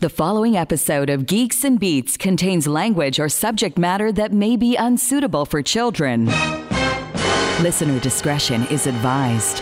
The 0.00 0.08
following 0.08 0.56
episode 0.56 1.10
of 1.10 1.26
Geeks 1.26 1.64
and 1.64 1.80
Beats 1.80 2.16
contains 2.16 2.68
language 2.68 3.18
or 3.18 3.28
subject 3.28 3.76
matter 3.76 4.12
that 4.12 4.32
may 4.32 4.56
be 4.56 4.76
unsuitable 4.76 5.44
for 5.44 5.60
children. 5.60 6.26
Listener 7.60 7.98
discretion 7.98 8.64
is 8.68 8.86
advised. 8.86 9.60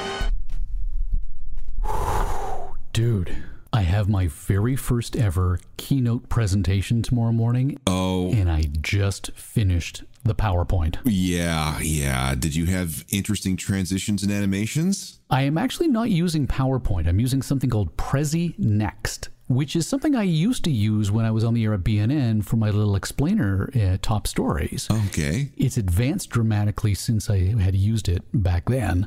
Dude, 2.92 3.34
I 3.72 3.80
have 3.80 4.10
my 4.10 4.26
very 4.26 4.76
first 4.76 5.16
ever 5.16 5.58
keynote 5.78 6.28
presentation 6.28 7.00
tomorrow 7.00 7.32
morning, 7.32 7.78
Oh, 7.86 8.30
and 8.34 8.50
I 8.50 8.64
just 8.82 9.30
finished 9.32 10.04
the 10.22 10.34
PowerPoint. 10.34 10.96
yeah, 11.06 11.78
yeah. 11.80 12.34
Did 12.34 12.54
you 12.54 12.66
have 12.66 13.06
interesting 13.08 13.56
transitions 13.56 14.22
and 14.22 14.30
animations? 14.30 15.18
I 15.30 15.44
am 15.44 15.56
actually 15.56 15.88
not 15.88 16.10
using 16.10 16.46
PowerPoint. 16.46 17.08
I'm 17.08 17.20
using 17.20 17.40
something 17.40 17.70
called 17.70 17.96
Prezi 17.96 18.58
Next, 18.58 19.30
which 19.48 19.76
is 19.76 19.86
something 19.86 20.14
I 20.16 20.22
used 20.24 20.64
to 20.64 20.70
use 20.70 21.10
when 21.10 21.24
I 21.24 21.30
was 21.30 21.44
on 21.44 21.54
the 21.54 21.64
air 21.64 21.72
at 21.74 21.80
BNN 21.80 22.44
for 22.44 22.56
my 22.56 22.70
little 22.70 22.96
explainer 22.96 23.70
uh, 23.74 23.96
top 24.02 24.26
stories. 24.26 24.88
Okay. 24.90 25.50
It's 25.56 25.76
advanced 25.76 26.30
dramatically 26.30 26.94
since 26.94 27.30
I 27.30 27.54
had 27.60 27.76
used 27.76 28.08
it 28.08 28.24
back 28.34 28.68
then, 28.68 29.06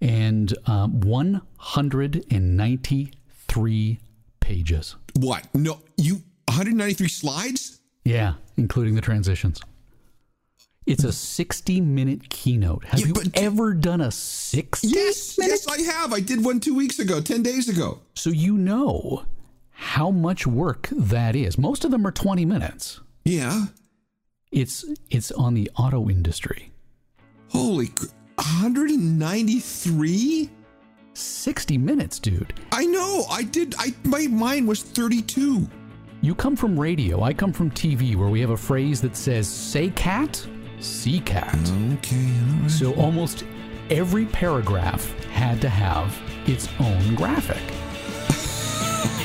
and 0.00 0.54
um, 0.66 1.00
193 1.00 4.00
pages. 4.40 4.96
What? 5.18 5.46
No, 5.54 5.80
you 5.96 6.16
193 6.46 7.08
slides? 7.08 7.80
Yeah, 8.04 8.34
including 8.56 8.94
the 8.94 9.00
transitions. 9.00 9.60
It's 10.86 11.04
a 11.04 11.12
60 11.12 11.80
minute 11.82 12.30
keynote. 12.30 12.84
Have 12.86 13.00
Yeah, 13.00 13.06
you 13.08 13.14
ever 13.34 13.74
done 13.74 14.00
a 14.00 14.10
60 14.10 14.88
Yes, 14.88 15.36
minute? 15.38 15.50
yes, 15.50 15.68
I 15.68 15.82
have. 15.82 16.14
I 16.14 16.20
did 16.20 16.42
one 16.42 16.60
two 16.60 16.74
weeks 16.74 16.98
ago, 16.98 17.20
10 17.20 17.42
days 17.42 17.68
ago. 17.68 18.00
So 18.14 18.30
you 18.30 18.56
know 18.56 19.24
how 19.80 20.10
much 20.10 20.44
work 20.44 20.88
that 20.90 21.36
is. 21.36 21.56
Most 21.56 21.84
of 21.84 21.92
them 21.92 22.04
are 22.04 22.10
20 22.10 22.44
minutes. 22.44 22.98
Yeah. 23.24 23.66
It's 24.50 24.84
it's 25.08 25.30
on 25.30 25.54
the 25.54 25.70
auto 25.76 26.10
industry. 26.10 26.72
Holy, 27.50 27.86
cr- 27.86 28.06
193? 28.34 30.50
60 31.14 31.78
minutes, 31.78 32.18
dude. 32.18 32.54
I 32.72 32.86
know. 32.86 33.24
I 33.30 33.44
did. 33.44 33.76
I 33.78 33.94
my 34.02 34.26
mine 34.26 34.66
was 34.66 34.82
32. 34.82 35.64
You 36.22 36.34
come 36.34 36.56
from 36.56 36.76
radio, 36.78 37.22
I 37.22 37.32
come 37.32 37.52
from 37.52 37.70
TV 37.70 38.16
where 38.16 38.28
we 38.28 38.40
have 38.40 38.50
a 38.50 38.56
phrase 38.56 39.00
that 39.02 39.16
says 39.16 39.46
say 39.48 39.90
cat, 39.90 40.44
see 40.80 41.20
cat. 41.20 41.56
Okay. 41.98 42.32
right. 42.62 42.68
So 42.68 42.94
almost 42.94 43.44
every 43.90 44.26
paragraph 44.26 45.08
had 45.28 45.60
to 45.60 45.68
have 45.68 46.20
its 46.46 46.68
own 46.80 47.14
graphic. 47.14 47.62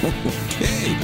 Okay. 0.04 0.98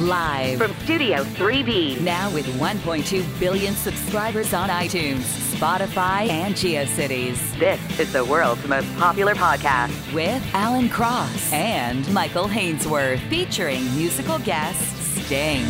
Live 0.00 0.58
from 0.58 0.74
Studio 0.80 1.22
3B. 1.22 2.00
Now 2.00 2.32
with 2.34 2.44
1.2 2.58 3.38
billion 3.38 3.74
subscribers 3.74 4.52
on 4.52 4.70
iTunes, 4.70 5.22
Spotify, 5.54 6.28
and 6.28 6.56
GeoCities. 6.56 7.58
This 7.60 8.00
is 8.00 8.12
the 8.12 8.24
world's 8.24 8.66
most 8.66 8.92
popular 8.96 9.36
podcast 9.36 10.12
with 10.12 10.42
Alan 10.52 10.88
Cross 10.88 11.52
and 11.52 12.12
Michael 12.12 12.48
Hainsworth, 12.48 13.20
featuring 13.30 13.84
musical 13.96 14.40
guest 14.40 14.80
Sting. 15.14 15.64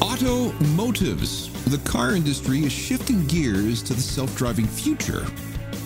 Automotives. 0.00 1.48
The 1.64 1.78
car 1.78 2.14
industry 2.14 2.60
is 2.64 2.72
shifting 2.72 3.26
gears 3.26 3.82
to 3.82 3.92
the 3.92 4.00
self-driving 4.00 4.68
future. 4.68 5.26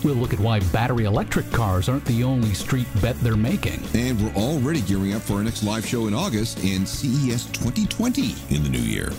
We'll 0.03 0.15
look 0.15 0.33
at 0.33 0.39
why 0.39 0.59
battery 0.71 1.05
electric 1.05 1.49
cars 1.51 1.87
aren't 1.87 2.03
the 2.05 2.23
only 2.23 2.53
street 2.53 2.87
bet 3.01 3.17
they're 3.21 3.37
making. 3.37 3.81
And 3.93 4.21
we're 4.21 4.33
already 4.35 4.81
gearing 4.81 5.13
up 5.13 5.21
for 5.21 5.35
our 5.35 5.43
next 5.43 5.63
live 5.63 5.85
show 5.85 6.07
in 6.07 6.13
August 6.13 6.61
and 6.61 6.87
CES 6.87 7.45
2020 7.47 8.35
in 8.49 8.63
the 8.63 8.69
new 8.69 8.79
year. 8.79 9.09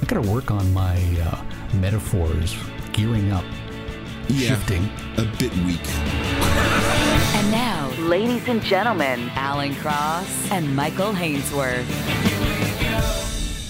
I 0.00 0.04
gotta 0.04 0.28
work 0.30 0.52
on 0.52 0.72
my 0.72 0.96
uh, 1.20 1.42
metaphors, 1.78 2.56
gearing 2.92 3.32
up, 3.32 3.44
shifting. 4.28 4.88
A 5.18 5.24
bit 5.38 5.52
weak. 5.64 5.84
And 7.34 7.50
now, 7.50 7.90
ladies 7.98 8.46
and 8.46 8.62
gentlemen, 8.62 9.28
Alan 9.34 9.74
Cross 9.76 10.52
and 10.52 10.76
Michael 10.76 11.12
Hainsworth. 11.12 12.35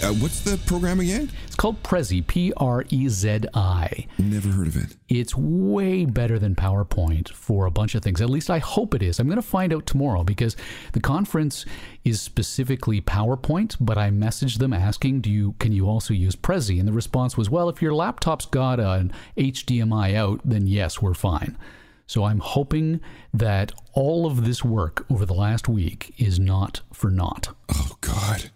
Uh, 0.06 0.12
what's 0.14 0.38
the 0.42 0.56
program 0.66 1.00
again? 1.00 1.28
It's 1.46 1.56
called 1.56 1.82
Prezi, 1.82 2.24
P 2.24 2.52
R 2.58 2.84
E 2.90 3.08
Z 3.08 3.40
I. 3.54 4.06
Never 4.18 4.50
heard 4.50 4.68
of 4.68 4.76
it. 4.76 4.96
It's 5.08 5.34
way 5.34 6.04
better 6.04 6.38
than 6.38 6.54
PowerPoint 6.54 7.30
for 7.30 7.66
a 7.66 7.72
bunch 7.72 7.96
of 7.96 8.04
things. 8.04 8.20
At 8.20 8.30
least 8.30 8.48
I 8.48 8.58
hope 8.58 8.94
it 8.94 9.02
is. 9.02 9.18
I'm 9.18 9.26
going 9.26 9.34
to 9.34 9.42
find 9.42 9.72
out 9.72 9.84
tomorrow 9.84 10.22
because 10.22 10.56
the 10.92 11.00
conference 11.00 11.66
is 12.04 12.20
specifically 12.20 13.00
PowerPoint, 13.00 13.78
but 13.80 13.98
I 13.98 14.10
messaged 14.10 14.58
them 14.58 14.72
asking, 14.72 15.22
"Do 15.22 15.30
you 15.30 15.56
can 15.58 15.72
you 15.72 15.88
also 15.88 16.14
use 16.14 16.36
Prezi?" 16.36 16.78
And 16.78 16.86
the 16.86 16.92
response 16.92 17.36
was, 17.36 17.50
"Well, 17.50 17.68
if 17.68 17.82
your 17.82 17.92
laptop's 17.92 18.46
got 18.46 18.78
an 18.78 19.12
HDMI 19.36 20.14
out, 20.14 20.40
then 20.44 20.68
yes, 20.68 21.02
we're 21.02 21.14
fine." 21.14 21.58
So 22.06 22.22
I'm 22.22 22.38
hoping 22.38 23.00
that 23.34 23.72
all 23.92 24.24
of 24.24 24.44
this 24.44 24.62
work 24.62 25.04
over 25.10 25.26
the 25.26 25.34
last 25.34 25.68
week 25.68 26.14
is 26.16 26.38
not 26.38 26.82
for 26.92 27.10
naught. 27.10 27.48
Oh 27.68 27.96
God. 28.00 28.52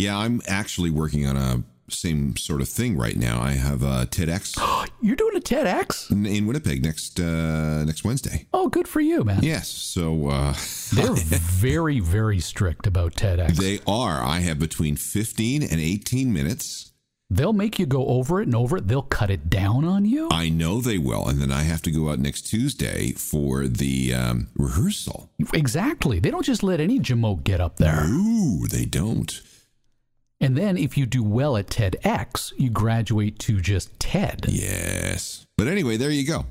Yeah, 0.00 0.16
I'm 0.18 0.40
actually 0.46 0.90
working 0.90 1.26
on 1.26 1.36
a 1.36 1.62
same 1.92 2.36
sort 2.36 2.60
of 2.60 2.68
thing 2.68 2.96
right 2.96 3.16
now. 3.16 3.42
I 3.42 3.50
have 3.52 3.82
a 3.82 4.06
TEDx 4.06 4.56
You're 5.02 5.16
doing 5.16 5.36
a 5.36 5.40
TEDx? 5.40 6.08
in- 6.12 6.24
in 6.24 6.46
Winnipeg 6.46 6.84
next 6.84 7.18
uh, 7.18 7.84
next 7.84 8.04
Wednesday. 8.04 8.46
Oh, 8.52 8.68
good 8.68 8.86
for 8.86 9.00
you, 9.00 9.24
man. 9.24 9.40
Yes, 9.42 9.68
so 9.68 10.28
uh, 10.28 10.54
They're 10.94 11.14
very, 11.14 11.98
very 12.00 12.38
strict 12.40 12.86
about 12.86 13.14
TEDx. 13.14 13.56
they 13.56 13.80
are. 13.88 14.22
I 14.22 14.38
have 14.40 14.58
between 14.60 14.94
15 14.96 15.62
and 15.64 15.80
18 15.80 16.32
minutes. 16.32 16.92
They'll 17.32 17.52
make 17.52 17.78
you 17.78 17.86
go 17.86 18.06
over 18.06 18.40
it 18.40 18.46
and 18.46 18.56
over 18.56 18.76
it. 18.76 18.88
They'll 18.88 19.02
cut 19.02 19.30
it 19.30 19.48
down 19.50 19.84
on 19.84 20.04
you. 20.04 20.28
I 20.32 20.48
know 20.48 20.80
they 20.80 20.98
will, 20.98 21.28
and 21.28 21.40
then 21.40 21.52
I 21.52 21.62
have 21.62 21.80
to 21.82 21.90
go 21.92 22.10
out 22.10 22.18
next 22.18 22.42
Tuesday 22.42 23.12
for 23.12 23.68
the 23.68 24.12
um, 24.14 24.48
rehearsal. 24.56 25.30
Exactly. 25.54 26.18
They 26.18 26.30
don't 26.32 26.44
just 26.44 26.62
let 26.64 26.80
any 26.80 26.98
jamoke 26.98 27.44
get 27.44 27.60
up 27.60 27.76
there. 27.76 28.04
Ooh, 28.08 28.66
they 28.68 28.84
don't. 28.84 29.40
And 30.40 30.56
then 30.56 30.78
if 30.78 30.96
you 30.96 31.04
do 31.04 31.22
well 31.22 31.56
at 31.56 31.66
TEDx, 31.66 32.52
you 32.56 32.70
graduate 32.70 33.38
to 33.40 33.60
just 33.60 33.98
TED. 34.00 34.46
Yes. 34.48 35.46
But 35.60 35.68
anyway, 35.68 35.98
there 35.98 36.10
you 36.10 36.26
go. 36.26 36.46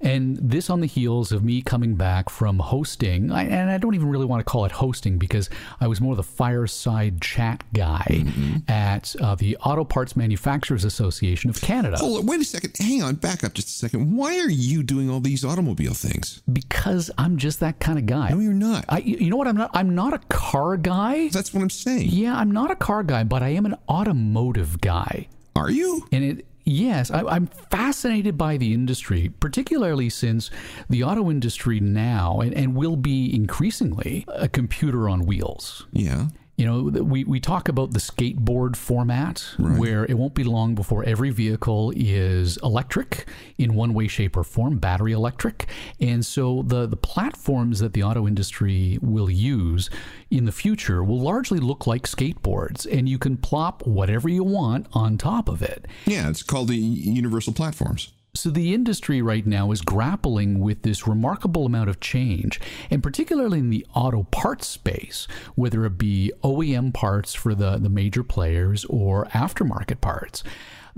And 0.00 0.38
this 0.38 0.70
on 0.70 0.80
the 0.80 0.86
heels 0.86 1.32
of 1.32 1.44
me 1.44 1.60
coming 1.60 1.96
back 1.96 2.30
from 2.30 2.58
hosting, 2.60 3.30
I, 3.30 3.44
and 3.44 3.70
I 3.70 3.76
don't 3.76 3.94
even 3.94 4.08
really 4.08 4.24
want 4.24 4.40
to 4.40 4.44
call 4.50 4.64
it 4.64 4.72
hosting 4.72 5.18
because 5.18 5.50
I 5.82 5.86
was 5.86 6.00
more 6.00 6.16
the 6.16 6.22
fireside 6.22 7.20
chat 7.20 7.62
guy 7.74 8.24
at 8.66 9.14
uh, 9.20 9.34
the 9.34 9.58
Auto 9.58 9.84
Parts 9.84 10.16
Manufacturers 10.16 10.86
Association 10.86 11.50
of 11.50 11.60
Canada. 11.60 11.98
Hold 11.98 12.20
on, 12.20 12.26
wait 12.26 12.40
a 12.40 12.44
second. 12.44 12.74
Hang 12.78 13.02
on, 13.02 13.16
back 13.16 13.44
up 13.44 13.52
just 13.52 13.68
a 13.68 13.72
second. 13.72 14.16
Why 14.16 14.38
are 14.38 14.48
you 14.48 14.82
doing 14.82 15.10
all 15.10 15.20
these 15.20 15.44
automobile 15.44 15.92
things? 15.92 16.40
Because 16.50 17.10
I'm 17.18 17.36
just 17.36 17.60
that 17.60 17.80
kind 17.80 17.98
of 17.98 18.06
guy. 18.06 18.30
No, 18.30 18.38
you're 18.38 18.54
not. 18.54 18.86
I, 18.88 19.00
you 19.00 19.28
know 19.28 19.36
what? 19.36 19.46
I'm 19.46 19.58
not. 19.58 19.72
I'm 19.74 19.94
not 19.94 20.14
a 20.14 20.20
car 20.30 20.78
guy. 20.78 21.28
That's 21.28 21.52
what 21.52 21.60
I'm 21.60 21.68
saying. 21.68 22.08
Yeah, 22.08 22.34
I'm 22.34 22.50
not 22.50 22.70
a 22.70 22.76
car 22.76 23.02
guy, 23.02 23.24
but 23.24 23.42
I 23.42 23.50
am 23.50 23.66
an 23.66 23.76
automotive 23.90 24.80
guy. 24.80 25.28
Are 25.54 25.70
you? 25.70 26.06
And 26.12 26.24
it, 26.24 26.46
yes, 26.68 27.10
I, 27.10 27.22
I'm 27.22 27.46
fascinated 27.70 28.36
by 28.38 28.56
the 28.56 28.74
industry, 28.74 29.30
particularly 29.40 30.10
since 30.10 30.50
the 30.88 31.02
auto 31.04 31.30
industry 31.30 31.80
now 31.80 32.40
and, 32.40 32.54
and 32.54 32.74
will 32.74 32.96
be 32.96 33.34
increasingly 33.34 34.24
a 34.28 34.48
computer 34.48 35.08
on 35.08 35.26
wheels. 35.26 35.86
Yeah. 35.92 36.28
You 36.58 36.66
know, 36.66 37.02
we, 37.04 37.22
we 37.22 37.38
talk 37.38 37.68
about 37.68 37.92
the 37.92 38.00
skateboard 38.00 38.74
format, 38.74 39.46
where 39.78 40.04
it 40.04 40.14
won't 40.14 40.34
be 40.34 40.42
long 40.42 40.74
before 40.74 41.04
every 41.04 41.30
vehicle 41.30 41.92
is 41.94 42.56
electric 42.64 43.28
in 43.58 43.74
one 43.74 43.94
way, 43.94 44.08
shape, 44.08 44.36
or 44.36 44.42
form, 44.42 44.78
battery 44.78 45.12
electric. 45.12 45.68
And 46.00 46.26
so 46.26 46.64
the, 46.66 46.86
the 46.86 46.96
platforms 46.96 47.78
that 47.78 47.92
the 47.92 48.02
auto 48.02 48.26
industry 48.26 48.98
will 49.00 49.30
use 49.30 49.88
in 50.32 50.46
the 50.46 50.52
future 50.52 51.04
will 51.04 51.20
largely 51.20 51.60
look 51.60 51.86
like 51.86 52.08
skateboards, 52.08 52.86
and 52.90 53.08
you 53.08 53.18
can 53.18 53.36
plop 53.36 53.86
whatever 53.86 54.28
you 54.28 54.42
want 54.42 54.88
on 54.92 55.16
top 55.16 55.48
of 55.48 55.62
it. 55.62 55.86
Yeah, 56.06 56.28
it's 56.28 56.42
called 56.42 56.70
the 56.70 56.76
Universal 56.76 57.52
Platforms. 57.52 58.12
So 58.34 58.50
the 58.50 58.72
industry 58.72 59.20
right 59.20 59.46
now 59.46 59.72
is 59.72 59.80
grappling 59.80 60.60
with 60.60 60.82
this 60.82 61.08
remarkable 61.08 61.66
amount 61.66 61.90
of 61.90 61.98
change, 61.98 62.60
and 62.90 63.02
particularly 63.02 63.58
in 63.58 63.70
the 63.70 63.86
auto 63.94 64.24
parts 64.24 64.68
space, 64.68 65.26
whether 65.56 65.84
it 65.84 65.98
be 65.98 66.32
OEM 66.44 66.94
parts 66.94 67.34
for 67.34 67.54
the, 67.54 67.78
the 67.78 67.88
major 67.88 68.22
players 68.22 68.84
or 68.84 69.24
aftermarket 69.26 70.00
parts. 70.00 70.44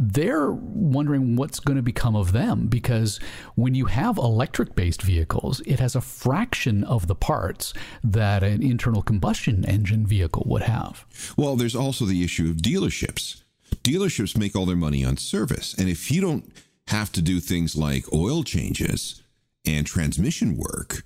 They're 0.03 0.51
wondering 0.51 1.37
what's 1.37 1.61
going 1.61 1.77
to 1.77 1.83
become 1.83 2.17
of 2.17 2.33
them 2.33 2.69
because 2.69 3.21
when 3.55 3.75
you 3.75 3.85
have 3.87 4.17
electric 4.17 4.75
based 4.75 5.03
vehicles, 5.03 5.61
it 5.67 5.79
has 5.79 5.95
a 5.95 6.01
fraction 6.01 6.85
of 6.85 7.07
the 7.07 7.15
parts 7.15 7.75
that 8.03 8.43
an 8.43 8.63
internal 8.63 9.03
combustion 9.03 9.65
engine 9.67 10.07
vehicle 10.07 10.45
would 10.47 10.63
have. 10.63 11.05
Well, 11.37 11.55
there's 11.55 11.77
also 11.77 12.07
the 12.07 12.25
issue 12.25 12.49
of 12.49 12.57
dealerships. 12.57 13.43
Dealerships 13.85 14.37
make 14.37 14.57
all 14.57 14.67
their 14.67 14.77
money 14.77 15.05
on 15.05 15.19
service. 15.19 15.75
And 15.75 15.89
if 15.89 16.11
you 16.11 16.23
don't 16.23 16.51
have 16.89 17.13
to 17.13 17.23
do 17.23 17.41
things 17.41 17.77
like 17.77 18.13
oil 18.13 18.43
changes 18.43 19.23
and 19.67 19.87
transmission 19.87 20.57
work, 20.57 21.05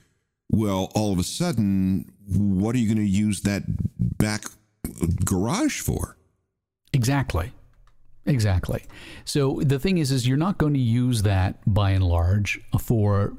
well, 0.50 0.91
all 0.94 1.12
of 1.12 1.19
a 1.19 1.25
sudden, 1.25 2.11
what 2.26 2.75
are 2.75 2.79
you 2.79 2.87
going 2.87 3.05
to 3.05 3.11
use 3.11 3.43
that 3.43 3.65
back 4.19 4.44
garage 5.25 5.81
for? 5.81 6.17
Exactly. 6.93 7.53
Exactly. 8.26 8.85
So 9.25 9.61
the 9.62 9.79
thing 9.79 9.99
is, 9.99 10.11
is 10.11 10.26
you're 10.26 10.37
not 10.37 10.56
going 10.56 10.75
to 10.75 10.81
use 10.81 11.23
that 11.23 11.56
by 11.67 11.91
and 11.91 12.05
large 12.05 12.61
for 12.81 13.35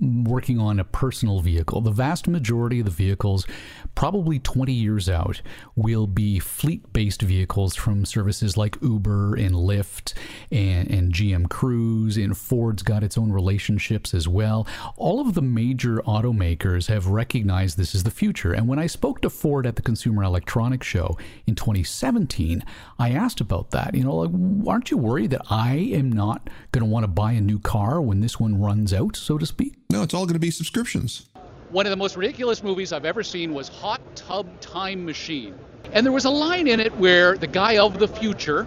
working 0.00 0.58
on 0.58 0.78
a 0.78 0.84
personal 0.84 1.40
vehicle. 1.40 1.80
The 1.80 1.90
vast 1.90 2.28
majority 2.28 2.80
of 2.80 2.84
the 2.84 2.90
vehicles, 2.90 3.46
probably 3.94 4.38
20 4.38 4.72
years 4.72 5.08
out, 5.08 5.40
will 5.76 6.06
be 6.06 6.38
fleet 6.38 6.92
based 6.92 7.22
vehicles 7.22 7.74
from 7.74 8.04
services 8.04 8.56
like 8.56 8.76
Uber 8.82 9.34
and 9.36 9.54
Lyft 9.54 10.12
and, 10.52 10.90
and 10.90 11.12
GM 11.12 11.48
Cruise, 11.48 12.16
and 12.16 12.36
Ford's 12.36 12.82
got 12.82 13.02
its 13.02 13.16
own 13.16 13.32
relationships 13.32 14.12
as 14.12 14.28
well. 14.28 14.66
All 14.96 15.20
of 15.20 15.34
the 15.34 15.42
major 15.42 15.98
automakers 16.02 16.88
have 16.88 17.06
recognized 17.06 17.78
this 17.78 17.94
is 17.94 18.04
the 18.04 18.10
future. 18.10 18.52
And 18.52 18.68
when 18.68 18.78
I 18.78 18.86
spoke 18.86 19.22
to 19.22 19.30
Ford 19.30 19.66
at 19.66 19.76
the 19.76 19.82
Consumer 19.82 20.22
Electronics 20.22 20.86
Show 20.86 21.16
in 21.46 21.54
2017, 21.54 22.62
I 22.98 23.10
asked 23.10 23.40
about 23.40 23.70
that. 23.70 23.94
You 23.94 24.04
know, 24.04 24.16
like, 24.16 24.68
aren't 24.68 24.90
you 24.90 24.98
worried 24.98 25.30
that 25.30 25.46
I 25.50 25.76
am 25.76 26.12
not 26.12 26.50
going 26.72 26.84
to 26.84 26.90
want 26.90 27.04
to 27.04 27.08
buy 27.08 27.32
a 27.32 27.40
new 27.40 27.58
car 27.58 28.02
when 28.02 28.20
this 28.20 28.38
one 28.38 28.60
runs 28.60 28.92
out, 28.92 29.16
so 29.16 29.38
to 29.38 29.46
speak? 29.46 29.77
No, 29.90 30.02
it's 30.02 30.12
all 30.12 30.26
going 30.26 30.34
to 30.34 30.38
be 30.38 30.50
subscriptions. 30.50 31.30
One 31.70 31.86
of 31.86 31.90
the 31.90 31.96
most 31.96 32.14
ridiculous 32.14 32.62
movies 32.62 32.92
I've 32.92 33.06
ever 33.06 33.22
seen 33.22 33.54
was 33.54 33.68
Hot 33.68 34.02
Tub 34.14 34.60
Time 34.60 35.06
Machine. 35.06 35.58
And 35.94 36.04
there 36.04 36.12
was 36.12 36.26
a 36.26 36.30
line 36.30 36.68
in 36.68 36.78
it 36.78 36.94
where 36.98 37.38
the 37.38 37.46
guy 37.46 37.78
of 37.78 37.98
the 37.98 38.06
future 38.06 38.66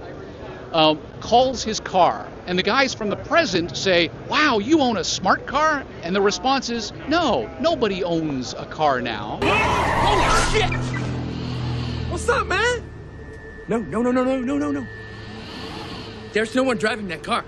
um, 0.73 0.99
calls 1.19 1.61
his 1.61 1.79
car. 1.79 2.27
And 2.47 2.57
the 2.57 2.63
guys 2.63 2.95
from 2.95 3.09
the 3.09 3.17
present 3.17 3.77
say, 3.77 4.09
Wow, 4.29 4.57
you 4.57 4.79
own 4.79 4.97
a 4.97 5.03
smart 5.03 5.45
car? 5.45 5.85
And 6.01 6.15
the 6.15 6.21
response 6.21 6.71
is, 6.71 6.91
No, 7.07 7.47
nobody 7.59 8.03
owns 8.03 8.55
a 8.55 8.65
car 8.65 8.99
now. 8.99 9.37
Holy 9.43 10.59
shit! 10.59 10.73
What's 12.09 12.27
up, 12.29 12.47
man? 12.47 12.89
No, 13.67 13.77
no, 13.77 14.01
no, 14.01 14.11
no, 14.11 14.23
no, 14.23 14.39
no, 14.39 14.57
no, 14.57 14.71
no. 14.71 14.87
There's 16.33 16.55
no 16.55 16.63
one 16.63 16.77
driving 16.77 17.09
that 17.09 17.21
car. 17.21 17.45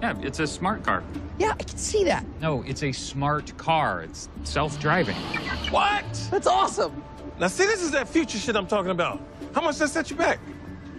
Yeah, 0.00 0.14
it's 0.22 0.38
a 0.38 0.46
smart 0.46 0.84
car. 0.84 1.02
Yeah, 1.38 1.54
I 1.58 1.62
can 1.62 1.76
see 1.76 2.04
that. 2.04 2.24
No, 2.40 2.62
it's 2.62 2.82
a 2.82 2.92
smart 2.92 3.56
car. 3.58 4.02
It's 4.02 4.28
self-driving. 4.44 5.16
What? 5.70 6.04
That's 6.30 6.46
awesome. 6.46 7.02
Now, 7.38 7.48
see, 7.48 7.66
this 7.66 7.82
is 7.82 7.90
that 7.92 8.08
future 8.08 8.38
shit 8.38 8.56
I'm 8.56 8.66
talking 8.66 8.90
about. 8.90 9.20
How 9.54 9.60
much 9.60 9.78
does 9.78 9.92
that 9.92 10.06
set 10.06 10.10
you 10.10 10.16
back? 10.16 10.38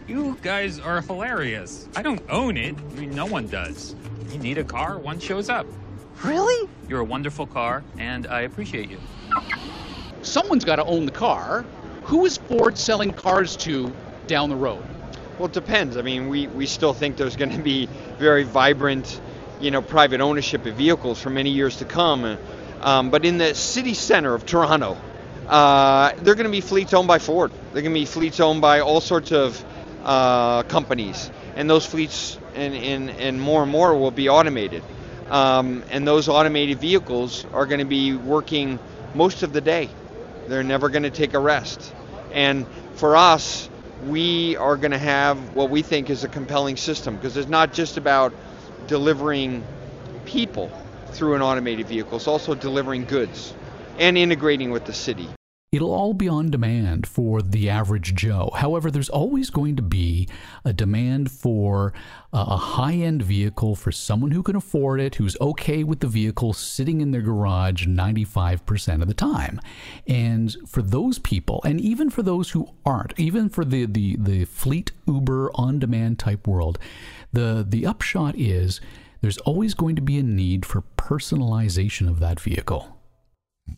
You 0.08 0.38
guys 0.42 0.80
are 0.80 1.02
hilarious. 1.02 1.88
I 1.96 2.02
don't 2.02 2.22
own 2.30 2.58
it. 2.58 2.76
I 2.76 3.00
mean, 3.00 3.12
no 3.12 3.26
one 3.26 3.48
does. 3.48 3.96
You 4.32 4.40
need 4.40 4.58
a 4.58 4.64
car, 4.64 4.98
one 4.98 5.20
shows 5.20 5.50
up. 5.50 5.66
Really? 6.24 6.70
You're 6.88 7.02
a 7.02 7.06
wonderful 7.06 7.48
car, 7.48 7.84
and 7.98 8.28
I 8.28 8.42
appreciate 8.42 8.90
you. 8.90 9.00
Someone's 10.22 10.66
got 10.66 10.78
to 10.78 10.86
own 10.86 11.06
the 11.06 11.12
car. 11.12 11.64
Who 12.04 12.26
is 12.26 12.38
Ford 12.38 12.78
selling 12.78 13.14
cars 13.14 13.56
to 13.58 13.94
down 14.28 14.50
the 14.50 14.56
road? 14.56 14.84
Well, 15.38 15.46
it 15.46 15.54
depends. 15.54 15.96
I 15.96 16.02
mean, 16.02 16.28
we, 16.28 16.48
we 16.48 16.66
still 16.66 16.94
think 16.94 17.16
there's 17.16 17.38
going 17.38 17.52
to 17.52 17.62
be 17.62 17.88
very 18.20 18.44
vibrant, 18.44 19.20
you 19.60 19.72
know, 19.72 19.82
private 19.82 20.22
ownership 20.22 20.66
of 20.66 20.76
vehicles 20.76 21.20
for 21.22 21.30
many 21.30 21.50
years 21.50 21.78
to 21.78 21.86
come. 21.86 22.38
Um, 22.82 23.10
but 23.10 23.26
in 23.26 23.38
the 23.38 23.56
city 23.56 23.94
center 23.94 24.36
of 24.36 24.46
Toronto, 24.46 24.98
uh, 25.48 26.12
they're 26.18 26.36
going 26.36 26.46
to 26.46 26.52
be 26.52 26.62
fleets 26.62 26.94
owned 26.94 27.08
by 27.08 27.20
Ford. 27.20 27.52
They're 27.74 27.82
going 27.82 27.94
to 27.94 28.00
be 28.00 28.06
fleets 28.06 28.40
owned 28.40 28.62
by 28.62 28.82
all 28.82 29.02
sorts 29.02 29.32
of 29.32 29.64
uh, 30.04 30.64
companies, 30.64 31.32
and 31.56 31.70
those 31.70 31.86
fleets 31.86 32.38
and, 32.56 32.76
and, 32.76 33.10
and 33.10 33.42
more 33.42 33.64
and 33.64 33.72
more 33.72 33.98
will 33.98 34.12
be 34.12 34.30
automated. 34.30 34.84
Um, 35.30 35.84
and 35.92 36.08
those 36.08 36.28
automated 36.28 36.80
vehicles 36.80 37.46
are 37.54 37.66
going 37.66 37.80
to 37.80 37.86
be 37.86 38.16
working 38.16 38.80
most 39.14 39.44
of 39.44 39.54
the 39.54 39.62
day. 39.62 39.90
They're 40.48 40.64
never 40.64 40.90
going 40.90 41.04
to 41.04 41.12
take 41.12 41.34
a 41.34 41.40
rest. 41.40 41.94
And 42.32 42.66
for 42.96 43.16
us, 43.16 43.70
we 44.08 44.56
are 44.58 44.78
going 44.78 44.92
to 44.92 44.98
have 44.98 45.56
what 45.56 45.70
we 45.70 45.82
think 45.82 46.10
is 46.10 46.24
a 46.24 46.28
compelling 46.28 46.78
system 46.78 47.16
because 47.16 47.36
it's 47.38 47.50
not 47.50 47.74
just 47.74 47.98
about 47.98 48.34
delivering 48.88 49.64
people 50.26 50.72
through 51.08 51.36
an 51.36 51.42
automated 51.42 51.88
vehicle, 51.88 52.18
it's 52.18 52.28
also 52.28 52.56
delivering 52.56 53.06
goods 53.06 53.54
and 53.98 54.18
integrating 54.18 54.72
with 54.72 54.86
the 54.86 54.94
city. 54.94 55.28
It'll 55.72 55.94
all 55.94 56.16
be 56.16 56.28
on 56.28 56.50
demand 56.50 57.06
for 57.06 57.44
the 57.44 57.70
average 57.70 58.16
Joe. 58.16 58.50
However, 58.56 58.90
there's 58.90 59.10
always 59.10 59.52
going 59.52 59.76
to 59.76 59.84
be 59.84 60.28
a 60.66 60.74
demand 60.74 61.30
for 61.30 61.94
uh, 62.34 62.46
a 62.48 62.58
high 62.58 62.96
end 62.96 63.22
vehicle 63.22 63.76
for 63.76 63.92
someone 63.92 64.32
who 64.32 64.42
can 64.42 64.56
afford 64.56 65.00
it, 65.00 65.16
who's 65.16 65.40
okay 65.40 65.84
with 65.84 66.00
the 66.00 66.08
vehicle 66.08 66.54
sitting 66.54 67.02
in 67.02 67.12
their 67.12 67.22
garage 67.22 67.86
95% 67.86 69.04
of 69.04 69.08
the 69.08 69.14
time. 69.14 69.62
And 70.08 70.56
for 70.68 70.82
those 70.82 71.20
people, 71.20 71.62
and 71.64 71.80
even 71.80 72.10
for 72.10 72.24
those 72.24 72.50
who 72.50 72.70
aren't, 72.84 73.14
even 73.20 73.48
for 73.48 73.64
the, 73.64 73.86
the, 73.86 74.16
the 74.18 74.46
fleet 74.46 74.92
Uber 75.06 75.52
on 75.54 75.78
demand 75.78 76.18
type 76.18 76.48
world, 76.48 76.80
the, 77.32 77.64
the 77.68 77.86
upshot 77.86 78.34
is 78.36 78.82
there's 79.22 79.38
always 79.40 79.76
going 79.76 79.96
to 79.98 80.02
be 80.02 80.18
a 80.18 80.24
need 80.24 80.66
for 80.66 80.82
personalization 80.98 82.10
of 82.10 82.20
that 82.22 82.40
vehicle. 82.40 82.99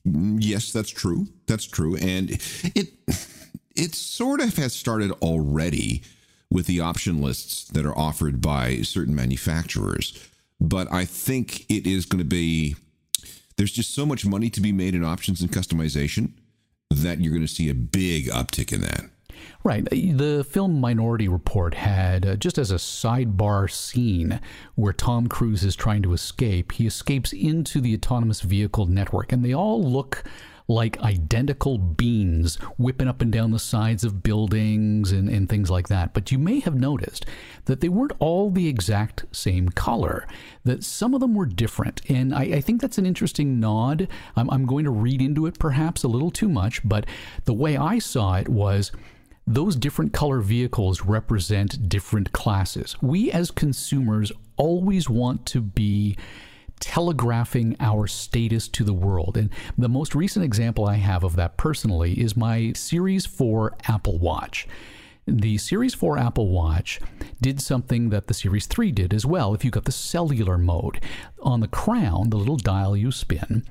Yes, 0.04 0.72
that's 0.72 0.90
true. 0.90 1.28
That's 1.48 1.66
true, 1.66 1.96
and 1.96 2.32
it 2.76 2.94
it 3.76 3.96
sort 3.96 4.42
of 4.42 4.56
has 4.58 4.74
started 4.74 5.12
already 5.22 6.04
with 6.50 6.68
the 6.68 6.82
option 6.82 7.22
lists 7.22 7.64
that 7.70 7.86
are 7.86 7.98
offered 7.98 8.42
by 8.42 8.82
certain 8.82 9.16
manufacturers. 9.16 10.28
But 10.60 10.92
I 10.92 11.06
think 11.06 11.66
it 11.72 11.88
is 11.88 12.06
going 12.06 12.20
to 12.20 12.26
be 12.26 12.76
there's 13.58 13.72
just 13.72 13.94
so 13.94 14.06
much 14.06 14.26
money 14.26 14.50
to 14.50 14.62
be 14.62 14.72
made 14.72 14.96
in 14.96 15.04
options 15.04 15.42
and 15.42 15.52
customization 15.52 16.34
that 16.90 17.20
you're 17.20 17.34
going 17.34 17.46
to 17.46 17.54
see 17.54 17.70
a 17.70 17.76
big 17.76 18.28
uptick 18.28 18.74
in 18.74 18.82
that. 18.82 19.06
Right. 19.64 19.88
The 19.92 20.44
film 20.50 20.82
Minority 20.82 21.28
Report 21.28 21.76
had, 21.76 22.26
uh, 22.26 22.36
just 22.36 22.58
as 22.58 22.72
a 22.72 22.76
sidebar 22.76 23.70
scene 23.70 24.42
where 24.74 24.92
Tom 24.92 25.28
Cruise 25.28 25.64
is 25.64 25.76
trying 25.76 26.02
to 26.02 26.14
escape, 26.14 26.72
he 26.72 26.88
escapes 26.88 27.32
into 27.32 27.80
the 27.80 27.94
autonomous 27.94 28.42
vehicle 28.42 28.88
network, 28.88 29.32
and 29.32 29.46
they 29.46 29.54
all 29.54 29.84
look 29.84 30.24
like 30.68 31.00
identical 31.02 31.78
beans 31.78 32.56
whipping 32.78 33.08
up 33.08 33.22
and 33.22 33.32
down 33.32 33.52
the 33.52 33.60
sides 33.60 34.04
of 34.04 34.24
buildings 34.24 35.12
and, 35.12 35.30
and 35.30 35.50
things 35.50 35.70
like 35.70 35.90
that. 35.90 36.14
But 36.14 36.32
you 36.32 36.40
may 36.40 36.60
have 36.62 36.76
noticed 36.76 37.26
that 37.66 37.82
they 37.82 37.90
weren't 37.90 38.14
all 38.20 38.50
the 38.50 38.68
exact 38.68 39.26
same 39.32 39.70
color, 39.70 40.26
that 40.64 40.84
some 40.84 41.14
of 41.14 41.20
them 41.20 41.36
were 41.36 41.46
different. 41.46 42.02
And 42.10 42.34
I, 42.34 42.44
I 42.44 42.62
think 42.62 42.82
that's 42.82 42.98
an 42.98 43.06
interesting 43.06 43.60
nod. 43.60 44.08
I'm, 44.36 44.50
I'm 44.50 44.66
going 44.66 44.86
to 44.86 44.92
read 44.92 45.22
into 45.22 45.46
it 45.46 45.60
perhaps 45.60 46.04
a 46.04 46.08
little 46.08 46.32
too 46.32 46.50
much, 46.50 46.88
but 46.88 47.06
the 47.46 47.54
way 47.54 47.78
I 47.78 48.00
saw 48.00 48.36
it 48.36 48.50
was 48.50 48.92
those 49.48 49.76
different 49.76 50.14
color 50.14 50.40
vehicles 50.40 51.02
represent 51.02 51.90
different 51.90 52.32
classes. 52.32 52.96
We 53.02 53.32
as 53.32 53.52
consumers 53.52 54.32
always 54.56 55.10
want 55.10 55.46
to 55.48 55.62
be 55.62 56.18
telegraphing 56.80 57.76
our 57.80 58.08
status 58.08 58.68
to 58.68 58.84
the 58.84 58.94
world. 58.94 59.38
And 59.38 59.50
the 59.78 59.90
most 59.90 60.16
recent 60.16 60.44
example 60.44 60.86
I 60.86 60.96
have 60.96 61.24
of 61.24 61.36
that 61.36 61.56
personally 61.56 62.20
is 62.20 62.36
my 62.36 62.74
Series 62.74 63.26
4 63.26 63.76
Apple 63.88 64.18
Watch. 64.18 64.68
The 65.28 65.60
Series 65.60 65.94
4 65.94 66.18
Apple 66.18 66.50
Watch 66.50 67.00
did 67.40 67.62
something 67.62 68.10
that 68.10 68.28
the 68.28 68.34
Series 68.34 68.66
3 68.66 68.92
did 68.92 69.14
as 69.14 69.26
well 69.26 69.54
if 69.54 69.64
you 69.64 69.70
got 69.70 69.86
the 69.86 69.92
cellular 69.92 70.58
mode. 70.58 71.00
On 71.42 71.60
the 71.60 71.68
crown, 71.68 72.32
the 72.32 72.38
little 72.38 72.58
dial 72.58 72.98
you 72.98 73.12
spin, 73.12 73.64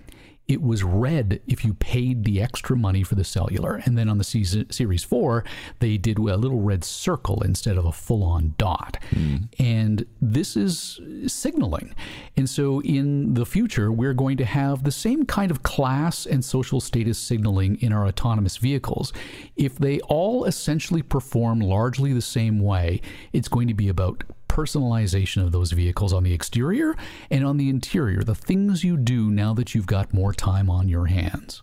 it 0.51 0.61
was 0.61 0.83
red 0.83 1.41
if 1.47 1.65
you 1.65 1.75
paid 1.75 2.25
the 2.25 2.43
extra 2.43 2.77
money 2.77 3.05
for 3.05 3.15
the 3.15 3.23
cellular. 3.23 3.81
And 3.85 3.97
then 3.97 4.09
on 4.09 4.19
the 4.19 4.25
Series 4.25 5.05
4, 5.05 5.45
they 5.79 5.97
did 5.97 6.19
a 6.19 6.23
little 6.37 6.61
red 6.61 6.83
circle 6.83 7.41
instead 7.45 7.77
of 7.77 7.85
a 7.85 7.93
full 7.93 8.25
on 8.25 8.55
dot. 8.59 8.97
Mm. 9.11 9.49
And 9.61 10.07
this 10.21 10.57
is 10.57 11.01
signaling. 11.29 11.95
And 12.37 12.51
so 12.51 12.83
in 12.83 13.35
the 13.35 13.47
future, 13.47 13.93
we're 13.93 14.13
going 14.13 14.37
to 14.39 14.45
have 14.45 14.83
the 14.83 14.91
same 14.91 15.25
kind 15.25 15.53
of 15.53 15.63
class 15.63 16.27
and 16.27 16.45
social 16.45 16.81
status 16.81 17.17
signaling 17.17 17.81
in 17.81 17.93
our 17.93 18.09
autonomous 18.09 18.57
vehicles. 18.57 19.13
If 19.55 19.77
they 19.77 20.01
all 20.01 20.47
essentially 20.47 21.03
perform 21.03 21.61
largely 21.61 22.13
the 22.13 22.21
same 22.21 22.59
way, 22.59 23.03
it's 23.33 23.47
going 23.47 23.69
to 23.69 23.75
be 23.75 23.89
about 23.89 24.25
personalization 24.51 25.43
of 25.43 25.53
those 25.53 25.71
vehicles 25.73 26.13
on 26.13 26.25
the 26.25 26.35
exterior 26.35 26.97
and 27.31 27.47
on 27.47 27.57
the 27.57 27.69
interior, 27.69 28.23
the 28.23 28.35
things 28.35 28.83
you 28.83 28.97
do 28.97 29.31
now 29.31 29.55
that 29.55 29.75
you've 29.75 29.87
got 29.87 30.13
more 30.13 30.35
time 30.35 30.69
on 30.69 30.89
your 30.89 31.07
hands. 31.07 31.63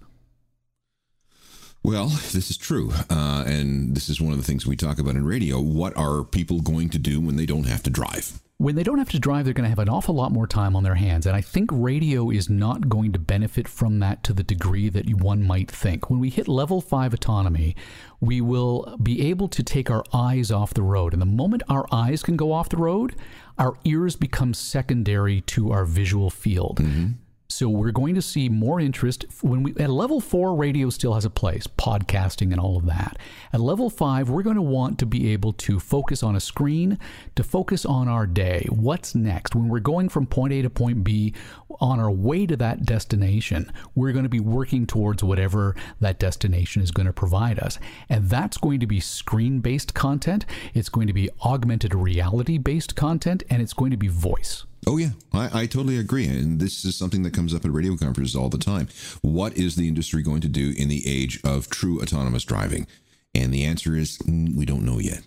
Well, 1.84 2.08
this 2.08 2.50
is 2.50 2.58
true. 2.58 2.92
Uh, 3.10 3.44
and 3.46 3.96
this 3.96 4.10
is 4.10 4.20
one 4.20 4.32
of 4.32 4.38
the 4.38 4.44
things 4.44 4.66
we 4.66 4.76
talk 4.76 5.00
about 5.00 5.16
in 5.16 5.26
radio. 5.26 5.60
What 5.60 5.96
are 5.96 6.24
people 6.24 6.60
going 6.62 6.90
to 6.90 7.00
do 7.00 7.22
when 7.22 7.36
they 7.36 7.46
don't 7.46 7.68
have 7.68 7.84
to 7.84 7.90
drive? 7.90 8.42
When 8.60 8.76
they 8.76 8.84
don't 8.84 8.98
have 8.98 9.10
to 9.10 9.20
drive, 9.20 9.46
they're 9.46 9.54
going 9.54 9.66
to 9.66 9.70
have 9.70 9.78
an 9.78 9.90
awful 9.90 10.16
lot 10.16 10.32
more 10.32 10.48
time 10.48 10.76
on 10.76 10.84
their 10.84 10.96
hands. 10.96 11.28
And 11.28 11.36
I 11.36 11.42
think 11.42 11.70
radio 11.72 12.32
is 12.32 12.50
not 12.50 12.90
going 12.90 13.12
to 13.14 13.20
benefit 13.20 13.68
from 13.68 14.00
that 14.00 14.24
to 14.24 14.34
the 14.34 14.44
degree 14.44 14.90
that 14.90 15.08
one 15.14 15.46
might 15.46 15.70
think. 15.70 16.10
When 16.10 16.20
we 16.20 16.32
hit 16.32 16.48
level 16.48 16.82
five 16.82 17.14
autonomy, 17.14 17.76
we 18.20 18.42
will 18.42 18.98
be 19.02 19.30
able 19.30 19.48
to 19.50 19.62
take 19.62 19.92
our 19.92 20.04
eyes 20.12 20.50
off 20.50 20.74
the 20.74 20.82
road. 20.82 21.14
And 21.14 21.22
the 21.22 21.28
moment 21.28 21.62
our 21.70 21.86
eyes 21.92 22.24
can 22.24 22.36
go 22.36 22.52
off 22.52 22.70
the 22.70 22.78
road, 22.78 23.16
our 23.60 23.76
ears 23.84 24.16
become 24.16 24.56
secondary 24.56 25.42
to 25.42 25.72
our 25.72 25.86
visual 25.86 26.32
field. 26.32 26.80
Mm-hmm. 26.82 27.12
So 27.58 27.68
we're 27.70 27.90
going 27.90 28.14
to 28.14 28.22
see 28.22 28.50
more 28.50 28.80
interest 28.80 29.26
when 29.42 29.64
we 29.64 29.76
at 29.78 29.90
level 29.90 30.22
4 30.22 30.54
radio 30.54 30.92
still 30.92 31.16
has 31.16 31.26
a 31.26 31.30
place, 31.32 31.66
podcasting 31.66 32.52
and 32.52 32.60
all 32.60 32.78
of 32.78 32.86
that. 32.86 33.18
At 33.52 33.62
level 33.62 33.90
5, 33.90 34.30
we're 34.30 34.44
going 34.44 34.58
to 34.58 34.62
want 34.62 35.00
to 35.00 35.08
be 35.08 35.34
able 35.34 35.54
to 35.54 35.80
focus 35.80 36.22
on 36.22 36.36
a 36.36 36.40
screen, 36.40 37.00
to 37.36 37.42
focus 37.42 37.84
on 37.84 38.08
our 38.08 38.28
day. 38.28 38.68
What's 38.70 39.16
next? 39.16 39.56
When 39.56 39.70
we're 39.70 39.80
going 39.80 40.08
from 40.08 40.28
point 40.28 40.54
A 40.54 40.62
to 40.62 40.70
point 40.70 41.04
B 41.04 41.34
on 41.82 42.00
our 42.00 42.12
way 42.12 42.46
to 42.46 42.56
that 42.58 42.86
destination, 42.86 43.72
we're 43.96 44.12
going 44.12 44.22
to 44.22 44.30
be 44.30 44.40
working 44.40 44.86
towards 44.86 45.24
whatever 45.24 45.76
that 46.00 46.20
destination 46.20 46.84
is 46.84 46.92
going 46.92 47.08
to 47.08 47.12
provide 47.12 47.58
us. 47.58 47.80
And 48.08 48.30
that's 48.30 48.58
going 48.58 48.82
to 48.82 48.86
be 48.86 49.00
screen-based 49.00 49.96
content, 49.96 50.46
it's 50.76 50.90
going 50.90 51.08
to 51.08 51.14
be 51.14 51.32
augmented 51.44 51.96
reality-based 51.96 52.96
content, 52.96 53.42
and 53.50 53.64
it's 53.64 53.74
going 53.74 53.90
to 53.90 53.98
be 53.98 54.10
voice. 54.10 54.68
Oh, 54.86 54.98
yeah, 54.98 55.12
I, 55.34 55.62
I, 55.62 55.66
totally 55.66 55.98
agree. 55.98 56.28
And 56.28 56.60
this 56.60 56.86
is 56.86 56.96
something 56.96 57.24
that 57.24 57.34
comes 57.34 57.54
up 57.54 57.66
at 57.66 57.72
radio 57.72 57.98
conferences 57.98 58.36
all 58.36 58.50
the 58.50 58.58
time. 58.58 58.88
What 59.22 59.58
is 59.58 59.76
the 59.76 59.88
industry 59.88 60.22
going 60.22 60.42
to 60.42 60.48
do 60.48 60.74
in 60.78 60.88
the 60.88 61.04
age 61.06 61.42
of 61.44 61.70
true 61.70 62.02
autonomous 62.02 62.44
driving? 62.44 62.88
And 63.34 63.54
the 63.54 63.66
answer 63.66 63.96
is 63.96 64.18
mm, 64.20 64.56
we 64.56 64.66
don't 64.66 64.84
know 64.84 65.00
yet. 65.00 65.22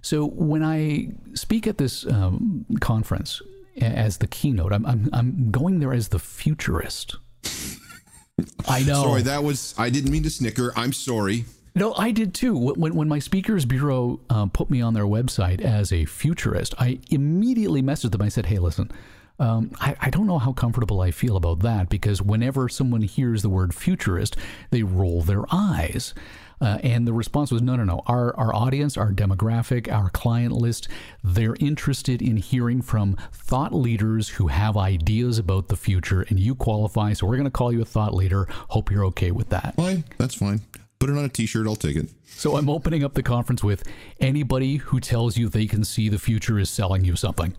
So 0.00 0.26
when 0.26 0.62
I 0.62 1.08
speak 1.34 1.66
at 1.66 1.78
this 1.78 2.06
um, 2.06 2.66
conference 2.80 3.42
as 3.80 4.18
the 4.18 4.26
keynote, 4.26 4.72
I'm, 4.72 4.86
I'm, 4.86 5.10
I'm 5.12 5.50
going 5.50 5.80
there 5.80 5.92
as 5.92 6.08
the 6.08 6.18
futurist. 6.18 7.16
I 8.68 8.84
know. 8.84 9.02
Sorry, 9.02 9.22
that 9.22 9.42
was, 9.42 9.74
I 9.76 9.90
didn't 9.90 10.12
mean 10.12 10.22
to 10.22 10.30
snicker. 10.30 10.72
I'm 10.76 10.92
sorry. 10.92 11.46
No, 11.78 11.94
I 11.94 12.10
did 12.10 12.34
too. 12.34 12.56
When, 12.56 12.94
when 12.94 13.08
my 13.08 13.20
speakers 13.20 13.64
bureau 13.64 14.20
um, 14.30 14.50
put 14.50 14.68
me 14.68 14.80
on 14.80 14.94
their 14.94 15.04
website 15.04 15.60
as 15.60 15.92
a 15.92 16.04
futurist, 16.06 16.74
I 16.78 16.98
immediately 17.10 17.82
messaged 17.82 18.10
them. 18.10 18.22
I 18.22 18.28
said, 18.28 18.46
"Hey, 18.46 18.58
listen, 18.58 18.90
um, 19.38 19.70
I, 19.80 19.94
I, 20.00 20.10
don't 20.10 20.26
know 20.26 20.38
how 20.38 20.52
comfortable 20.52 21.00
I 21.00 21.12
feel 21.12 21.36
about 21.36 21.60
that 21.60 21.88
because 21.88 22.20
whenever 22.20 22.68
someone 22.68 23.02
hears 23.02 23.42
the 23.42 23.48
word 23.48 23.74
futurist, 23.74 24.36
they 24.70 24.82
roll 24.82 25.22
their 25.22 25.44
eyes." 25.52 26.14
Uh, 26.60 26.78
and 26.82 27.06
the 27.06 27.12
response 27.12 27.52
was, 27.52 27.62
no, 27.62 27.76
no, 27.76 27.84
no. 27.84 28.02
Our, 28.06 28.36
our 28.36 28.52
audience, 28.52 28.96
our 28.96 29.12
demographic, 29.12 29.88
our 29.92 30.10
client 30.10 30.52
list, 30.52 30.88
they're 31.22 31.54
interested 31.60 32.20
in 32.20 32.36
hearing 32.36 32.82
from 32.82 33.16
thought 33.30 33.72
leaders 33.72 34.30
who 34.30 34.48
have 34.48 34.76
ideas 34.76 35.38
about 35.38 35.68
the 35.68 35.76
future, 35.76 36.22
and 36.22 36.40
you 36.40 36.56
qualify. 36.56 37.12
So 37.12 37.28
we're 37.28 37.36
going 37.36 37.44
to 37.44 37.50
call 37.52 37.72
you 37.72 37.82
a 37.82 37.84
thought 37.84 38.12
leader. 38.12 38.48
Hope 38.70 38.90
you're 38.90 39.04
okay 39.06 39.30
with 39.30 39.50
that. 39.50 39.76
Fine. 39.76 40.02
That's 40.18 40.34
fine. 40.34 40.62
Put 40.98 41.10
it 41.10 41.16
on 41.16 41.24
a 41.24 41.28
t-shirt, 41.28 41.66
I'll 41.66 41.76
take 41.76 41.96
it. 41.96 42.08
So 42.24 42.56
I'm 42.56 42.68
opening 42.68 43.04
up 43.04 43.14
the 43.14 43.22
conference 43.22 43.62
with 43.62 43.84
anybody 44.20 44.76
who 44.76 44.98
tells 44.98 45.36
you 45.36 45.48
they 45.48 45.66
can 45.66 45.84
see 45.84 46.08
the 46.08 46.18
future 46.18 46.58
is 46.58 46.70
selling 46.70 47.04
you 47.04 47.14
something. 47.14 47.54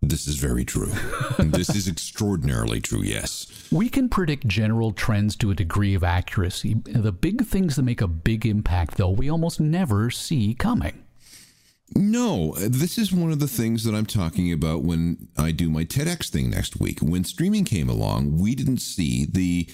This 0.00 0.26
is 0.26 0.36
very 0.36 0.64
true. 0.64 0.92
this 1.38 1.74
is 1.74 1.88
extraordinarily 1.88 2.80
true, 2.80 3.02
yes. 3.02 3.68
We 3.72 3.88
can 3.88 4.08
predict 4.08 4.46
general 4.46 4.92
trends 4.92 5.34
to 5.36 5.50
a 5.50 5.54
degree 5.54 5.94
of 5.94 6.04
accuracy. 6.04 6.74
The 6.84 7.12
big 7.12 7.46
things 7.46 7.76
that 7.76 7.82
make 7.82 8.02
a 8.02 8.06
big 8.06 8.44
impact, 8.44 8.96
though, 8.96 9.10
we 9.10 9.30
almost 9.30 9.60
never 9.60 10.10
see 10.10 10.54
coming. 10.54 11.03
No, 11.94 12.54
this 12.56 12.98
is 12.98 13.12
one 13.12 13.30
of 13.30 13.40
the 13.40 13.48
things 13.48 13.84
that 13.84 13.94
I'm 13.94 14.06
talking 14.06 14.52
about 14.52 14.82
when 14.82 15.28
I 15.36 15.52
do 15.52 15.70
my 15.70 15.84
TEDx 15.84 16.28
thing 16.28 16.50
next 16.50 16.80
week. 16.80 17.00
When 17.00 17.24
streaming 17.24 17.64
came 17.64 17.88
along, 17.88 18.38
we 18.38 18.54
didn't 18.54 18.78
see 18.78 19.26
the 19.26 19.68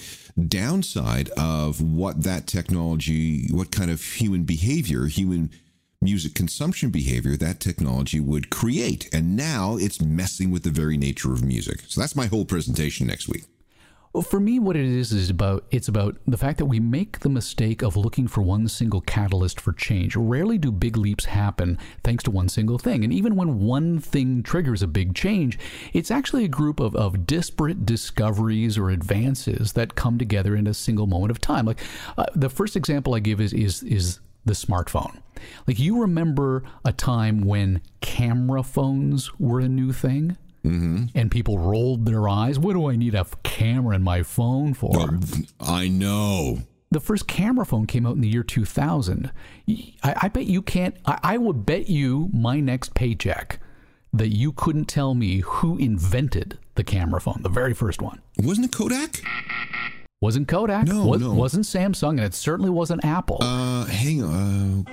downside 0.49 1.31
of 1.31 1.81
what 1.81 2.25
that 2.25 2.47
technology, 2.47 3.47
what 3.51 3.71
kind 3.71 3.91
of 3.91 4.03
human 4.03 4.45
behavior, 4.45 5.07
human 5.07 5.51
music 6.03 6.35
consumption 6.35 6.91
behavior 6.91 7.37
that 7.37 7.61
technology 7.61 8.21
would 8.21 8.51
create. 8.51 9.09
And 9.13 9.37
now 9.37 9.77
it's 9.77 10.01
messing 10.01 10.51
with 10.51 10.63
the 10.65 10.71
very 10.71 10.97
nature 10.97 11.33
of 11.33 11.45
music. 11.45 11.83
So 11.89 12.01
that's 12.01 12.17
my 12.17 12.27
whole 12.27 12.45
presentation 12.45 13.07
next 13.07 13.29
week. 13.29 13.45
For 14.25 14.41
me, 14.41 14.59
what 14.59 14.77
it 14.77 14.87
is 14.87 15.13
is 15.13 15.31
about 15.31 15.65
it's 15.71 15.87
about 15.87 16.17
the 16.27 16.37
fact 16.37 16.59
that 16.59 16.67
we 16.67 16.81
make 16.81 17.21
the 17.21 17.29
mistake 17.29 17.81
of 17.81 17.97
looking 17.97 18.27
for 18.27 18.43
one 18.43 18.67
single 18.67 19.01
catalyst 19.01 19.61
for 19.61 19.73
change. 19.73 20.17
Rarely 20.17 20.59
do 20.59 20.73
big 20.73 20.97
leaps 20.97 21.27
happen 21.27 21.79
thanks 22.03 22.25
to 22.25 22.33
one 22.33 22.49
single 22.49 22.77
thing. 22.77 23.05
And 23.05 23.13
even 23.13 23.37
when 23.37 23.61
one 23.61 24.01
thing 24.01 24.43
triggers 24.43 24.83
a 24.83 24.89
big 24.89 25.15
change, 25.15 25.61
it's 25.93 26.11
actually 26.11 26.45
a 26.45 26.49
group 26.49 26.81
of, 26.81 26.97
of 26.97 27.25
disparate 27.25 27.87
discoveries 27.87 28.77
or 28.77 28.91
advances 28.91 29.75
that 29.75 29.95
come 29.95 30.19
together 30.19 30.57
in 30.57 30.67
a 30.67 30.75
single 30.75 31.07
moment 31.07 31.31
of 31.31 31.41
time. 31.41 31.65
Like 31.65 31.81
uh, 32.19 32.27
the 32.35 32.51
first 32.51 32.75
example 32.75 33.15
I 33.15 33.21
give 33.21 33.41
is 33.41 33.53
is 33.53 33.85
is 33.85 34.19
the 34.45 34.55
smartphone. 34.55 35.19
Like 35.69 35.79
you 35.79 36.01
remember 36.01 36.65
a 36.85 36.93
time 36.93 37.43
when 37.43 37.81
camera 38.01 38.65
phones 38.65 39.39
were 39.39 39.61
a 39.61 39.69
new 39.69 39.93
thing? 39.93 40.37
Mm-hmm. 40.65 41.07
And 41.15 41.31
people 41.31 41.59
rolled 41.59 42.07
their 42.07 42.29
eyes. 42.29 42.59
What 42.59 42.75
do 42.75 42.89
I 42.91 42.97
need 42.97 43.15
a 43.15 43.27
camera 43.43 43.97
in 43.97 44.03
my 44.03 44.23
phone 44.23 44.75
for? 44.75 44.91
Oh, 44.95 45.19
I 45.61 45.89
know. 45.89 46.59
The 46.91 47.01
first 47.01 47.27
camera 47.27 47.65
phone 47.65 47.87
came 47.87 48.05
out 48.05 48.17
in 48.17 48.21
the 48.21 48.29
year 48.29 48.43
2000. 48.43 49.31
I, 49.69 49.93
I 50.03 50.29
bet 50.29 50.47
you 50.47 50.61
can't, 50.61 50.97
I, 51.07 51.19
I 51.23 51.39
would 51.39 51.65
bet 51.65 51.89
you 51.89 52.29
my 52.33 52.61
next 52.61 52.95
paycheck 52.95 53.61
that 54.13 54.29
you 54.29 54.53
couldn't 54.53 54.87
tell 54.87 55.15
me 55.15 55.39
who 55.39 55.79
invented 55.79 56.59
the 56.75 56.83
camera 56.83 57.21
phone, 57.21 57.43
the 57.43 57.49
very 57.49 57.75
first 57.75 58.03
one. 58.03 58.21
Wasn't 58.39 58.67
it 58.67 58.73
Kodak? 58.73 59.23
Wasn't 60.21 60.49
Kodak. 60.49 60.87
No, 60.87 61.07
was, 61.07 61.21
no. 61.23 61.33
Wasn't 61.33 61.65
Samsung, 61.65 62.11
and 62.11 62.21
it 62.21 62.35
certainly 62.35 62.71
wasn't 62.71 63.05
Apple. 63.05 63.39
Uh, 63.41 63.87
hang 63.87 64.23
on. 64.23 64.85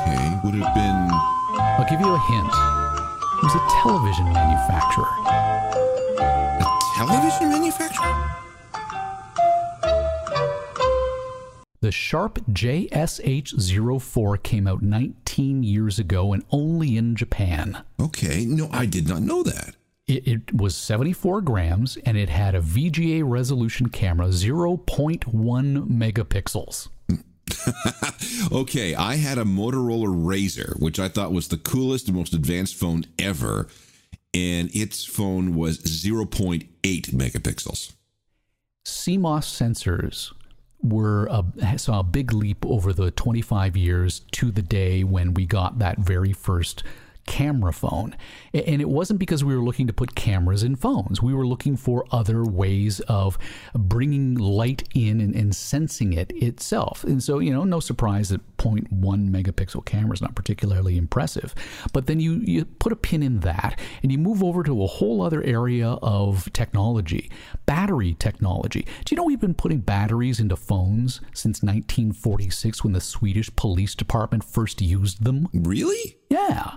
Okay, 0.00 0.40
would 0.44 0.54
have 0.54 0.74
been 0.74 0.89
give 1.90 2.00
you 2.00 2.14
a 2.14 2.18
hint. 2.18 2.46
It 2.46 3.42
was 3.42 3.54
a 3.56 3.66
television 3.82 4.32
manufacturer. 4.32 5.08
A 6.18 6.66
television 6.94 7.48
manufacturer? 7.48 8.30
The 11.80 11.90
Sharp 11.90 12.38
JSH04 12.50 14.42
came 14.44 14.68
out 14.68 14.82
19 14.82 15.64
years 15.64 15.98
ago 15.98 16.32
and 16.32 16.44
only 16.52 16.96
in 16.96 17.16
Japan. 17.16 17.82
Okay, 17.98 18.44
no, 18.44 18.68
I 18.70 18.86
did 18.86 19.08
not 19.08 19.22
know 19.22 19.42
that. 19.42 19.74
It, 20.06 20.28
it, 20.28 20.54
was 20.54 20.76
74 20.76 21.40
grams 21.40 21.96
and 22.04 22.16
it 22.16 22.28
had 22.28 22.54
a 22.54 22.60
VGA 22.60 23.22
resolution 23.24 23.88
camera, 23.88 24.28
0.1 24.28 25.24
megapixels. 25.88 26.88
okay, 28.52 28.94
I 28.94 29.16
had 29.16 29.38
a 29.38 29.44
Motorola 29.44 30.06
Razr, 30.06 30.80
which 30.80 30.98
I 30.98 31.08
thought 31.08 31.32
was 31.32 31.48
the 31.48 31.56
coolest 31.56 32.08
and 32.08 32.16
most 32.16 32.34
advanced 32.34 32.74
phone 32.74 33.04
ever, 33.18 33.68
and 34.34 34.74
its 34.74 35.04
phone 35.04 35.54
was 35.54 35.78
0.8 35.78 36.66
megapixels. 36.82 37.92
CMOS 38.84 39.44
sensors 39.44 40.32
were 40.82 41.26
a, 41.26 41.78
saw 41.78 42.00
a 42.00 42.04
big 42.04 42.32
leap 42.32 42.64
over 42.64 42.92
the 42.92 43.10
25 43.10 43.76
years 43.76 44.20
to 44.32 44.50
the 44.50 44.62
day 44.62 45.04
when 45.04 45.34
we 45.34 45.46
got 45.46 45.78
that 45.78 45.98
very 45.98 46.32
first 46.32 46.82
camera 47.30 47.72
phone. 47.72 48.16
And 48.52 48.82
it 48.82 48.88
wasn't 48.88 49.20
because 49.20 49.44
we 49.44 49.54
were 49.54 49.62
looking 49.62 49.86
to 49.86 49.92
put 49.92 50.16
cameras 50.16 50.64
in 50.64 50.74
phones. 50.74 51.22
We 51.22 51.32
were 51.32 51.46
looking 51.46 51.76
for 51.76 52.04
other 52.10 52.44
ways 52.44 52.98
of 53.00 53.38
bringing 53.72 54.34
light 54.34 54.82
in 54.96 55.20
and, 55.20 55.34
and 55.36 55.54
sensing 55.54 56.12
it 56.12 56.32
itself. 56.32 57.04
And 57.04 57.22
so, 57.22 57.38
you 57.38 57.52
know, 57.52 57.62
no 57.62 57.78
surprise 57.78 58.30
that 58.30 58.56
0.1 58.56 58.90
megapixel 58.90 59.84
camera 59.84 60.14
is 60.14 60.20
not 60.20 60.34
particularly 60.34 60.96
impressive. 60.96 61.54
But 61.92 62.08
then 62.08 62.18
you, 62.18 62.40
you 62.44 62.64
put 62.64 62.92
a 62.92 62.96
pin 62.96 63.22
in 63.22 63.40
that 63.40 63.78
and 64.02 64.10
you 64.10 64.18
move 64.18 64.42
over 64.42 64.64
to 64.64 64.82
a 64.82 64.88
whole 64.88 65.22
other 65.22 65.42
area 65.44 65.90
of 66.02 66.52
technology 66.52 67.30
battery 67.66 68.14
technology. 68.14 68.82
Do 69.04 69.14
you 69.14 69.16
know 69.16 69.24
we've 69.24 69.40
been 69.40 69.54
putting 69.54 69.78
batteries 69.78 70.40
into 70.40 70.56
phones 70.56 71.20
since 71.32 71.62
1946 71.62 72.82
when 72.82 72.92
the 72.92 73.00
Swedish 73.00 73.54
police 73.54 73.94
department 73.94 74.42
first 74.42 74.82
used 74.82 75.24
them? 75.24 75.48
Really? 75.54 76.16
Yeah. 76.28 76.76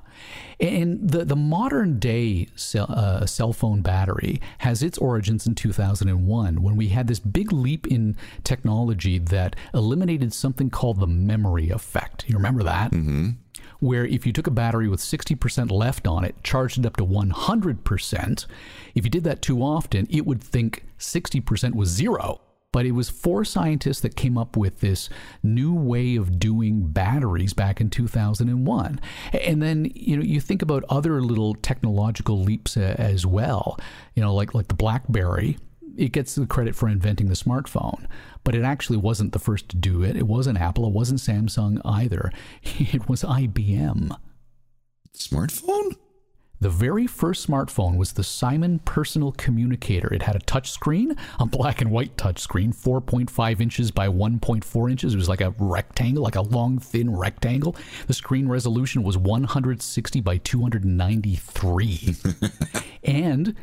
And 0.59 1.09
the, 1.09 1.25
the 1.25 1.35
modern 1.35 1.99
day 1.99 2.47
cell, 2.55 2.85
uh, 2.89 3.25
cell 3.25 3.53
phone 3.53 3.81
battery 3.81 4.41
has 4.59 4.83
its 4.83 4.97
origins 4.97 5.47
in 5.47 5.55
2001 5.55 6.61
when 6.61 6.75
we 6.75 6.89
had 6.89 7.07
this 7.07 7.19
big 7.19 7.51
leap 7.51 7.87
in 7.87 8.15
technology 8.43 9.19
that 9.19 9.55
eliminated 9.73 10.33
something 10.33 10.69
called 10.69 10.99
the 10.99 11.07
memory 11.07 11.69
effect. 11.69 12.25
You 12.27 12.35
remember 12.35 12.63
that? 12.63 12.91
Mm-hmm. 12.91 13.31
Where 13.79 14.05
if 14.05 14.25
you 14.25 14.31
took 14.31 14.47
a 14.47 14.51
battery 14.51 14.87
with 14.87 15.01
60% 15.01 15.69
left 15.69 16.07
on 16.07 16.23
it, 16.23 16.35
charged 16.43 16.79
it 16.79 16.85
up 16.85 16.95
to 16.97 17.05
100%, 17.05 18.45
if 18.95 19.03
you 19.03 19.09
did 19.09 19.25
that 19.25 19.41
too 19.41 19.61
often, 19.61 20.07
it 20.09 20.25
would 20.25 20.41
think 20.41 20.85
60% 20.99 21.75
was 21.75 21.89
zero 21.89 22.39
But 22.73 22.85
it 22.85 22.91
was 22.91 23.09
four 23.09 23.45
scientists 23.45 24.01
that 24.01 24.17
came 24.17 24.37
up 24.37 24.57
with 24.57 24.81
this 24.81 25.07
new 25.41 25.73
way 25.73 26.17
of 26.17 26.39
doing 26.39 26.87
batteries 26.87 27.53
back 27.53 27.79
in 27.79 27.89
2001. 27.89 28.99
And 29.31 29.63
then, 29.63 29.89
you 29.95 30.17
know, 30.17 30.23
you 30.23 30.41
think 30.41 30.61
about 30.61 30.83
other 30.89 31.21
little 31.21 31.55
technological 31.55 32.41
leaps 32.41 32.75
uh, 32.75 32.95
as 32.97 33.25
well, 33.25 33.79
you 34.15 34.21
know, 34.21 34.33
like, 34.35 34.53
like 34.53 34.67
the 34.67 34.73
Blackberry. 34.73 35.57
It 35.95 36.11
gets 36.11 36.35
the 36.35 36.47
credit 36.47 36.75
for 36.75 36.89
inventing 36.89 37.27
the 37.29 37.35
smartphone, 37.35 38.07
but 38.43 38.55
it 38.55 38.63
actually 38.63 38.97
wasn't 38.97 39.31
the 39.31 39.39
first 39.39 39.69
to 39.69 39.77
do 39.77 40.01
it. 40.03 40.17
It 40.17 40.27
wasn't 40.27 40.59
Apple, 40.59 40.87
it 40.87 40.93
wasn't 40.93 41.21
Samsung 41.21 41.79
either. 41.85 42.31
It 42.79 43.07
was 43.07 43.23
IBM. 43.23 44.17
Smartphone? 45.15 45.95
The 46.63 46.69
very 46.69 47.07
first 47.07 47.45
smartphone 47.45 47.97
was 47.97 48.13
the 48.13 48.23
Simon 48.23 48.79
Personal 48.79 49.33
Communicator. 49.33 50.13
It 50.13 50.21
had 50.21 50.37
a 50.37 50.39
touch 50.39 50.71
screen, 50.71 51.13
a 51.37 51.45
black 51.45 51.81
and 51.81 51.91
white 51.91 52.17
touch 52.17 52.39
screen, 52.39 52.71
4.5 52.71 53.59
inches 53.59 53.91
by 53.91 54.07
1.4 54.07 54.89
inches. 54.89 55.13
It 55.13 55.17
was 55.17 55.27
like 55.27 55.41
a 55.41 55.53
rectangle, 55.57 56.23
like 56.23 56.37
a 56.37 56.41
long, 56.41 56.79
thin 56.79 57.13
rectangle. 57.13 57.75
The 58.07 58.13
screen 58.13 58.47
resolution 58.47 59.03
was 59.03 59.17
160 59.17 60.21
by 60.21 60.37
293. 60.37 62.15
and 63.03 63.55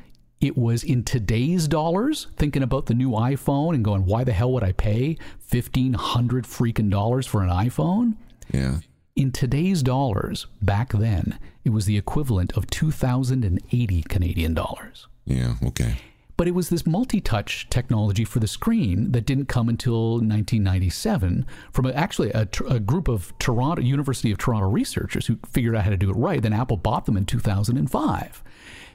it 0.43 0.59
was 0.59 0.85
in 0.85 1.03
today's 1.03 1.69
dollars, 1.69 2.27
thinking 2.37 2.63
about 2.63 2.85
the 2.85 2.93
new 2.93 3.13
iPhone 3.13 3.75
and 3.75 3.83
going, 3.83 4.05
why 4.05 4.25
the 4.25 4.35
hell 4.35 4.53
would 4.53 4.63
I 4.63 4.73
pay 4.73 5.17
1500 5.49 6.45
freaking 6.45 6.91
dollars 6.91 7.27
for 7.27 7.43
an 7.43 7.49
iPhone? 7.49 8.17
Yeah. 8.53 8.81
In 9.21 9.33
today's 9.33 9.83
dollars, 9.83 10.47
back 10.63 10.95
then, 10.95 11.39
it 11.63 11.75
was 11.75 11.85
the 11.85 11.99
equivalent 11.99 12.57
of 12.57 12.67
2,080 12.69 14.03
Canadian 14.05 14.55
dollars. 14.55 15.09
Yeah, 15.27 15.57
okay. 15.63 15.97
But 16.39 16.49
it 16.49 16.53
was 16.53 16.71
this 16.71 16.87
multi 16.87 17.21
touch 17.21 17.69
technology 17.69 18.25
for 18.25 18.39
the 18.41 18.49
screen 18.49 19.13
that 19.13 19.27
didn't 19.27 19.45
come 19.45 19.69
until 19.69 20.13
1997 20.13 21.45
from 21.71 21.85
a, 21.85 21.91
actually 21.91 22.31
a, 22.31 22.49
a, 22.67 22.81
group 22.81 23.09
of 23.09 23.39
Toronto, 23.39 23.83
University 23.83 24.31
of 24.31 24.39
Toronto 24.39 24.71
researchers 24.71 25.27
who 25.27 25.39
figured 25.53 25.77
out 25.77 25.85
how 25.85 25.91
to 25.91 25.99
do 25.99 26.09
it 26.09 26.17
right. 26.17 26.41
Then 26.41 26.55
Apple 26.55 26.79
bought 26.79 27.05
them 27.05 27.19
in 27.19 27.27
2005. 27.27 28.43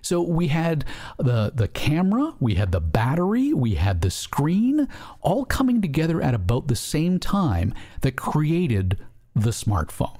So 0.01 0.23
we 0.23 0.47
had 0.47 0.85
the, 1.19 1.51
the 1.53 1.67
camera, 1.67 2.33
we 2.39 2.55
had 2.55 2.71
the 2.71 2.81
battery, 2.81 3.53
we 3.53 3.75
had 3.75 4.01
the 4.01 4.09
screen, 4.09 4.87
all 5.21 5.45
coming 5.45 5.83
together 5.83 6.19
at 6.19 6.33
about 6.33 6.67
the 6.67 6.75
same 6.75 7.19
time 7.19 7.75
that 8.01 8.15
created 8.15 8.97
the 9.35 9.51
smartphone. 9.51 10.17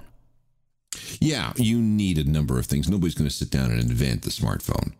Yeah, 1.19 1.53
you 1.55 1.81
need 1.81 2.17
a 2.17 2.29
number 2.29 2.59
of 2.59 2.65
things. 2.65 2.89
Nobody's 2.89 3.15
going 3.15 3.29
to 3.29 3.35
sit 3.35 3.49
down 3.49 3.71
and 3.71 3.79
invent 3.79 4.23
the 4.23 4.29
smartphone. 4.29 4.93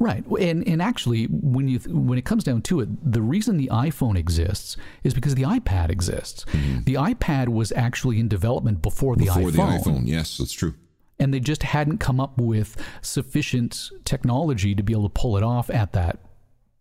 Right, 0.00 0.24
and 0.26 0.66
and 0.68 0.80
actually, 0.80 1.24
when 1.24 1.66
you 1.66 1.80
when 1.88 2.18
it 2.18 2.24
comes 2.24 2.44
down 2.44 2.62
to 2.62 2.80
it, 2.80 2.88
the 3.12 3.20
reason 3.20 3.56
the 3.56 3.68
iPhone 3.72 4.16
exists 4.16 4.76
is 5.02 5.12
because 5.12 5.34
the 5.34 5.42
iPad 5.42 5.90
exists. 5.90 6.44
Mm-hmm. 6.52 6.84
The 6.84 6.94
iPad 6.94 7.48
was 7.48 7.72
actually 7.72 8.20
in 8.20 8.28
development 8.28 8.80
before 8.80 9.16
the 9.16 9.24
before 9.24 9.42
iPhone. 9.42 9.52
Before 9.52 9.66
the 9.66 10.00
iPhone, 10.00 10.06
yes, 10.06 10.38
that's 10.38 10.52
true. 10.52 10.74
And 11.18 11.34
they 11.34 11.40
just 11.40 11.64
hadn't 11.64 11.98
come 11.98 12.20
up 12.20 12.40
with 12.40 12.80
sufficient 13.02 13.90
technology 14.04 14.76
to 14.76 14.84
be 14.84 14.92
able 14.92 15.08
to 15.08 15.20
pull 15.20 15.36
it 15.36 15.42
off 15.42 15.68
at 15.68 15.92
that 15.94 16.20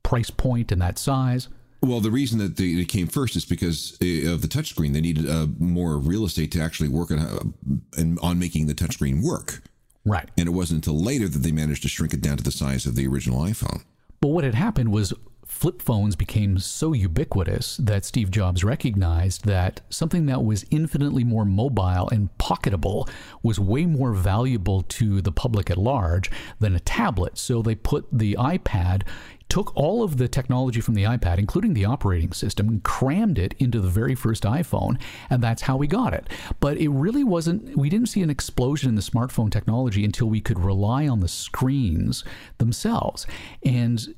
price 0.04 0.30
point 0.30 0.72
and 0.72 0.80
that 0.84 1.00
size. 1.00 1.50
Well, 1.82 2.00
the 2.00 2.12
reason 2.12 2.40
that 2.40 2.58
they, 2.58 2.84
came 2.86 3.08
first 3.08 3.36
is 3.36 3.46
because 3.46 3.98
uh, 4.02 4.32
of 4.32 4.42
the 4.42 4.48
touchscreen. 4.48 4.94
They 4.94 5.02
needed 5.02 5.30
uh, 5.30 5.48
more 5.60 5.98
real 5.98 6.26
estate 6.26 6.52
to 6.54 6.62
actually 6.62 6.90
work 6.90 7.12
on, 7.12 7.20
uh, 7.20 8.26
on 8.26 8.40
making 8.40 8.68
the 8.68 8.74
touchscreen 8.74 9.22
work. 9.24 9.62
Right. 10.04 10.30
And 10.38 10.48
it 10.48 10.52
wasn't 10.52 10.88
until 10.88 11.02
later 11.02 11.28
that 11.28 11.40
they 11.40 11.52
managed 11.52 11.84
to 11.84 11.90
shrink 11.90 12.14
it 12.14 12.22
down 12.22 12.38
to 12.38 12.44
the 12.44 12.52
size 12.52 12.86
of 12.86 12.96
the 12.96 13.06
original 13.08 13.42
iPhone. 13.42 13.84
But 14.22 14.30
what 14.30 14.44
had 14.44 14.56
happened 14.56 14.92
was 14.92 15.14
flip 15.46 15.82
phones 15.82 16.16
became 16.16 16.60
so 16.60 16.94
ubiquitous 16.94 17.78
that 17.78 18.06
Steve 18.06 18.30
Jobs 18.30 18.64
recognized 18.64 19.46
that 19.46 19.82
something 19.90 20.26
that 20.28 20.44
was 20.44 20.66
infinitely 20.72 21.24
more 21.24 21.46
mobile 21.46 22.10
and 22.10 22.30
pocketable 22.38 23.10
was 23.42 23.60
way 23.60 23.86
more 23.86 24.14
valuable 24.14 24.84
to 24.84 25.22
the 25.22 25.32
public 25.32 25.70
at 25.72 25.78
large 25.78 26.30
than 26.60 26.76
a 26.76 26.80
tablet. 26.80 27.38
So 27.38 27.62
they 27.62 27.76
put 27.76 28.08
the 28.12 28.36
iPad 28.40 29.04
took 29.50 29.76
all 29.76 30.04
of 30.04 30.18
the 30.18 30.28
technology 30.28 30.82
from 30.82 30.94
the 30.94 31.04
iPad, 31.04 31.38
including 31.38 31.74
the 31.74 31.86
operating 31.86 32.32
system, 32.34 32.68
and 32.68 32.84
crammed 32.84 33.40
it 33.40 33.54
into 33.60 33.80
the 33.80 33.88
very 33.90 34.16
first 34.16 34.44
iPhone, 34.44 35.00
and 35.30 35.42
that's 35.42 35.64
how 35.64 35.78
we 35.78 35.88
got 35.88 36.14
it. 36.14 36.28
But 36.60 36.78
it 36.78 36.90
really 36.90 37.24
wasn't, 37.24 37.78
we 37.78 37.90
didn't 37.90 38.10
see 38.10 38.22
an 38.22 38.30
explosion 38.30 38.90
in 38.90 38.96
the 38.96 39.02
smartphone 39.02 39.52
technology 39.52 40.04
until 40.04 40.28
we 40.28 40.42
could 40.42 40.60
rely 40.60 41.08
on 41.08 41.22
the 41.22 41.28
screens 41.28 42.24
themselves. 42.58 43.26
And 43.64 44.14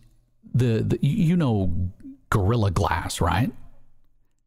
the, 0.53 0.83
the 0.83 0.99
you 1.01 1.37
know, 1.37 1.91
Gorilla 2.29 2.71
Glass, 2.71 3.21
right? 3.21 3.51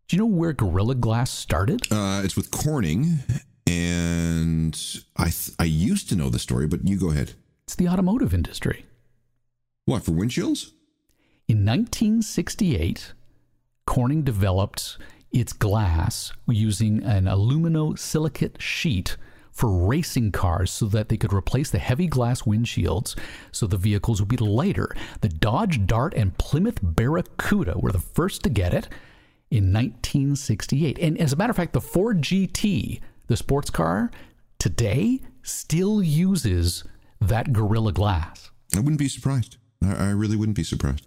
Do 0.08 0.16
you 0.16 0.18
know 0.18 0.26
where 0.26 0.52
Gorilla 0.52 0.94
Glass 0.94 1.30
started? 1.30 1.86
Uh, 1.90 2.22
it's 2.24 2.36
with 2.36 2.50
Corning, 2.50 3.20
and 3.66 4.78
I 5.16 5.24
th- 5.24 5.56
I 5.58 5.64
used 5.64 6.08
to 6.10 6.16
know 6.16 6.28
the 6.28 6.38
story, 6.38 6.66
but 6.66 6.86
you 6.86 6.98
go 6.98 7.10
ahead. 7.10 7.32
It's 7.64 7.76
the 7.76 7.88
automotive 7.88 8.34
industry. 8.34 8.84
What, 9.84 10.04
for 10.04 10.12
windshields? 10.12 10.72
In 11.52 11.66
1968, 11.66 13.12
Corning 13.86 14.22
developed 14.22 14.96
its 15.32 15.52
glass 15.52 16.32
using 16.48 17.02
an 17.02 17.26
aluminosilicate 17.26 18.58
sheet 18.58 19.18
for 19.50 19.86
racing 19.86 20.32
cars 20.32 20.70
so 20.70 20.86
that 20.86 21.10
they 21.10 21.18
could 21.18 21.34
replace 21.34 21.70
the 21.70 21.78
heavy 21.78 22.06
glass 22.06 22.40
windshields 22.44 23.14
so 23.50 23.66
the 23.66 23.76
vehicles 23.76 24.18
would 24.18 24.30
be 24.30 24.38
lighter. 24.38 24.96
The 25.20 25.28
Dodge 25.28 25.84
Dart 25.84 26.14
and 26.14 26.38
Plymouth 26.38 26.78
Barracuda 26.82 27.74
were 27.76 27.92
the 27.92 27.98
first 27.98 28.42
to 28.44 28.48
get 28.48 28.72
it 28.72 28.88
in 29.50 29.74
1968. 29.74 30.98
And 31.00 31.18
as 31.18 31.34
a 31.34 31.36
matter 31.36 31.50
of 31.50 31.56
fact, 31.56 31.74
the 31.74 31.82
Ford 31.82 32.22
GT, 32.22 33.02
the 33.26 33.36
sports 33.36 33.68
car, 33.68 34.10
today 34.58 35.20
still 35.42 36.02
uses 36.02 36.84
that 37.20 37.52
Gorilla 37.52 37.92
Glass. 37.92 38.50
I 38.74 38.78
wouldn't 38.78 38.98
be 38.98 39.08
surprised. 39.08 39.58
I, 39.84 40.06
I 40.06 40.10
really 40.12 40.36
wouldn't 40.36 40.56
be 40.56 40.64
surprised. 40.64 41.06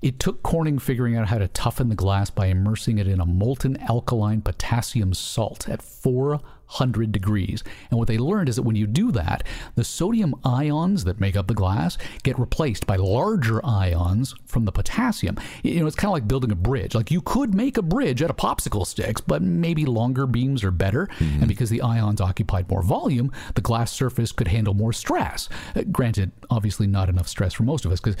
It 0.00 0.18
took 0.18 0.42
Corning 0.42 0.78
figuring 0.78 1.16
out 1.16 1.28
how 1.28 1.38
to 1.38 1.48
toughen 1.48 1.88
the 1.88 1.94
glass 1.94 2.30
by 2.30 2.46
immersing 2.46 2.98
it 2.98 3.06
in 3.06 3.20
a 3.20 3.26
molten 3.26 3.76
alkaline 3.82 4.40
potassium 4.42 5.14
salt 5.14 5.68
at 5.68 5.82
400 5.82 7.12
degrees. 7.12 7.62
And 7.90 7.98
what 7.98 8.08
they 8.08 8.18
learned 8.18 8.48
is 8.48 8.56
that 8.56 8.62
when 8.62 8.76
you 8.76 8.86
do 8.86 9.12
that, 9.12 9.44
the 9.74 9.84
sodium 9.84 10.34
ions 10.44 11.04
that 11.04 11.20
make 11.20 11.36
up 11.36 11.46
the 11.46 11.54
glass 11.54 11.98
get 12.22 12.38
replaced 12.38 12.86
by 12.86 12.96
larger 12.96 13.64
ions 13.64 14.34
from 14.46 14.64
the 14.64 14.72
potassium. 14.72 15.36
You 15.62 15.80
know, 15.80 15.86
it's 15.86 15.96
kind 15.96 16.10
of 16.10 16.14
like 16.14 16.28
building 16.28 16.50
a 16.50 16.56
bridge. 16.56 16.94
Like 16.94 17.10
you 17.10 17.20
could 17.20 17.54
make 17.54 17.76
a 17.76 17.82
bridge 17.82 18.22
out 18.22 18.30
of 18.30 18.36
popsicle 18.36 18.86
sticks, 18.86 19.20
but 19.20 19.42
maybe 19.42 19.84
longer 19.84 20.26
beams 20.26 20.64
are 20.64 20.70
better. 20.70 21.08
Mm-hmm. 21.18 21.40
And 21.40 21.48
because 21.48 21.70
the 21.70 21.82
ions 21.82 22.20
occupied 22.20 22.70
more 22.70 22.82
volume, 22.82 23.32
the 23.54 23.60
glass 23.60 23.92
surface 23.92 24.32
could 24.32 24.48
handle 24.48 24.74
more 24.74 24.92
stress. 24.92 25.48
Uh, 25.74 25.82
granted, 25.90 26.32
obviously 26.50 26.86
not 26.86 27.08
enough 27.08 27.28
stress 27.28 27.54
for 27.54 27.62
most 27.62 27.84
of 27.84 27.92
us 27.92 28.00
because 28.00 28.16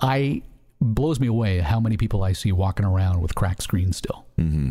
I 0.00 0.42
blows 0.80 1.20
me 1.20 1.26
away 1.26 1.58
how 1.58 1.80
many 1.80 1.96
people 1.96 2.22
I 2.22 2.32
see 2.32 2.52
walking 2.52 2.86
around 2.86 3.20
with 3.20 3.34
cracked 3.34 3.62
screens 3.62 3.96
still. 3.96 4.26
Mm-hmm. 4.38 4.70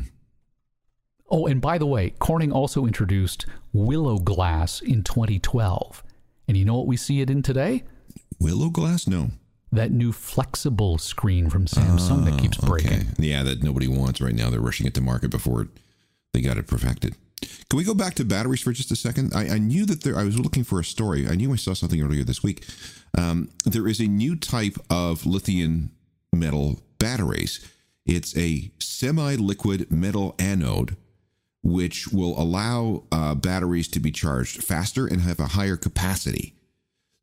Oh, 1.32 1.46
and 1.46 1.62
by 1.62 1.78
the 1.78 1.86
way, 1.86 2.12
Corning 2.20 2.52
also 2.52 2.86
introduced 2.86 3.46
Willow 3.72 4.18
Glass 4.18 4.82
in 4.82 5.04
2012. 5.04 6.04
And 6.48 6.58
you 6.58 6.66
know 6.66 6.76
what 6.76 6.88
we 6.88 6.98
see 6.98 7.22
it 7.22 7.30
in 7.30 7.44
today? 7.44 7.84
Willow 8.40 8.70
Glass? 8.70 9.06
No. 9.06 9.30
That 9.72 9.92
new 9.92 10.12
flexible 10.12 10.98
screen 10.98 11.50
from 11.52 11.68
Samsung 11.68 12.26
that 12.26 12.42
keeps 12.42 12.58
ah, 12.64 12.66
breaking. 12.66 13.02
Okay. 13.02 13.08
Yeah, 13.20 13.44
that 13.44 13.62
nobody 13.62 13.88
wants 13.88 14.20
right 14.20 14.34
now. 14.34 14.50
They're 14.50 14.60
rushing 14.60 14.88
it 14.88 14.96
to 14.96 15.02
market 15.02 15.30
before 15.30 15.68
they 16.34 16.42
got 16.42 16.58
it 16.58 16.66
perfected. 16.66 17.16
Can 17.70 17.78
we 17.78 17.84
go 17.84 17.94
back 17.94 18.16
to 18.16 18.26
batteries 18.26 18.62
for 18.62 18.74
just 18.74 18.92
a 18.92 18.96
second? 18.96 19.34
I, 19.36 19.50
I 19.50 19.58
knew 19.60 19.86
that 19.86 20.04
there, 20.04 20.18
I 20.18 20.24
was 20.24 20.40
looking 20.40 20.64
for 20.64 20.80
a 20.80 20.84
story. 20.84 21.28
I 21.28 21.36
knew 21.36 21.54
I 21.54 21.56
saw 21.56 21.74
something 21.74 22.02
earlier 22.02 22.24
this 22.24 22.42
week. 22.42 22.66
Um, 23.16 23.50
there 23.64 23.88
is 23.88 24.00
a 24.00 24.08
new 24.08 24.36
type 24.36 24.78
of 24.90 25.28
lithium 25.28 25.92
metal 26.34 26.80
batteries. 26.98 27.66
It's 28.06 28.36
a 28.38 28.72
semi 28.80 29.36
liquid 29.36 29.92
metal 29.92 30.36
anode, 30.40 30.96
which 31.64 32.08
will 32.08 32.40
allow 32.40 33.04
uh, 33.12 33.36
batteries 33.36 33.88
to 33.90 34.00
be 34.00 34.12
charged 34.12 34.64
faster 34.64 35.06
and 35.06 35.22
have 35.22 35.40
a 35.40 35.48
higher 35.48 35.78
capacity. 35.78 36.56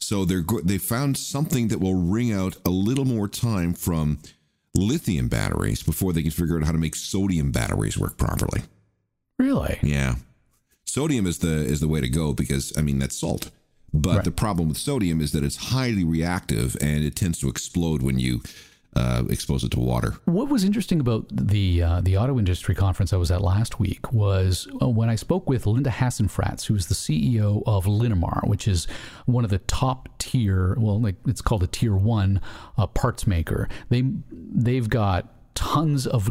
So 0.01 0.25
they're 0.25 0.43
go- 0.43 0.61
they 0.61 0.79
found 0.79 1.17
something 1.17 1.69
that 1.69 1.81
will 1.81 1.95
wring 1.95 2.33
out 2.33 2.57
a 2.65 2.71
little 2.71 3.05
more 3.05 3.29
time 3.29 3.73
from 3.75 4.19
lithium 4.75 5.29
batteries 5.29 5.83
before 5.83 6.13
they 6.13 6.23
can 6.23 6.31
figure 6.31 6.57
out 6.57 6.65
how 6.65 6.73
to 6.73 6.79
make 6.79 6.95
sodium 6.95 7.51
batteries 7.51 7.99
work 7.99 8.17
properly. 8.17 8.63
Really? 9.39 9.79
Yeah. 9.83 10.17
Sodium 10.85 11.27
is 11.27 11.39
the 11.39 11.49
is 11.49 11.81
the 11.81 11.89
way 11.89 12.01
to 12.01 12.09
go 12.09 12.33
because 12.33 12.73
I 12.79 12.83
mean 12.83 12.99
that's 12.99 13.19
salt. 13.19 13.51
But 13.93 14.17
right. 14.17 14.25
the 14.25 14.31
problem 14.31 14.69
with 14.69 14.79
sodium 14.79 15.21
is 15.21 15.33
that 15.33 15.45
it's 15.45 15.57
highly 15.57 16.05
reactive 16.05 16.77
and 16.81 17.03
it 17.03 17.17
tends 17.17 17.39
to 17.41 17.49
explode 17.49 18.03
when 18.03 18.19
you 18.19 18.43
uh, 18.97 19.25
expose 19.29 19.63
it 19.63 19.71
to 19.73 19.81
water. 19.81 20.15
What 20.25 20.49
was 20.49 20.65
interesting 20.65 21.01
about 21.01 21.27
the 21.31 21.83
uh, 21.83 22.01
the 22.01 22.17
auto 22.17 22.39
industry 22.39 22.75
conference 22.75 23.13
I 23.13 23.17
was 23.17 23.31
at 23.31 23.43
last 23.43 23.79
week 23.79 24.13
was 24.13 24.67
uh, 24.81 24.89
when 24.89 25.11
I 25.11 25.17
spoke 25.17 25.49
with 25.49 25.67
Linda 25.67 25.91
Hasenfratz, 25.91 26.67
who's 26.67 26.87
the 26.87 26.95
CEO 26.95 27.63
of 27.67 27.85
Linamar, 27.85 28.49
which 28.49 28.67
is 28.67 28.89
one 29.27 29.45
of 29.45 29.51
the 29.51 29.59
top 29.59 30.09
tier. 30.19 30.75
Well, 30.79 31.01
like 31.01 31.17
it's 31.27 31.43
called 31.43 31.63
a 31.63 31.67
tier 31.67 31.95
one 31.95 32.41
uh, 32.79 32.87
parts 32.87 33.27
maker. 33.27 33.69
They 33.91 34.05
they've 34.31 34.89
got 34.89 35.29
tons 35.55 36.07
of 36.07 36.31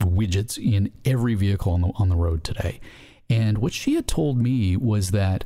widgets 0.00 0.58
in 0.58 0.92
every 1.04 1.34
vehicle 1.34 1.72
on 1.72 1.80
the 1.80 1.90
on 1.96 2.08
the 2.08 2.16
road 2.16 2.44
today. 2.44 2.80
And 3.28 3.58
what 3.58 3.72
she 3.72 3.94
had 3.94 4.06
told 4.06 4.38
me 4.38 4.76
was 4.76 5.10
that 5.10 5.44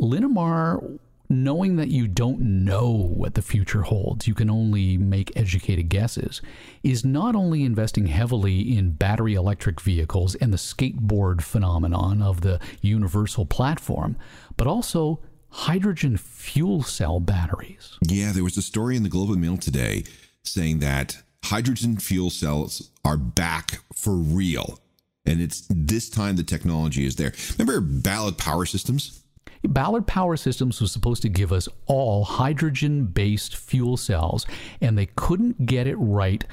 Linamar 0.00 0.98
knowing 1.30 1.76
that 1.76 1.88
you 1.88 2.08
don't 2.08 2.40
know 2.40 2.90
what 2.90 3.34
the 3.34 3.42
future 3.42 3.82
holds, 3.82 4.26
you 4.26 4.34
can 4.34 4.50
only 4.50 4.98
make 4.98 5.32
educated 5.36 5.88
guesses, 5.88 6.42
is 6.82 7.04
not 7.04 7.36
only 7.36 7.62
investing 7.62 8.06
heavily 8.06 8.76
in 8.76 8.90
battery 8.90 9.34
electric 9.34 9.80
vehicles 9.80 10.34
and 10.34 10.52
the 10.52 10.58
skateboard 10.58 11.40
phenomenon 11.40 12.20
of 12.20 12.40
the 12.40 12.58
universal 12.82 13.46
platform, 13.46 14.16
but 14.56 14.66
also 14.66 15.20
hydrogen 15.50 16.16
fuel 16.16 16.82
cell 16.82 17.20
batteries. 17.20 17.96
Yeah, 18.02 18.32
there 18.32 18.44
was 18.44 18.56
a 18.56 18.62
story 18.62 18.96
in 18.96 19.04
the 19.04 19.08
Globe 19.08 19.30
and 19.30 19.40
Mail 19.40 19.56
today 19.56 20.04
saying 20.42 20.80
that 20.80 21.22
hydrogen 21.44 21.96
fuel 21.96 22.30
cells 22.30 22.90
are 23.04 23.16
back 23.16 23.80
for 23.94 24.14
real. 24.14 24.80
And 25.24 25.40
it's 25.40 25.66
this 25.70 26.08
time 26.08 26.36
the 26.36 26.42
technology 26.42 27.04
is 27.04 27.16
there. 27.16 27.32
Remember 27.56 27.80
Ballard 27.80 28.38
Power 28.38 28.66
Systems? 28.66 29.22
Ballard 29.64 30.06
Power 30.06 30.36
Systems 30.36 30.80
was 30.80 30.92
supposed 30.92 31.22
to 31.22 31.28
give 31.28 31.52
us 31.52 31.68
all 31.86 32.24
hydrogen 32.24 33.04
based 33.04 33.56
fuel 33.56 33.96
cells, 33.96 34.46
and 34.80 34.96
they 34.96 35.06
couldn't 35.06 35.66
get 35.66 35.86
it 35.86 35.96
right 35.96 36.44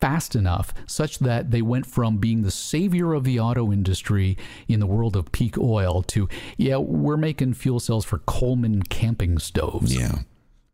fast 0.00 0.36
enough 0.36 0.74
such 0.86 1.18
that 1.20 1.50
they 1.50 1.62
went 1.62 1.86
from 1.86 2.18
being 2.18 2.42
the 2.42 2.50
savior 2.50 3.14
of 3.14 3.24
the 3.24 3.40
auto 3.40 3.72
industry 3.72 4.36
in 4.68 4.78
the 4.78 4.86
world 4.86 5.16
of 5.16 5.32
peak 5.32 5.56
oil 5.56 6.02
to, 6.02 6.28
yeah, 6.58 6.76
we're 6.76 7.16
making 7.16 7.54
fuel 7.54 7.80
cells 7.80 8.04
for 8.04 8.18
Coleman 8.18 8.82
camping 8.82 9.38
stoves. 9.38 9.96
Yeah. 9.96 10.18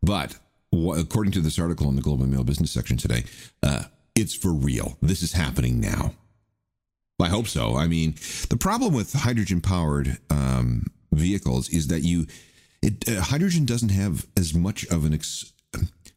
But 0.02 0.38
according 0.72 1.32
to 1.32 1.40
this 1.40 1.58
article 1.58 1.88
in 1.88 1.96
the 1.96 2.02
Globe 2.02 2.22
and 2.22 2.32
Mail 2.32 2.42
business 2.42 2.72
section 2.72 2.96
today, 2.96 3.24
uh, 3.62 3.84
it's 4.16 4.34
for 4.34 4.52
real. 4.52 4.98
This 5.00 5.22
is 5.22 5.32
happening 5.32 5.78
now. 5.80 6.14
I 7.20 7.28
hope 7.28 7.46
so. 7.46 7.76
I 7.76 7.86
mean, 7.86 8.14
the 8.48 8.56
problem 8.56 8.94
with 8.94 9.12
hydrogen 9.12 9.60
powered 9.60 10.18
um, 10.30 10.86
vehicles 11.12 11.68
is 11.68 11.88
that 11.88 12.02
you 12.02 12.26
it, 12.82 13.08
uh, 13.08 13.20
hydrogen 13.20 13.66
doesn't 13.66 13.90
have 13.90 14.26
as 14.36 14.54
much 14.54 14.86
of 14.86 15.04
an 15.04 15.14
ex, 15.14 15.52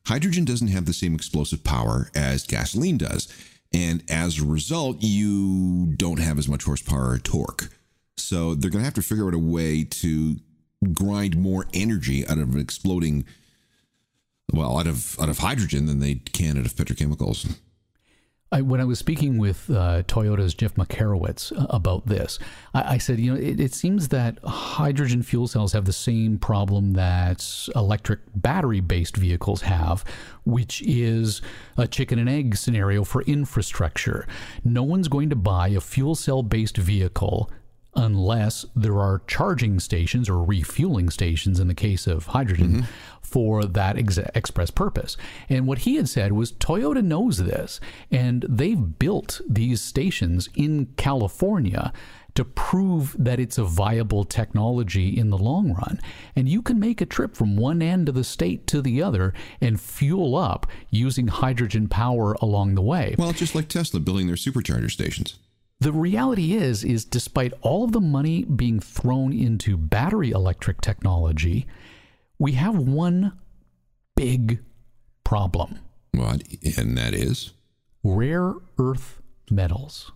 hydrogen 0.05 0.45
doesn't 0.45 0.69
have 0.69 0.85
the 0.85 0.93
same 0.93 1.13
explosive 1.13 1.63
power 1.63 2.09
as 2.15 2.45
gasoline 2.45 2.97
does. 2.97 3.27
And 3.73 4.03
as 4.09 4.39
a 4.39 4.45
result 4.45 4.97
you 5.01 5.87
don't 5.97 6.19
have 6.19 6.37
as 6.37 6.47
much 6.47 6.63
horsepower 6.63 7.11
or 7.11 7.17
torque. 7.17 7.69
So 8.17 8.53
they're 8.53 8.69
going 8.71 8.81
to 8.81 8.85
have 8.85 8.93
to 8.95 9.01
figure 9.01 9.27
out 9.27 9.33
a 9.33 9.39
way 9.39 9.83
to 9.83 10.37
grind 10.93 11.37
more 11.37 11.65
energy 11.73 12.27
out 12.27 12.37
of 12.37 12.53
an 12.53 12.59
exploding 12.59 13.25
well 14.51 14.77
out 14.77 14.87
of 14.87 15.19
out 15.19 15.29
of 15.29 15.39
hydrogen 15.39 15.85
than 15.85 15.99
they 15.99 16.15
can 16.15 16.57
out 16.57 16.65
of 16.65 16.73
petrochemicals 16.73 17.57
I, 18.53 18.61
when 18.61 18.79
I 18.79 18.85
was 18.85 18.99
speaking 18.99 19.39
with 19.39 19.67
uh, 19.71 20.03
Toyota's 20.03 20.53
Jeff 20.53 20.75
Makarowicz 20.75 21.51
uh, 21.59 21.65
about 21.71 22.05
this, 22.05 22.37
I, 22.75 22.93
I 22.93 22.97
said, 22.99 23.19
you 23.19 23.33
know, 23.33 23.39
it, 23.39 23.59
it, 23.59 23.73
seems 23.73 24.09
that 24.09 24.37
hydrogen 24.43 25.23
fuel 25.23 25.47
cells 25.47 25.73
have 25.73 25.85
the 25.85 25.93
same 25.93 26.37
problem 26.37 26.93
that 26.93 27.67
electric 27.75 28.19
battery 28.35 28.79
based 28.79 29.17
vehicles 29.17 29.63
have, 29.63 30.05
which 30.45 30.83
is 30.83 31.41
a 31.77 31.87
chicken 31.87 32.19
and 32.19 32.29
egg 32.29 32.55
scenario 32.55 33.03
for 33.03 33.23
infrastructure. 33.23 34.27
No 34.63 34.83
one's 34.83 35.07
going 35.07 35.31
to 35.31 35.35
buy 35.35 35.69
a 35.69 35.81
fuel 35.81 36.13
cell 36.13 36.43
based 36.43 36.77
vehicle 36.77 37.49
unless 37.95 38.65
there 38.75 38.99
are 38.99 39.21
charging 39.27 39.79
stations 39.79 40.29
or 40.29 40.43
refueling 40.43 41.09
stations 41.09 41.59
in 41.59 41.67
the 41.67 41.75
case 41.75 42.07
of 42.07 42.27
hydrogen 42.27 42.71
mm-hmm. 42.71 42.85
For 43.33 43.65
that 43.65 43.97
ex- 43.97 44.19
express 44.35 44.69
purpose. 44.69 45.17
And 45.49 45.65
what 45.65 45.79
he 45.79 45.95
had 45.95 46.07
said 46.07 46.33
was 46.33 46.51
Toyota 46.51 47.03
knows 47.03 47.39
this, 47.39 47.79
and 48.11 48.45
they've 48.47 48.99
built 48.99 49.41
these 49.49 49.81
stations 49.81 50.49
in 50.53 50.93
California 50.97 51.91
to 52.35 52.45
prove 52.45 53.15
that 53.17 53.39
it's 53.39 53.57
a 53.57 53.63
viable 53.63 54.23
technology 54.23 55.17
in 55.17 55.31
the 55.31 55.37
long 55.37 55.73
run. 55.73 55.99
And 56.35 56.47
you 56.47 56.61
can 56.61 56.79
make 56.79 57.01
a 57.01 57.07
trip 57.07 57.35
from 57.35 57.57
one 57.57 57.81
end 57.81 58.07
of 58.07 58.13
the 58.13 58.23
state 58.23 58.67
to 58.67 58.83
the 58.83 59.01
other 59.01 59.33
and 59.59 59.81
fuel 59.81 60.35
up 60.35 60.67
using 60.91 61.27
hydrogen 61.27 61.87
power 61.87 62.33
along 62.39 62.75
the 62.75 62.81
way. 62.83 63.15
Well, 63.17 63.31
it's 63.31 63.39
just 63.39 63.55
like 63.55 63.67
Tesla 63.67 63.99
building 63.99 64.27
their 64.27 64.35
supercharger 64.35 64.91
stations. 64.91 65.39
The 65.79 65.91
reality 65.91 66.53
is 66.53 66.83
is 66.83 67.03
despite 67.03 67.53
all 67.61 67.83
of 67.83 67.93
the 67.93 67.99
money 67.99 68.43
being 68.43 68.79
thrown 68.79 69.33
into 69.33 69.75
battery 69.75 70.29
electric 70.29 70.81
technology, 70.81 71.65
we 72.39 72.53
have 72.53 72.77
one 72.77 73.33
big 74.15 74.59
problem. 75.23 75.79
What? 76.11 76.43
And 76.77 76.97
that 76.97 77.13
is 77.13 77.53
rare 78.03 78.53
earth 78.77 79.21
metals. 79.49 80.11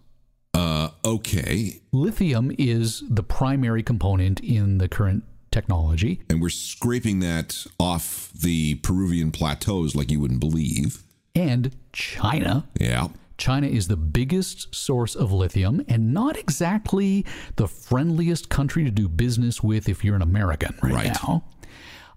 Uh, 0.53 0.89
okay. 1.05 1.81
Lithium 1.91 2.51
is 2.57 3.03
the 3.07 3.23
primary 3.23 3.83
component 3.83 4.39
in 4.39 4.79
the 4.79 4.87
current 4.87 5.23
technology. 5.51 6.21
And 6.29 6.41
we're 6.41 6.49
scraping 6.49 7.19
that 7.19 7.65
off 7.79 8.31
the 8.33 8.75
Peruvian 8.75 9.31
plateaus 9.31 9.95
like 9.95 10.11
you 10.11 10.19
wouldn't 10.19 10.39
believe. 10.39 11.03
And 11.35 11.75
China. 11.93 12.67
Yeah. 12.79 13.09
China 13.37 13.67
is 13.67 13.87
the 13.87 13.97
biggest 13.97 14.73
source 14.73 15.15
of 15.15 15.31
lithium 15.31 15.83
and 15.87 16.11
not 16.11 16.37
exactly 16.37 17.23
the 17.55 17.67
friendliest 17.67 18.49
country 18.49 18.83
to 18.83 18.89
do 18.89 19.07
business 19.07 19.61
with 19.61 19.87
if 19.87 20.03
you're 20.03 20.15
an 20.15 20.23
American 20.23 20.75
right, 20.81 20.93
right. 20.93 21.17
now. 21.23 21.43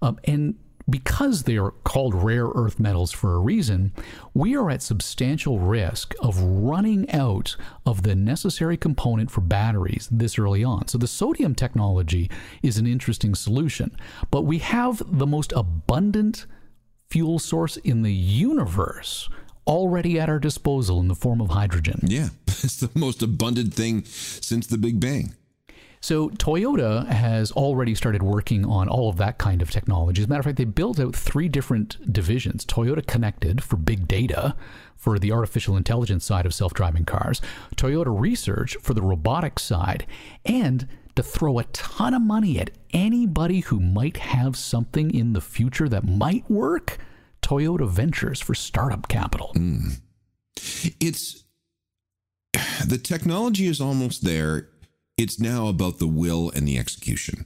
Um, 0.01 0.19
and 0.23 0.55
because 0.89 1.43
they 1.43 1.57
are 1.57 1.71
called 1.71 2.13
rare 2.13 2.47
earth 2.47 2.79
metals 2.79 3.11
for 3.11 3.35
a 3.35 3.39
reason, 3.39 3.93
we 4.33 4.55
are 4.55 4.69
at 4.69 4.81
substantial 4.81 5.59
risk 5.59 6.13
of 6.19 6.39
running 6.41 7.09
out 7.11 7.55
of 7.85 8.03
the 8.03 8.15
necessary 8.15 8.77
component 8.77 9.31
for 9.31 9.41
batteries 9.41 10.07
this 10.11 10.37
early 10.37 10.63
on. 10.63 10.87
So 10.87 10.97
the 10.97 11.07
sodium 11.07 11.55
technology 11.55 12.29
is 12.61 12.77
an 12.77 12.87
interesting 12.87 13.35
solution, 13.35 13.95
but 14.31 14.41
we 14.41 14.57
have 14.59 15.01
the 15.05 15.27
most 15.27 15.53
abundant 15.55 16.45
fuel 17.09 17.39
source 17.39 17.77
in 17.77 18.01
the 18.01 18.13
universe 18.13 19.29
already 19.67 20.19
at 20.19 20.29
our 20.29 20.39
disposal 20.39 20.99
in 20.99 21.07
the 21.07 21.15
form 21.15 21.39
of 21.41 21.49
hydrogen. 21.49 21.99
Yeah, 22.03 22.29
it's 22.47 22.77
the 22.77 22.89
most 22.95 23.21
abundant 23.21 23.73
thing 23.73 24.03
since 24.05 24.67
the 24.67 24.77
Big 24.77 24.99
Bang. 24.99 25.35
So 26.01 26.29
Toyota 26.31 27.07
has 27.07 27.51
already 27.51 27.93
started 27.93 28.23
working 28.23 28.65
on 28.65 28.89
all 28.89 29.07
of 29.07 29.17
that 29.17 29.37
kind 29.37 29.61
of 29.61 29.69
technology. 29.69 30.21
As 30.21 30.25
a 30.25 30.29
matter 30.29 30.39
of 30.39 30.45
fact, 30.45 30.57
they 30.57 30.65
built 30.65 30.99
out 30.99 31.15
three 31.15 31.47
different 31.47 32.11
divisions: 32.11 32.65
Toyota 32.65 33.05
Connected 33.05 33.63
for 33.63 33.77
big 33.77 34.07
data, 34.07 34.55
for 34.95 35.19
the 35.19 35.31
artificial 35.31 35.77
intelligence 35.77 36.25
side 36.25 36.45
of 36.45 36.53
self-driving 36.53 37.05
cars, 37.05 37.41
Toyota 37.75 38.19
Research 38.19 38.77
for 38.81 38.93
the 38.93 39.01
robotics 39.01 39.63
side, 39.63 40.05
and 40.43 40.87
to 41.15 41.23
throw 41.23 41.59
a 41.59 41.65
ton 41.65 42.13
of 42.13 42.21
money 42.21 42.59
at 42.59 42.71
anybody 42.93 43.59
who 43.61 43.79
might 43.79 44.17
have 44.17 44.55
something 44.55 45.13
in 45.13 45.33
the 45.33 45.41
future 45.41 45.87
that 45.89 46.05
might 46.05 46.49
work 46.49 46.97
Toyota 47.41 47.87
Ventures 47.87 48.41
for 48.41 48.55
startup 48.55 49.07
capital. 49.07 49.51
Mm. 49.55 50.01
It's 50.99 51.43
the 52.85 52.97
technology 52.97 53.67
is 53.67 53.81
almost 53.81 54.23
there. 54.23 54.69
It's 55.21 55.39
now 55.39 55.67
about 55.67 55.99
the 55.99 56.07
will 56.07 56.51
and 56.55 56.67
the 56.67 56.79
execution. 56.79 57.45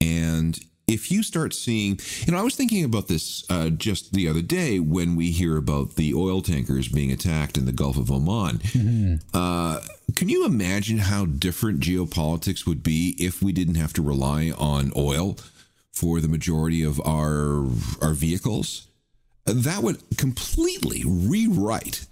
And 0.00 0.58
if 0.86 1.10
you 1.10 1.22
start 1.22 1.52
seeing, 1.52 2.00
you 2.24 2.32
know, 2.32 2.38
I 2.38 2.42
was 2.42 2.56
thinking 2.56 2.84
about 2.84 3.06
this 3.06 3.44
uh, 3.50 3.68
just 3.68 4.14
the 4.14 4.26
other 4.28 4.40
day 4.40 4.78
when 4.78 5.14
we 5.14 5.30
hear 5.30 5.58
about 5.58 5.96
the 5.96 6.14
oil 6.14 6.40
tankers 6.40 6.88
being 6.88 7.12
attacked 7.12 7.58
in 7.58 7.66
the 7.66 7.72
Gulf 7.72 7.98
of 7.98 8.10
Oman. 8.10 8.58
Mm-hmm. 8.58 9.14
Uh, 9.34 9.80
can 10.16 10.30
you 10.30 10.46
imagine 10.46 10.98
how 10.98 11.26
different 11.26 11.80
geopolitics 11.80 12.66
would 12.66 12.82
be 12.82 13.14
if 13.18 13.42
we 13.42 13.52
didn't 13.52 13.74
have 13.74 13.92
to 13.92 14.02
rely 14.02 14.52
on 14.56 14.90
oil 14.96 15.36
for 15.92 16.20
the 16.20 16.28
majority 16.28 16.82
of 16.82 16.98
our 17.00 17.66
our 18.00 18.14
vehicles? 18.14 18.86
that 19.46 19.82
would 19.82 20.02
completely 20.16 21.02
rewrite 21.04 22.06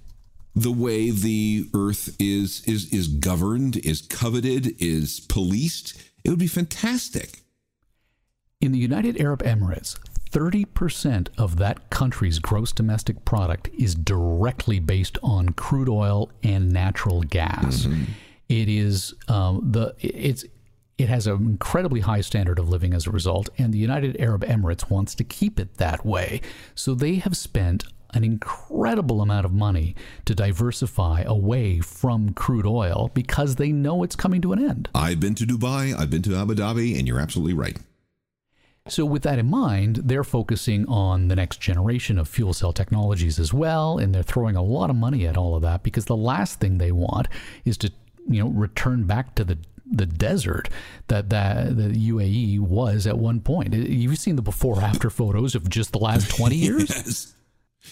the 0.62 0.72
way 0.72 1.10
the 1.10 1.68
earth 1.74 2.16
is 2.18 2.62
is 2.66 2.92
is 2.92 3.08
governed, 3.08 3.76
is 3.78 4.02
coveted, 4.02 4.74
is 4.82 5.20
policed. 5.20 5.96
It 6.24 6.30
would 6.30 6.38
be 6.38 6.46
fantastic. 6.46 7.42
In 8.60 8.72
the 8.72 8.78
United 8.78 9.20
Arab 9.20 9.44
Emirates, 9.44 9.96
30% 10.30 11.28
of 11.38 11.56
that 11.56 11.90
country's 11.90 12.40
gross 12.40 12.72
domestic 12.72 13.24
product 13.24 13.68
is 13.78 13.94
directly 13.94 14.80
based 14.80 15.16
on 15.22 15.50
crude 15.50 15.88
oil 15.88 16.30
and 16.42 16.70
natural 16.70 17.22
gas. 17.22 17.86
Mm-hmm. 17.86 18.04
It 18.48 18.68
is 18.68 19.14
um, 19.28 19.70
the 19.70 19.94
it's 20.00 20.44
it 20.96 21.08
has 21.08 21.28
an 21.28 21.36
incredibly 21.36 22.00
high 22.00 22.22
standard 22.22 22.58
of 22.58 22.68
living 22.68 22.92
as 22.92 23.06
a 23.06 23.12
result, 23.12 23.48
and 23.58 23.72
the 23.72 23.78
United 23.78 24.20
Arab 24.20 24.44
Emirates 24.44 24.90
wants 24.90 25.14
to 25.14 25.24
keep 25.24 25.60
it 25.60 25.76
that 25.76 26.04
way. 26.04 26.40
So 26.74 26.94
they 26.94 27.16
have 27.16 27.36
spent 27.36 27.84
an 28.14 28.24
incredible 28.24 29.20
amount 29.20 29.44
of 29.44 29.52
money 29.52 29.94
to 30.24 30.34
diversify 30.34 31.22
away 31.22 31.80
from 31.80 32.32
crude 32.32 32.66
oil 32.66 33.10
because 33.14 33.56
they 33.56 33.70
know 33.70 34.02
it's 34.02 34.16
coming 34.16 34.40
to 34.40 34.52
an 34.52 34.64
end. 34.64 34.88
I've 34.94 35.20
been 35.20 35.34
to 35.36 35.44
Dubai, 35.44 35.98
I've 35.98 36.10
been 36.10 36.22
to 36.22 36.36
Abu 36.36 36.54
Dhabi, 36.54 36.98
and 36.98 37.06
you're 37.06 37.20
absolutely 37.20 37.54
right. 37.54 37.78
So, 38.88 39.04
with 39.04 39.22
that 39.24 39.38
in 39.38 39.50
mind, 39.50 39.96
they're 40.04 40.24
focusing 40.24 40.86
on 40.88 41.28
the 41.28 41.36
next 41.36 41.60
generation 41.60 42.18
of 42.18 42.26
fuel 42.26 42.54
cell 42.54 42.72
technologies 42.72 43.38
as 43.38 43.52
well, 43.52 43.98
and 43.98 44.14
they're 44.14 44.22
throwing 44.22 44.56
a 44.56 44.62
lot 44.62 44.88
of 44.88 44.96
money 44.96 45.26
at 45.26 45.36
all 45.36 45.54
of 45.54 45.62
that 45.62 45.82
because 45.82 46.06
the 46.06 46.16
last 46.16 46.58
thing 46.58 46.78
they 46.78 46.92
want 46.92 47.28
is 47.66 47.76
to, 47.78 47.92
you 48.26 48.42
know, 48.42 48.48
return 48.48 49.04
back 49.04 49.34
to 49.34 49.44
the 49.44 49.58
the 49.90 50.06
desert 50.06 50.68
that 51.08 51.30
that 51.30 51.76
the 51.76 52.10
UAE 52.10 52.60
was 52.60 53.06
at 53.06 53.18
one 53.18 53.40
point. 53.40 53.74
You've 53.74 54.18
seen 54.18 54.36
the 54.36 54.42
before 54.42 54.80
after 54.82 55.10
photos 55.10 55.54
of 55.54 55.68
just 55.68 55.92
the 55.92 55.98
last 55.98 56.30
20 56.30 56.56
years. 56.66 56.88
yes. 56.88 57.34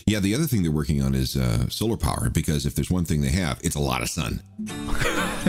Yeah, 0.06 0.20
the 0.20 0.35
other 0.35 0.46
thing 0.46 0.62
they're 0.62 0.72
working 0.72 1.02
on 1.02 1.14
is 1.14 1.37
uh, 1.37 1.68
solar 1.68 1.96
power 1.96 2.30
because 2.30 2.66
if 2.66 2.74
there's 2.74 2.90
one 2.90 3.04
thing 3.04 3.20
they 3.20 3.30
have, 3.30 3.61
it's 3.62 3.76
a 3.76 3.80
lot 3.80 4.02
of 4.02 4.09
sun. 4.09 4.42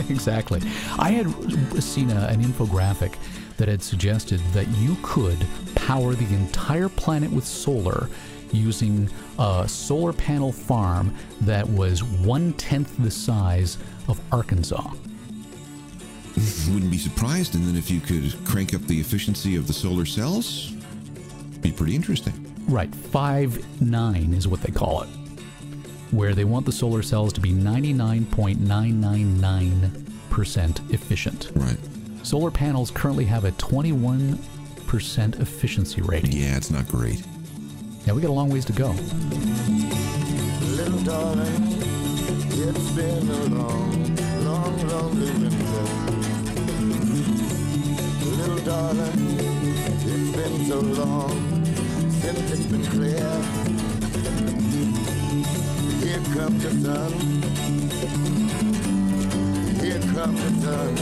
exactly. 0.08 0.60
I 0.98 1.10
had 1.10 1.82
seen 1.82 2.10
a, 2.10 2.26
an 2.26 2.42
infographic 2.42 3.16
that 3.58 3.68
had 3.68 3.82
suggested 3.82 4.40
that 4.52 4.68
you 4.78 4.96
could 5.02 5.38
power 5.74 6.14
the 6.14 6.34
entire 6.34 6.88
planet 6.88 7.30
with 7.30 7.44
solar 7.44 8.08
using 8.52 9.10
a 9.38 9.68
solar 9.68 10.12
panel 10.12 10.52
farm 10.52 11.14
that 11.42 11.68
was 11.68 12.02
one 12.02 12.52
tenth 12.54 12.96
the 12.98 13.10
size 13.10 13.78
of 14.08 14.20
Arkansas. 14.32 14.90
Wouldn't 16.72 16.90
be 16.90 16.98
surprised, 16.98 17.54
and 17.54 17.64
then 17.64 17.76
if 17.76 17.90
you 17.90 18.00
could 18.00 18.32
crank 18.44 18.74
up 18.74 18.82
the 18.82 18.98
efficiency 18.98 19.56
of 19.56 19.66
the 19.66 19.72
solar 19.72 20.06
cells, 20.06 20.72
be 21.60 21.72
pretty 21.72 21.96
interesting. 21.96 22.47
Right, 22.68 22.94
five 22.94 23.80
nine 23.80 24.34
is 24.34 24.46
what 24.46 24.60
they 24.60 24.70
call 24.70 25.02
it, 25.02 25.08
where 26.10 26.34
they 26.34 26.44
want 26.44 26.66
the 26.66 26.72
solar 26.72 27.02
cells 27.02 27.32
to 27.32 27.40
be 27.40 27.50
ninety 27.50 27.94
nine 27.94 28.26
point 28.26 28.60
nine 28.60 29.00
nine 29.00 29.40
nine 29.40 30.04
percent 30.28 30.80
efficient. 30.90 31.50
Right. 31.54 31.78
Solar 32.22 32.50
panels 32.50 32.90
currently 32.90 33.24
have 33.24 33.46
a 33.46 33.52
21% 33.52 34.38
efficiency 35.40 36.02
rating. 36.02 36.32
Yeah, 36.32 36.58
it's 36.58 36.70
not 36.70 36.86
great. 36.86 37.24
Yeah, 38.04 38.12
we 38.12 38.20
got 38.20 38.28
a 38.28 38.32
long 38.32 38.50
ways 38.50 38.66
to 38.66 38.72
go. 38.74 38.88
Little 40.76 41.02
darling, 41.04 41.78
it's 52.36 52.66
been 52.66 52.84
clear. 52.86 53.30
Here 56.02 56.22
comes 56.34 56.62
the 56.62 56.70
sun. 56.82 57.12
Here 59.80 60.00
comes 60.14 60.40
the 60.42 60.50
sun. 60.62 60.92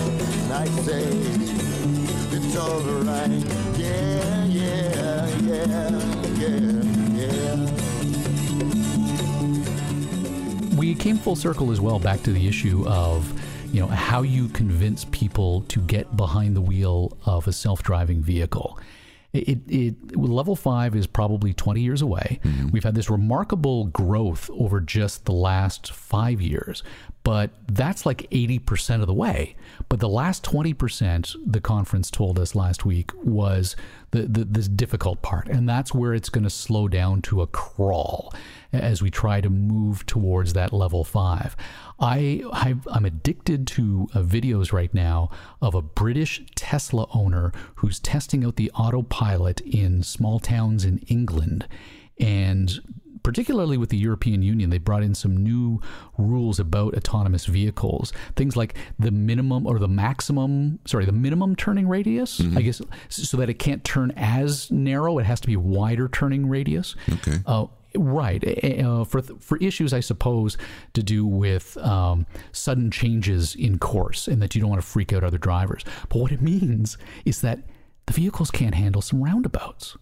It's 2.32 2.56
alright. 2.56 3.30
Yeah, 3.78 4.44
yeah, 4.44 5.26
yeah, 5.42 5.90
yeah, 6.36 6.70
yeah. 7.14 7.56
We 10.76 10.94
came 10.94 11.16
full 11.18 11.36
circle 11.36 11.72
as 11.72 11.80
well 11.80 11.98
back 11.98 12.22
to 12.22 12.32
the 12.32 12.46
issue 12.46 12.86
of 12.86 13.32
you 13.72 13.80
know 13.80 13.88
how 13.88 14.22
you 14.22 14.48
convince 14.48 15.04
people 15.06 15.62
to 15.62 15.80
get 15.80 16.16
behind 16.16 16.54
the 16.54 16.60
wheel 16.60 17.16
of 17.26 17.48
a 17.48 17.52
self-driving 17.52 18.22
vehicle. 18.22 18.78
It, 19.38 19.60
it, 19.68 20.16
level 20.16 20.56
five 20.56 20.94
is 20.96 21.06
probably 21.06 21.52
20 21.52 21.80
years 21.80 22.02
away. 22.02 22.40
Mm-hmm. 22.42 22.68
We've 22.70 22.84
had 22.84 22.94
this 22.94 23.10
remarkable 23.10 23.84
growth 23.86 24.50
over 24.52 24.80
just 24.80 25.24
the 25.24 25.32
last 25.32 25.92
five 25.92 26.40
years, 26.40 26.82
but 27.26 27.50
that's 27.66 28.06
like 28.06 28.30
80% 28.30 29.00
of 29.00 29.08
the 29.08 29.12
way. 29.12 29.56
But 29.88 29.98
the 29.98 30.08
last 30.08 30.44
20%, 30.44 31.34
the 31.44 31.60
conference 31.60 32.08
told 32.08 32.38
us 32.38 32.54
last 32.54 32.84
week, 32.84 33.10
was 33.16 33.74
the, 34.12 34.22
the 34.28 34.44
this 34.44 34.68
difficult 34.68 35.22
part. 35.22 35.48
And 35.48 35.68
that's 35.68 35.92
where 35.92 36.14
it's 36.14 36.28
going 36.28 36.44
to 36.44 36.50
slow 36.50 36.86
down 36.86 37.22
to 37.22 37.42
a 37.42 37.48
crawl 37.48 38.32
as 38.72 39.02
we 39.02 39.10
try 39.10 39.40
to 39.40 39.50
move 39.50 40.06
towards 40.06 40.52
that 40.52 40.72
level 40.72 41.02
five. 41.02 41.56
I, 41.98 42.44
i 42.52 42.76
am 42.94 43.04
addicted 43.04 43.66
to 43.68 44.06
uh, 44.14 44.20
videos 44.20 44.72
right 44.72 44.94
now 44.94 45.30
of 45.60 45.74
a 45.74 45.82
British 45.82 46.44
Tesla 46.54 47.08
owner 47.12 47.50
who's 47.76 47.98
testing 47.98 48.44
out 48.44 48.54
the 48.54 48.70
autopilot 48.70 49.60
in 49.62 50.04
small 50.04 50.38
towns 50.38 50.84
in 50.84 50.98
England. 51.08 51.66
And 52.20 52.95
particularly 53.26 53.76
with 53.76 53.88
the 53.88 53.96
European 53.96 54.40
Union, 54.40 54.70
they 54.70 54.78
brought 54.78 55.02
in 55.02 55.12
some 55.12 55.36
new 55.36 55.80
rules 56.16 56.60
about 56.60 56.94
autonomous 56.94 57.44
vehicles. 57.46 58.12
Things 58.36 58.56
like 58.56 58.76
the 59.00 59.10
minimum 59.10 59.66
or 59.66 59.80
the 59.80 59.88
maximum, 59.88 60.78
sorry, 60.86 61.06
the 61.06 61.10
minimum 61.10 61.56
turning 61.56 61.88
radius, 61.88 62.38
mm-hmm. 62.38 62.56
I 62.56 62.62
guess, 62.62 62.80
so 63.08 63.36
that 63.38 63.50
it 63.50 63.54
can't 63.54 63.82
turn 63.82 64.12
as 64.14 64.70
narrow. 64.70 65.18
It 65.18 65.26
has 65.26 65.40
to 65.40 65.48
be 65.48 65.56
wider 65.56 66.06
turning 66.06 66.48
radius. 66.48 66.94
Okay. 67.14 67.38
Uh, 67.44 67.66
Right. 67.98 68.44
Uh, 68.84 69.04
for 69.04 69.22
for 69.22 69.56
issues, 69.56 69.94
I 69.94 70.00
suppose, 70.00 70.58
to 70.92 71.02
do 71.02 71.24
with 71.24 71.78
um, 71.78 72.26
sudden 72.52 72.90
changes 72.90 73.54
in 73.54 73.78
course, 73.78 74.28
and 74.28 74.42
that 74.42 74.54
you 74.54 74.60
don't 74.60 74.68
want 74.68 74.82
to 74.82 74.86
freak 74.86 75.14
out 75.14 75.24
other 75.24 75.38
drivers. 75.38 75.82
But 76.10 76.18
what 76.18 76.30
it 76.30 76.42
means 76.42 76.98
is 77.24 77.40
that 77.40 77.60
the 78.04 78.12
vehicles 78.12 78.50
can't 78.50 78.74
handle 78.74 79.00
some 79.00 79.24
roundabouts. 79.24 79.96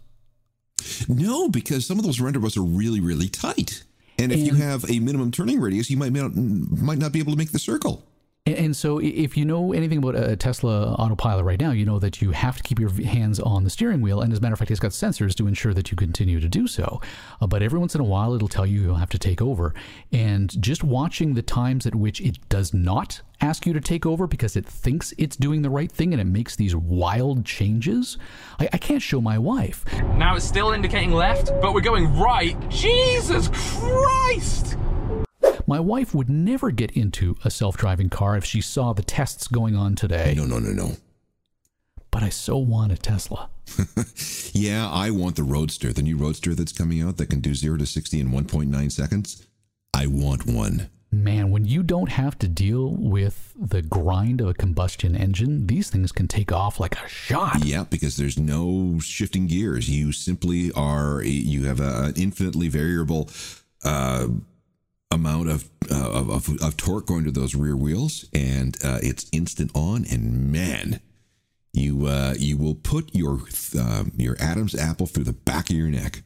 No, 1.09 1.49
because 1.49 1.87
some 1.87 1.99
of 1.99 2.05
those 2.05 2.21
roundabouts 2.21 2.57
are 2.57 2.63
really, 2.63 3.01
really 3.01 3.29
tight. 3.29 3.85
And 4.19 4.33
if 4.33 4.39
and, 4.39 4.47
you 4.47 4.55
have 4.55 4.89
a 4.89 5.01
minimum 5.01 5.31
turning 5.31 5.61
radius, 5.61 5.91
you 5.91 5.97
might 5.97 6.13
not, 6.13 6.35
might 6.35 6.99
not 6.99 7.13
be 7.13 7.19
able 7.19 7.33
to 7.33 7.39
make 7.39 7.53
the 7.53 7.59
circle. 7.59 8.05
And 8.47 8.77
so, 8.77 8.99
if 8.99 9.39
you 9.39 9.47
know 9.47 9.73
anything 9.73 9.97
about 9.97 10.17
a 10.17 10.37
Tesla 10.37 10.93
autopilot 10.99 11.47
right 11.47 11.59
now, 11.59 11.71
you 11.71 11.87
know 11.87 11.99
that 11.99 12.21
you 12.21 12.33
have 12.33 12.59
to 12.59 12.63
keep 12.63 12.79
your 12.79 12.91
hands 12.91 13.41
on 13.41 13.65
the 13.65 13.71
steering 13.71 14.03
wheel. 14.03 14.21
And 14.21 14.31
as 14.35 14.39
a 14.39 14.43
matter 14.43 14.53
of 14.53 14.59
fact, 14.59 14.71
it's 14.71 14.79
got 14.79 14.91
sensors 14.91 15.35
to 15.37 15.47
ensure 15.47 15.73
that 15.73 15.91
you 15.91 15.97
continue 15.97 16.41
to 16.41 16.49
do 16.49 16.67
so. 16.67 17.01
Uh, 17.41 17.47
but 17.47 17.63
every 17.63 17.79
once 17.79 17.95
in 17.95 18.03
a 18.03 18.05
while, 18.05 18.35
it'll 18.35 18.49
tell 18.49 18.67
you 18.67 18.83
you'll 18.83 18.97
have 18.97 19.09
to 19.09 19.19
take 19.19 19.41
over. 19.41 19.73
And 20.13 20.61
just 20.63 20.85
watching 20.85 21.33
the 21.33 21.41
times 21.41 21.87
at 21.87 21.95
which 21.95 22.21
it 22.21 22.37
does 22.51 22.75
not 22.75 23.23
ask 23.41 23.65
you 23.65 23.73
to 23.73 23.81
take 23.81 24.05
over 24.05 24.27
because 24.27 24.57
it 24.57 24.67
thinks 24.67 25.15
it's 25.17 25.37
doing 25.37 25.63
the 25.63 25.71
right 25.71 25.91
thing 25.91 26.13
and 26.13 26.21
it 26.21 26.27
makes 26.27 26.55
these 26.55 26.77
wild 26.77 27.47
changes, 27.47 28.19
I, 28.61 28.69
I 28.75 28.77
can't 28.77 29.01
show 29.01 29.23
my 29.23 29.39
wife. 29.39 29.87
Now 30.19 30.37
it's 30.37 30.45
still 30.45 30.73
indicating 30.73 31.13
left, 31.13 31.51
but 31.63 31.73
we're 31.73 31.81
going 31.81 32.15
right. 32.21 32.59
Jesus 32.69 33.49
Christ! 33.49 34.77
My 35.67 35.81
wife 35.81 36.15
would 36.15 36.29
never 36.29 36.71
get 36.71 36.91
into 36.93 37.37
a 37.45 37.51
self 37.51 37.77
driving 37.77 38.11
car 38.11 38.37
if 38.37 38.45
she 38.45 38.61
saw 38.61 38.93
the 38.93 39.03
tests 39.03 39.49
going 39.49 39.77
on 39.77 39.95
today. 39.95 40.35
No, 40.37 40.45
no, 40.45 40.59
no, 40.59 40.71
no. 40.71 40.97
But 42.11 42.23
I 42.23 42.29
so 42.29 42.57
want 42.59 42.93
a 42.93 42.97
Tesla. 42.97 43.51
yeah, 44.53 44.89
I 44.89 45.11
want 45.11 45.37
the 45.37 45.43
Roadster, 45.43 45.93
the 45.93 46.03
new 46.03 46.17
Roadster 46.17 46.55
that's 46.55 46.73
coming 46.73 47.03
out 47.03 47.17
that 47.17 47.31
can 47.31 47.41
do 47.41 47.55
0 47.55 47.79
to 47.79 47.87
60 47.87 48.21
in 48.21 48.29
1.9 48.29 48.93
seconds. 48.93 49.47
I 49.93 50.07
want 50.07 50.47
one. 50.47 50.91
Man, 51.11 51.51
when 51.51 51.65
you 51.65 51.83
don't 51.83 52.11
have 52.11 52.39
to 52.41 52.49
deal 52.49 52.91
with 52.91 53.53
the 53.57 53.83
grind 53.83 54.41
of 54.41 54.49
a 54.49 54.55
combustion 54.55 55.15
engine, 55.15 55.69
these 55.69 55.89
things 55.89 56.11
can 56.11 56.27
take 56.27 56.51
off 56.51 56.81
like 56.81 56.97
a 56.97 57.09
shot. 57.09 57.65
Yeah, 57.65 57.85
because 57.89 58.17
there's 58.17 58.39
no 58.39 58.99
shifting 58.99 59.47
gears. 59.47 59.89
You 59.89 60.11
simply 60.11 60.73
are, 60.73 61.23
you 61.23 61.67
have 61.67 61.79
an 61.81 62.15
infinitely 62.17 62.69
variable 62.69 63.31
uh, 63.85 64.27
amount 65.15 65.49
of, 65.49 65.69
uh, 65.91 66.11
of, 66.11 66.31
of, 66.31 66.63
of, 66.63 66.77
torque 66.77 67.07
going 67.07 67.25
to 67.25 67.31
those 67.31 67.55
rear 67.55 67.77
wheels, 67.77 68.27
and 68.33 68.77
uh, 68.85 68.99
it's 69.03 69.27
instant 69.33 69.71
on. 69.75 70.05
And 70.11 70.53
man, 70.53 71.01
you 71.73 72.07
uh, 72.07 72.35
you 72.39 72.57
will 72.57 72.75
put 72.75 73.15
your 73.15 73.41
uh, 73.79 74.05
your 74.17 74.37
Adam's 74.41 74.75
apple 74.75 75.07
through 75.07 75.25
the 75.25 75.33
back 75.33 75.71
of 75.71 75.77
your 75.77 75.89
neck. 75.89 76.23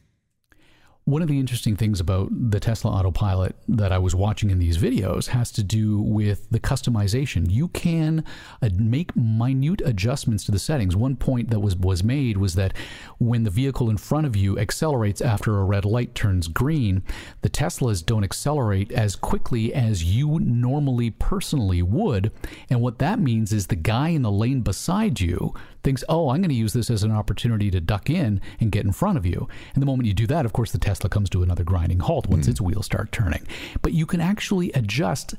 One 1.09 1.23
of 1.23 1.27
the 1.27 1.39
interesting 1.39 1.75
things 1.75 1.99
about 1.99 2.29
the 2.31 2.59
Tesla 2.59 2.91
autopilot 2.91 3.55
that 3.67 3.91
I 3.91 3.97
was 3.97 4.13
watching 4.13 4.51
in 4.51 4.59
these 4.59 4.77
videos 4.77 5.29
has 5.29 5.49
to 5.53 5.63
do 5.63 5.99
with 5.99 6.47
the 6.51 6.59
customization. 6.59 7.49
You 7.49 7.69
can 7.69 8.23
uh, 8.61 8.69
make 8.75 9.15
minute 9.15 9.81
adjustments 9.83 10.43
to 10.43 10.51
the 10.51 10.59
settings. 10.59 10.95
One 10.95 11.15
point 11.15 11.49
that 11.49 11.61
was 11.61 11.75
was 11.75 12.03
made 12.03 12.37
was 12.37 12.53
that 12.55 12.75
when 13.17 13.43
the 13.43 13.49
vehicle 13.49 13.89
in 13.89 13.97
front 13.97 14.27
of 14.27 14.35
you 14.35 14.59
accelerates 14.59 15.19
after 15.19 15.57
a 15.57 15.63
red 15.63 15.83
light 15.83 16.13
turns 16.13 16.47
green, 16.47 17.01
the 17.41 17.49
Teslas 17.49 18.05
don't 18.05 18.23
accelerate 18.23 18.91
as 18.91 19.15
quickly 19.15 19.73
as 19.73 20.03
you 20.03 20.39
normally 20.39 21.09
personally 21.09 21.81
would. 21.81 22.31
And 22.69 22.81
what 22.81 22.99
that 22.99 23.19
means 23.19 23.51
is 23.51 23.65
the 23.65 23.75
guy 23.75 24.09
in 24.09 24.21
the 24.21 24.31
lane 24.31 24.61
beside 24.61 25.19
you 25.19 25.55
thinks, 25.83 26.03
oh, 26.09 26.29
I'm 26.29 26.41
going 26.41 26.49
to 26.49 26.55
use 26.55 26.73
this 26.73 26.89
as 26.89 27.03
an 27.03 27.11
opportunity 27.11 27.71
to 27.71 27.79
duck 27.79 28.09
in 28.09 28.41
and 28.59 28.71
get 28.71 28.85
in 28.85 28.91
front 28.91 29.17
of 29.17 29.25
you. 29.25 29.47
And 29.73 29.81
the 29.81 29.85
moment 29.85 30.07
you 30.07 30.13
do 30.13 30.27
that, 30.27 30.45
of 30.45 30.53
course, 30.53 30.71
the 30.71 30.77
Tesla 30.77 31.09
comes 31.09 31.29
to 31.31 31.43
another 31.43 31.63
grinding 31.63 31.99
halt 31.99 32.27
once 32.27 32.47
mm. 32.47 32.49
its 32.49 32.61
wheels 32.61 32.85
start 32.85 33.11
turning. 33.11 33.45
But 33.81 33.93
you 33.93 34.05
can 34.05 34.21
actually 34.21 34.71
adjust 34.73 35.35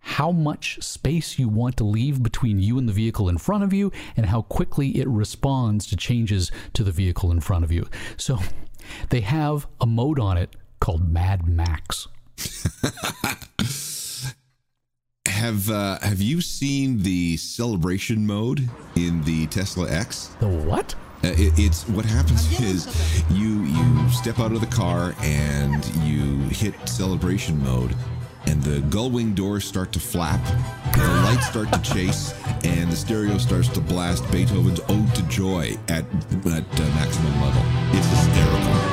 how 0.00 0.32
much 0.32 0.82
space 0.82 1.38
you 1.38 1.48
want 1.48 1.76
to 1.76 1.84
leave 1.84 2.22
between 2.22 2.58
you 2.58 2.78
and 2.78 2.88
the 2.88 2.92
vehicle 2.92 3.28
in 3.28 3.38
front 3.38 3.62
of 3.62 3.72
you 3.72 3.92
and 4.16 4.26
how 4.26 4.42
quickly 4.42 4.98
it 4.98 5.06
responds 5.06 5.86
to 5.86 5.96
changes 5.96 6.50
to 6.72 6.82
the 6.82 6.92
vehicle 6.92 7.30
in 7.30 7.40
front 7.40 7.64
of 7.64 7.72
you. 7.72 7.86
So 8.16 8.38
they 9.10 9.20
have 9.20 9.66
a 9.80 9.86
mode 9.86 10.18
on 10.18 10.38
it 10.38 10.56
called 10.80 11.08
Mad 11.08 11.46
Max. 11.46 12.08
have 15.40 15.70
uh, 15.70 15.98
have 16.00 16.20
you 16.20 16.42
seen 16.42 16.98
the 16.98 17.34
celebration 17.38 18.26
mode 18.26 18.68
in 18.94 19.24
the 19.24 19.46
Tesla 19.46 19.90
X? 19.90 20.26
The 20.38 20.46
what? 20.46 20.94
Uh, 21.24 21.28
it, 21.28 21.58
it's 21.58 21.88
what 21.88 22.04
happens 22.04 22.60
is 22.60 22.86
you 23.30 23.62
you 23.64 24.10
step 24.10 24.38
out 24.38 24.52
of 24.52 24.60
the 24.60 24.66
car 24.66 25.14
and 25.22 25.82
you 26.04 26.36
hit 26.50 26.74
celebration 26.86 27.62
mode, 27.64 27.96
and 28.44 28.62
the 28.62 28.80
gull 28.90 29.08
wing 29.08 29.32
doors 29.32 29.64
start 29.64 29.92
to 29.92 30.00
flap, 30.00 30.44
the 30.92 31.06
lights 31.24 31.46
start 31.46 31.72
to 31.72 31.80
chase, 31.80 32.34
and 32.62 32.92
the 32.92 32.96
stereo 32.96 33.38
starts 33.38 33.68
to 33.68 33.80
blast 33.80 34.30
Beethoven's 34.30 34.80
Ode 34.88 35.14
to 35.14 35.22
Joy 35.22 35.74
at 35.88 36.04
at 36.44 36.80
uh, 36.80 36.88
maximum 36.96 37.40
level. 37.40 37.62
It's 37.96 38.06
hysterical. 38.06 38.89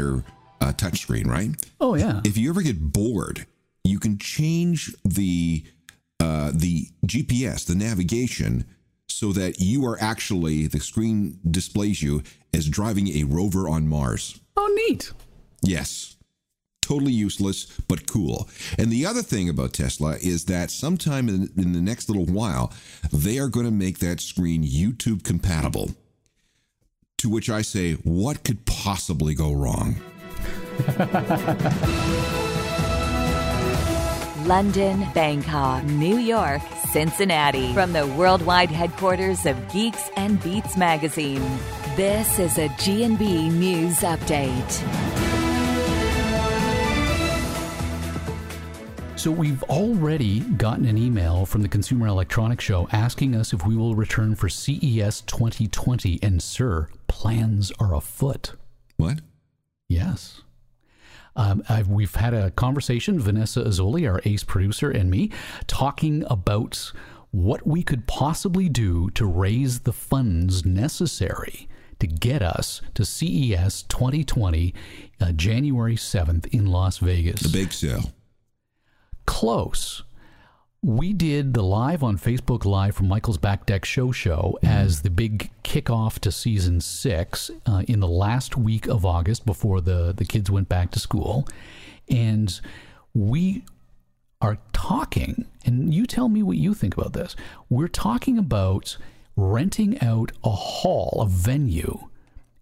Center 0.00 0.24
uh, 0.60 0.72
touchscreen, 0.72 1.26
right? 1.26 1.50
Oh 1.80 1.94
yeah. 1.94 2.20
If 2.24 2.36
you 2.36 2.50
ever 2.50 2.62
get 2.62 2.92
bored, 2.92 3.46
you 3.84 3.98
can 3.98 4.18
change 4.18 4.94
the 5.04 5.64
uh, 6.18 6.52
the 6.54 6.88
GPS, 7.06 7.66
the 7.66 7.74
navigation, 7.74 8.66
so 9.08 9.32
that 9.32 9.58
you 9.60 9.86
are 9.86 9.96
actually 10.00 10.66
the 10.66 10.80
screen 10.80 11.38
displays 11.50 12.02
you 12.02 12.22
as 12.52 12.68
driving 12.68 13.08
a 13.08 13.24
rover 13.24 13.68
on 13.68 13.88
Mars. 13.88 14.38
Oh, 14.56 14.86
neat. 14.88 15.12
Yes. 15.62 16.16
Totally 16.82 17.12
useless, 17.12 17.66
but 17.88 18.06
cool. 18.06 18.48
And 18.76 18.90
the 18.90 19.06
other 19.06 19.22
thing 19.22 19.48
about 19.48 19.72
Tesla 19.72 20.16
is 20.16 20.46
that 20.46 20.70
sometime 20.70 21.28
in, 21.28 21.48
in 21.56 21.72
the 21.72 21.80
next 21.80 22.10
little 22.10 22.26
while, 22.26 22.72
they 23.12 23.38
are 23.38 23.48
going 23.48 23.66
to 23.66 23.72
make 23.72 24.00
that 24.00 24.20
screen 24.20 24.64
YouTube 24.64 25.22
compatible. 25.22 25.92
To 27.20 27.28
which 27.28 27.50
I 27.50 27.60
say, 27.60 27.96
what 27.96 28.44
could 28.44 28.64
possibly 28.64 29.34
go 29.34 29.52
wrong? 29.52 29.96
London, 34.46 35.06
Bangkok, 35.12 35.84
New 35.84 36.16
York, 36.16 36.62
Cincinnati. 36.92 37.74
From 37.74 37.92
the 37.92 38.06
worldwide 38.06 38.70
headquarters 38.70 39.44
of 39.44 39.70
Geeks 39.70 40.08
and 40.16 40.42
Beats 40.42 40.78
magazine, 40.78 41.42
this 41.94 42.38
is 42.38 42.56
a 42.56 42.70
G&B 42.78 43.50
News 43.50 43.98
Update. 43.98 45.29
So 49.20 49.30
we've 49.30 49.62
already 49.64 50.40
gotten 50.40 50.86
an 50.86 50.96
email 50.96 51.44
from 51.44 51.60
the 51.60 51.68
Consumer 51.68 52.06
Electronics 52.06 52.64
Show 52.64 52.88
asking 52.90 53.36
us 53.36 53.52
if 53.52 53.66
we 53.66 53.76
will 53.76 53.94
return 53.94 54.34
for 54.34 54.48
CES 54.48 55.20
2020, 55.20 56.18
and 56.22 56.42
sir, 56.42 56.88
plans 57.06 57.70
are 57.78 57.94
afoot. 57.94 58.54
What? 58.96 59.20
Yes. 59.90 60.40
Um, 61.36 61.62
I've, 61.68 61.88
we've 61.88 62.14
had 62.14 62.32
a 62.32 62.50
conversation, 62.52 63.20
Vanessa 63.20 63.62
Azzoli, 63.62 64.10
our 64.10 64.22
ace 64.24 64.42
producer, 64.42 64.90
and 64.90 65.10
me, 65.10 65.30
talking 65.66 66.24
about 66.30 66.90
what 67.30 67.66
we 67.66 67.82
could 67.82 68.06
possibly 68.06 68.70
do 68.70 69.10
to 69.10 69.26
raise 69.26 69.80
the 69.80 69.92
funds 69.92 70.64
necessary 70.64 71.68
to 71.98 72.06
get 72.06 72.40
us 72.40 72.80
to 72.94 73.04
CES 73.04 73.82
2020, 73.82 74.72
uh, 75.20 75.32
January 75.32 75.96
7th 75.96 76.46
in 76.54 76.64
Las 76.64 76.96
Vegas. 76.96 77.42
The 77.42 77.50
big 77.50 77.74
sale. 77.74 78.14
Close. 79.26 80.02
We 80.82 81.12
did 81.12 81.52
the 81.52 81.62
live 81.62 82.02
on 82.02 82.16
Facebook 82.16 82.64
Live 82.64 82.96
from 82.96 83.08
Michael's 83.08 83.36
Back 83.36 83.66
Deck 83.66 83.84
Show 83.84 84.12
Show 84.12 84.58
as 84.62 85.02
the 85.02 85.10
big 85.10 85.50
kickoff 85.62 86.18
to 86.20 86.32
season 86.32 86.80
six 86.80 87.50
uh, 87.66 87.82
in 87.86 88.00
the 88.00 88.08
last 88.08 88.56
week 88.56 88.86
of 88.86 89.04
August 89.04 89.44
before 89.44 89.82
the, 89.82 90.14
the 90.16 90.24
kids 90.24 90.50
went 90.50 90.70
back 90.70 90.90
to 90.92 90.98
school. 90.98 91.46
And 92.08 92.58
we 93.12 93.64
are 94.40 94.56
talking, 94.72 95.44
and 95.66 95.92
you 95.92 96.06
tell 96.06 96.30
me 96.30 96.42
what 96.42 96.56
you 96.56 96.72
think 96.72 96.96
about 96.96 97.12
this. 97.12 97.36
We're 97.68 97.88
talking 97.88 98.38
about 98.38 98.96
renting 99.36 100.00
out 100.00 100.32
a 100.42 100.50
hall, 100.50 101.20
a 101.20 101.26
venue, 101.26 102.08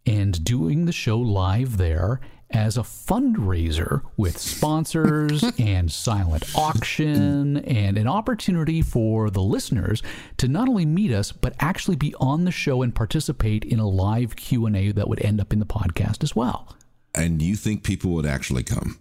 and 0.04 0.42
doing 0.42 0.86
the 0.86 0.92
show 0.92 1.18
live 1.18 1.76
there 1.76 2.20
as 2.50 2.76
a 2.76 2.82
fundraiser 2.82 4.02
with 4.16 4.38
sponsors 4.38 5.44
and 5.58 5.90
silent 5.90 6.44
auction 6.54 7.58
and 7.58 7.98
an 7.98 8.08
opportunity 8.08 8.82
for 8.82 9.30
the 9.30 9.42
listeners 9.42 10.02
to 10.36 10.48
not 10.48 10.68
only 10.68 10.86
meet 10.86 11.12
us 11.12 11.32
but 11.32 11.54
actually 11.60 11.96
be 11.96 12.14
on 12.20 12.44
the 12.44 12.50
show 12.50 12.82
and 12.82 12.94
participate 12.94 13.64
in 13.64 13.78
a 13.78 13.88
live 13.88 14.36
Q&A 14.36 14.92
that 14.92 15.08
would 15.08 15.22
end 15.22 15.40
up 15.40 15.52
in 15.52 15.58
the 15.58 15.66
podcast 15.66 16.22
as 16.22 16.34
well. 16.34 16.74
And 17.14 17.42
you 17.42 17.56
think 17.56 17.82
people 17.82 18.12
would 18.12 18.26
actually 18.26 18.62
come? 18.62 18.98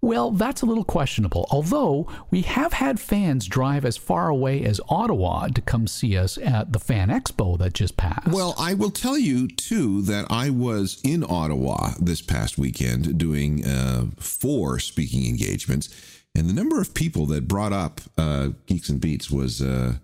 Well, 0.00 0.30
that's 0.30 0.62
a 0.62 0.66
little 0.66 0.84
questionable. 0.84 1.46
Although 1.50 2.06
we 2.30 2.42
have 2.42 2.74
had 2.74 3.00
fans 3.00 3.46
drive 3.46 3.84
as 3.84 3.96
far 3.96 4.28
away 4.28 4.64
as 4.64 4.80
Ottawa 4.88 5.48
to 5.48 5.60
come 5.60 5.86
see 5.86 6.16
us 6.16 6.38
at 6.38 6.72
the 6.72 6.78
Fan 6.78 7.08
Expo 7.08 7.58
that 7.58 7.74
just 7.74 7.96
passed. 7.96 8.28
Well, 8.28 8.54
I 8.58 8.74
will 8.74 8.90
tell 8.90 9.18
you 9.18 9.48
too 9.48 10.02
that 10.02 10.26
I 10.30 10.50
was 10.50 11.00
in 11.02 11.24
Ottawa 11.28 11.94
this 12.00 12.22
past 12.22 12.58
weekend 12.58 13.18
doing 13.18 13.64
uh, 13.66 14.06
four 14.18 14.78
speaking 14.78 15.26
engagements, 15.26 15.88
and 16.34 16.48
the 16.48 16.54
number 16.54 16.80
of 16.80 16.94
people 16.94 17.26
that 17.26 17.48
brought 17.48 17.72
up 17.72 18.00
uh, 18.16 18.50
Geeks 18.66 18.88
and 18.88 19.00
Beats 19.00 19.30
was 19.30 19.60
uh, 19.60 19.94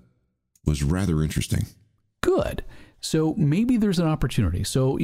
was 0.64 0.82
rather 0.82 1.22
interesting. 1.22 1.66
Good. 2.20 2.64
So 3.04 3.34
maybe 3.36 3.76
there's 3.76 3.98
an 3.98 4.06
opportunity. 4.06 4.64
So, 4.64 4.96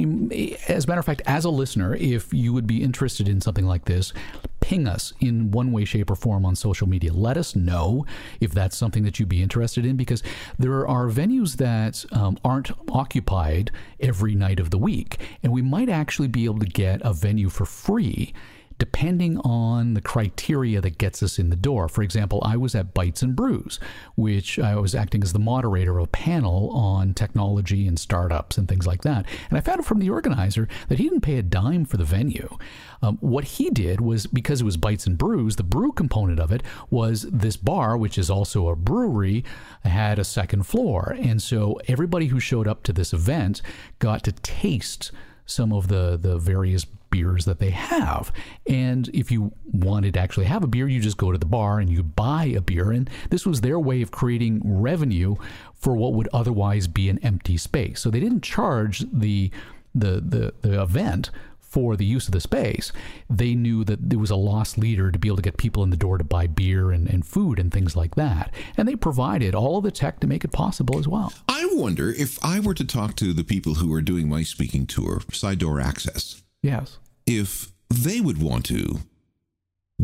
as 0.67 0.85
a 0.85 0.87
matter 0.87 0.99
of 0.99 1.05
fact, 1.05 1.21
as 1.27 1.45
a 1.45 1.51
listener, 1.51 1.95
if 1.95 2.33
you 2.33 2.51
would 2.51 2.65
be 2.65 2.81
interested 2.81 3.29
in 3.29 3.41
something 3.41 3.67
like 3.67 3.85
this, 3.85 4.11
ping 4.59 4.87
us 4.87 5.13
in 5.19 5.51
one 5.51 5.71
way, 5.71 5.85
shape, 5.85 6.09
or 6.09 6.15
form 6.15 6.43
on 6.43 6.55
social 6.55 6.89
media. 6.89 7.13
Let 7.13 7.37
us 7.37 7.55
know 7.55 8.07
if 8.39 8.53
that's 8.53 8.75
something 8.75 9.03
that 9.03 9.19
you'd 9.19 9.29
be 9.29 9.43
interested 9.43 9.85
in 9.85 9.97
because 9.97 10.23
there 10.57 10.87
are 10.87 11.09
venues 11.09 11.57
that 11.57 12.03
um, 12.11 12.39
aren't 12.43 12.71
occupied 12.89 13.69
every 13.99 14.33
night 14.33 14.59
of 14.59 14.71
the 14.71 14.79
week. 14.79 15.19
And 15.43 15.53
we 15.53 15.61
might 15.61 15.89
actually 15.89 16.27
be 16.27 16.45
able 16.45 16.59
to 16.59 16.65
get 16.65 17.01
a 17.03 17.13
venue 17.13 17.49
for 17.49 17.65
free 17.65 18.33
depending 18.81 19.37
on 19.41 19.93
the 19.93 20.01
criteria 20.01 20.81
that 20.81 20.97
gets 20.97 21.21
us 21.21 21.37
in 21.37 21.51
the 21.51 21.55
door. 21.55 21.87
For 21.87 22.01
example, 22.01 22.41
I 22.43 22.57
was 22.57 22.73
at 22.73 22.95
Bites 22.95 23.21
and 23.21 23.35
Brews, 23.35 23.79
which 24.15 24.57
I 24.57 24.75
was 24.75 24.95
acting 24.95 25.21
as 25.21 25.33
the 25.33 25.37
moderator 25.39 25.99
of 25.99 26.05
a 26.05 26.07
panel 26.07 26.71
on 26.71 27.13
technology 27.13 27.85
and 27.85 27.99
startups 27.99 28.57
and 28.57 28.67
things 28.67 28.87
like 28.87 29.03
that. 29.03 29.27
And 29.51 29.57
I 29.59 29.61
found 29.61 29.81
out 29.81 29.85
from 29.85 29.99
the 29.99 30.09
organizer 30.09 30.67
that 30.87 30.97
he 30.97 31.03
didn't 31.03 31.21
pay 31.21 31.37
a 31.37 31.43
dime 31.43 31.85
for 31.85 31.97
the 31.97 32.03
venue. 32.03 32.57
Um, 33.03 33.19
what 33.21 33.43
he 33.43 33.69
did 33.69 34.01
was 34.01 34.25
because 34.25 34.61
it 34.61 34.65
was 34.65 34.77
Bites 34.77 35.05
and 35.05 35.15
Brews, 35.15 35.57
the 35.57 35.63
brew 35.63 35.91
component 35.91 36.39
of 36.39 36.51
it 36.51 36.63
was 36.89 37.27
this 37.31 37.57
bar, 37.57 37.95
which 37.95 38.17
is 38.17 38.31
also 38.31 38.67
a 38.67 38.75
brewery, 38.75 39.45
had 39.85 40.17
a 40.17 40.23
second 40.23 40.63
floor. 40.63 41.15
And 41.19 41.39
so 41.39 41.79
everybody 41.87 42.25
who 42.25 42.39
showed 42.39 42.67
up 42.67 42.81
to 42.83 42.93
this 42.93 43.13
event 43.13 43.61
got 43.99 44.23
to 44.23 44.31
taste 44.31 45.11
some 45.45 45.71
of 45.71 45.87
the, 45.87 46.17
the 46.19 46.39
various 46.39 46.87
beers 47.11 47.45
that 47.45 47.59
they 47.59 47.69
have. 47.69 48.31
And 48.67 49.09
if 49.13 49.31
you 49.31 49.53
wanted 49.71 50.15
to 50.15 50.19
actually 50.19 50.45
have 50.45 50.63
a 50.63 50.67
beer, 50.67 50.87
you 50.87 50.99
just 50.99 51.17
go 51.17 51.31
to 51.31 51.37
the 51.37 51.45
bar 51.45 51.79
and 51.79 51.89
you 51.89 52.01
buy 52.01 52.45
a 52.45 52.61
beer. 52.61 52.91
And 52.91 53.09
this 53.29 53.45
was 53.45 53.61
their 53.61 53.79
way 53.79 54.01
of 54.01 54.09
creating 54.11 54.61
revenue 54.63 55.35
for 55.75 55.95
what 55.95 56.13
would 56.13 56.29
otherwise 56.33 56.87
be 56.87 57.09
an 57.09 57.19
empty 57.19 57.57
space. 57.57 57.99
So 57.99 58.09
they 58.09 58.19
didn't 58.19 58.41
charge 58.41 59.05
the 59.11 59.51
the 59.93 60.21
the, 60.21 60.53
the 60.61 60.81
event 60.81 61.29
for 61.71 61.95
the 61.95 62.05
use 62.05 62.27
of 62.27 62.33
the 62.33 62.41
space. 62.41 62.91
They 63.29 63.55
knew 63.55 63.85
that 63.85 64.09
there 64.09 64.19
was 64.19 64.29
a 64.29 64.35
lost 64.35 64.77
leader 64.77 65.09
to 65.09 65.17
be 65.17 65.29
able 65.29 65.37
to 65.37 65.41
get 65.41 65.55
people 65.55 65.83
in 65.83 65.89
the 65.89 65.95
door 65.95 66.17
to 66.17 66.23
buy 66.23 66.45
beer 66.45 66.91
and, 66.91 67.07
and 67.07 67.25
food 67.25 67.59
and 67.59 67.71
things 67.71 67.95
like 67.95 68.15
that. 68.15 68.53
And 68.75 68.89
they 68.89 68.97
provided 68.97 69.55
all 69.55 69.79
the 69.79 69.89
tech 69.89 70.19
to 70.19 70.27
make 70.27 70.43
it 70.43 70.51
possible 70.51 70.99
as 70.99 71.07
well. 71.07 71.31
I 71.47 71.69
wonder 71.71 72.09
if 72.09 72.43
I 72.43 72.59
were 72.59 72.73
to 72.73 72.83
talk 72.83 73.15
to 73.17 73.31
the 73.31 73.45
people 73.45 73.75
who 73.75 73.93
are 73.93 74.01
doing 74.01 74.27
my 74.27 74.43
speaking 74.43 74.85
tour, 74.85 75.21
Side 75.31 75.59
Door 75.59 75.79
Access. 75.79 76.43
Yes. 76.61 76.99
If 77.25 77.71
they 77.89 78.21
would 78.21 78.41
want 78.41 78.65
to 78.65 78.99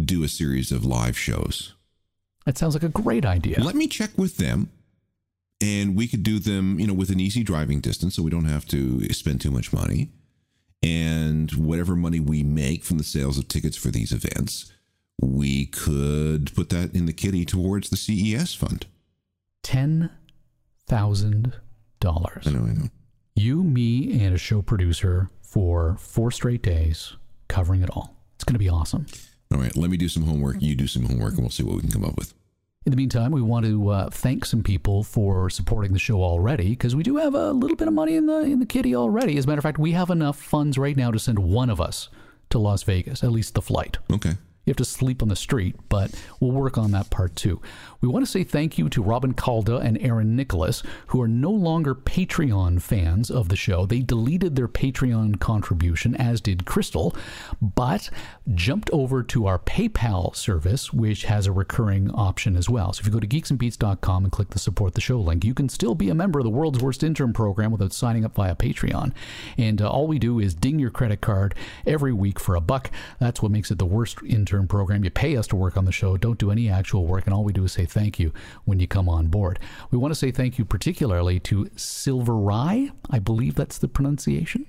do 0.06 0.24
a 0.24 0.28
series 0.28 0.72
of 0.72 0.86
live 0.86 1.18
shows. 1.18 1.74
That 2.46 2.58
sounds 2.58 2.76
like 2.76 2.84
a 2.84 2.90
great 2.90 3.26
idea. 3.26 3.62
Let 3.62 3.76
me 3.76 3.88
check 3.88 4.12
with 4.18 4.38
them 4.38 4.70
and 5.60 5.96
we 5.96 6.08
could 6.08 6.24
do 6.24 6.40
them, 6.40 6.80
you 6.80 6.88
know, 6.88 6.94
with 6.94 7.10
an 7.10 7.20
easy 7.20 7.44
driving 7.44 7.80
distance 7.82 8.16
so 8.16 8.24
we 8.24 8.30
don't 8.30 8.46
have 8.46 8.66
to 8.68 9.12
spend 9.14 9.42
too 9.42 9.52
much 9.52 9.74
money. 9.74 10.10
And 10.84 11.52
whatever 11.52 11.96
money 11.96 12.20
we 12.20 12.44
make 12.44 12.84
from 12.84 13.00
the 13.00 13.04
sales 13.04 13.38
of 13.38 13.48
tickets 13.48 13.76
for 13.76 13.90
these 13.90 14.12
events, 14.12 14.72
we 15.20 15.66
could 15.66 16.54
put 16.56 16.70
that 16.70 16.94
in 16.94 17.08
the 17.08 17.14
kitty 17.14 17.44
towards 17.44 17.90
the 17.90 17.98
CES 17.98 18.54
fund. 18.54 18.86
Ten 19.64 20.12
thousand 20.86 21.54
dollars. 22.00 22.46
I 22.46 22.52
know, 22.52 22.66
I 22.66 22.74
know. 22.74 22.90
You, 23.36 23.64
me, 23.64 24.24
and 24.24 24.36
a 24.36 24.38
show 24.38 24.62
producer 24.62 25.30
for 25.48 25.96
four 25.98 26.30
straight 26.30 26.62
days, 26.62 27.16
covering 27.48 27.82
it 27.82 27.90
all. 27.92 28.16
It's 28.36 28.44
going 28.44 28.56
to 28.56 28.60
be 28.60 28.70
awesome. 28.70 29.06
All 29.52 29.58
right, 29.60 29.76
let 29.78 29.90
me 29.90 29.96
do 29.96 30.10
some 30.10 30.24
homework. 30.24 30.58
You 30.60 30.76
do 30.76 30.88
some 30.88 31.06
homework, 31.06 31.34
and 31.34 31.42
we'll 31.42 31.50
see 31.50 31.64
what 31.64 31.76
we 31.76 31.82
can 31.82 31.92
come 31.92 32.04
up 32.04 32.18
with. 32.18 32.34
In 32.86 32.92
the 32.92 32.98
meantime, 32.98 33.32
we 33.32 33.42
want 33.42 33.66
to 33.66 33.90
uh, 33.90 34.10
thank 34.10 34.46
some 34.46 34.62
people 34.62 35.04
for 35.04 35.50
supporting 35.50 35.94
the 35.94 36.00
show 36.00 36.22
already 36.22 36.70
because 36.70 36.96
we 36.96 37.04
do 37.04 37.18
have 37.18 37.34
a 37.34 37.52
little 37.52 37.78
bit 37.78 37.88
of 37.88 37.94
money 37.94 38.16
in 38.16 38.28
the 38.28 38.40
in 38.42 38.60
the 38.60 38.66
kitty 38.66 38.96
already. 38.96 39.38
As 39.38 39.46
a 39.46 39.48
matter 39.48 39.60
of 39.60 39.64
fact, 39.64 39.78
we 39.78 39.92
have 39.94 40.10
enough 40.10 40.40
funds 40.40 40.78
right 40.78 40.96
now 40.96 41.12
to 41.12 41.20
send 41.20 41.40
one 41.40 41.70
of 41.70 41.82
us 41.82 42.10
to 42.50 42.60
Las 42.60 42.84
Vegas, 42.84 43.24
at 43.24 43.32
least 43.32 43.56
the 43.56 43.62
flight. 43.62 43.98
Okay. 44.12 44.36
You 44.68 44.72
have 44.72 44.78
to 44.78 44.86
sleep 44.86 45.24
on 45.24 45.30
the 45.30 45.36
street, 45.38 45.78
but 45.88 46.12
we'll 46.42 46.52
work 46.52 46.78
on 46.78 46.92
that 46.92 47.10
part 47.10 47.38
too. 47.38 47.62
We 48.02 48.10
want 48.10 48.26
to 48.26 48.30
say 48.30 48.44
thank 48.44 48.78
you 48.78 48.90
to 48.90 49.02
Robin 49.02 49.34
Calda 49.34 49.78
and 49.78 49.98
Aaron 50.02 50.36
Nicholas, 50.36 50.84
who 51.08 51.22
are 51.22 51.28
no 51.28 51.52
longer 51.52 51.96
Patreon 51.96 52.82
fans 52.82 53.32
of 53.32 53.48
the 53.48 53.56
show. 53.56 53.86
They 53.86 54.02
deleted 54.02 54.58
their 54.58 54.68
Patreon 54.68 55.40
contribution, 55.40 56.16
as 56.16 56.42
did 56.42 56.66
Crystal, 56.66 57.16
but 57.62 58.10
jumped 58.54 58.90
over 58.92 59.24
to 59.24 59.48
our 59.48 59.58
PayPal 59.58 60.36
service, 60.36 60.92
which 60.92 61.24
has 61.24 61.48
a 61.48 61.54
recurring 61.54 62.12
option 62.12 62.58
as 62.58 62.70
well. 62.70 62.92
So 62.92 63.00
if 63.00 63.06
you 63.06 63.14
go 63.14 63.22
to 63.22 63.28
geeksandbeats.com 63.28 64.26
and 64.26 64.32
click 64.34 64.50
the 64.50 64.60
support 64.60 64.96
the 64.96 65.02
show 65.02 65.22
link, 65.22 65.46
you 65.46 65.54
can 65.54 65.70
still 65.70 65.96
be 65.96 66.10
a 66.10 66.16
member 66.16 66.40
of 66.40 66.44
the 66.44 66.50
world's 66.50 66.84
worst 66.84 67.04
intern 67.04 67.32
program 67.32 67.72
without 67.72 67.94
signing 67.94 68.26
up 68.26 68.36
via 68.36 68.54
Patreon. 68.56 69.14
And 69.58 69.82
uh, 69.82 69.90
all 69.90 70.08
we 70.08 70.20
do 70.20 70.40
is 70.40 70.54
ding 70.54 70.78
your 70.78 70.92
credit 70.92 71.22
card 71.22 71.56
every 71.86 72.12
week 72.12 72.38
for 72.38 72.56
a 72.56 72.62
buck. 72.62 72.92
That's 73.22 73.42
what 73.42 73.54
makes 73.54 73.72
it 73.72 73.78
the 73.78 73.86
worst 73.86 74.18
intern 74.26 74.57
program. 74.66 75.04
You 75.04 75.12
pay 75.12 75.36
us 75.36 75.46
to 75.48 75.58
work 75.58 75.76
on 75.76 75.84
the 75.84 75.92
show, 75.92 76.16
don't 76.16 76.40
do 76.40 76.50
any 76.50 76.70
actual 76.70 77.06
work, 77.06 77.26
and 77.26 77.34
all 77.34 77.44
we 77.44 77.52
do 77.52 77.66
is 77.66 77.74
say 77.74 77.86
thank 77.86 78.18
you 78.18 78.32
when 78.64 78.80
you 78.80 78.88
come 78.88 79.10
on 79.10 79.28
board. 79.28 79.60
We 79.92 79.98
want 79.98 80.12
to 80.12 80.16
say 80.16 80.32
thank 80.32 80.58
you 80.58 80.64
particularly 80.64 81.40
to 81.42 81.70
Silver 81.76 82.52
Eye, 82.52 82.92
I 83.10 83.20
believe 83.20 83.56
that's 83.56 83.78
the 83.78 83.90
pronunciation, 83.90 84.66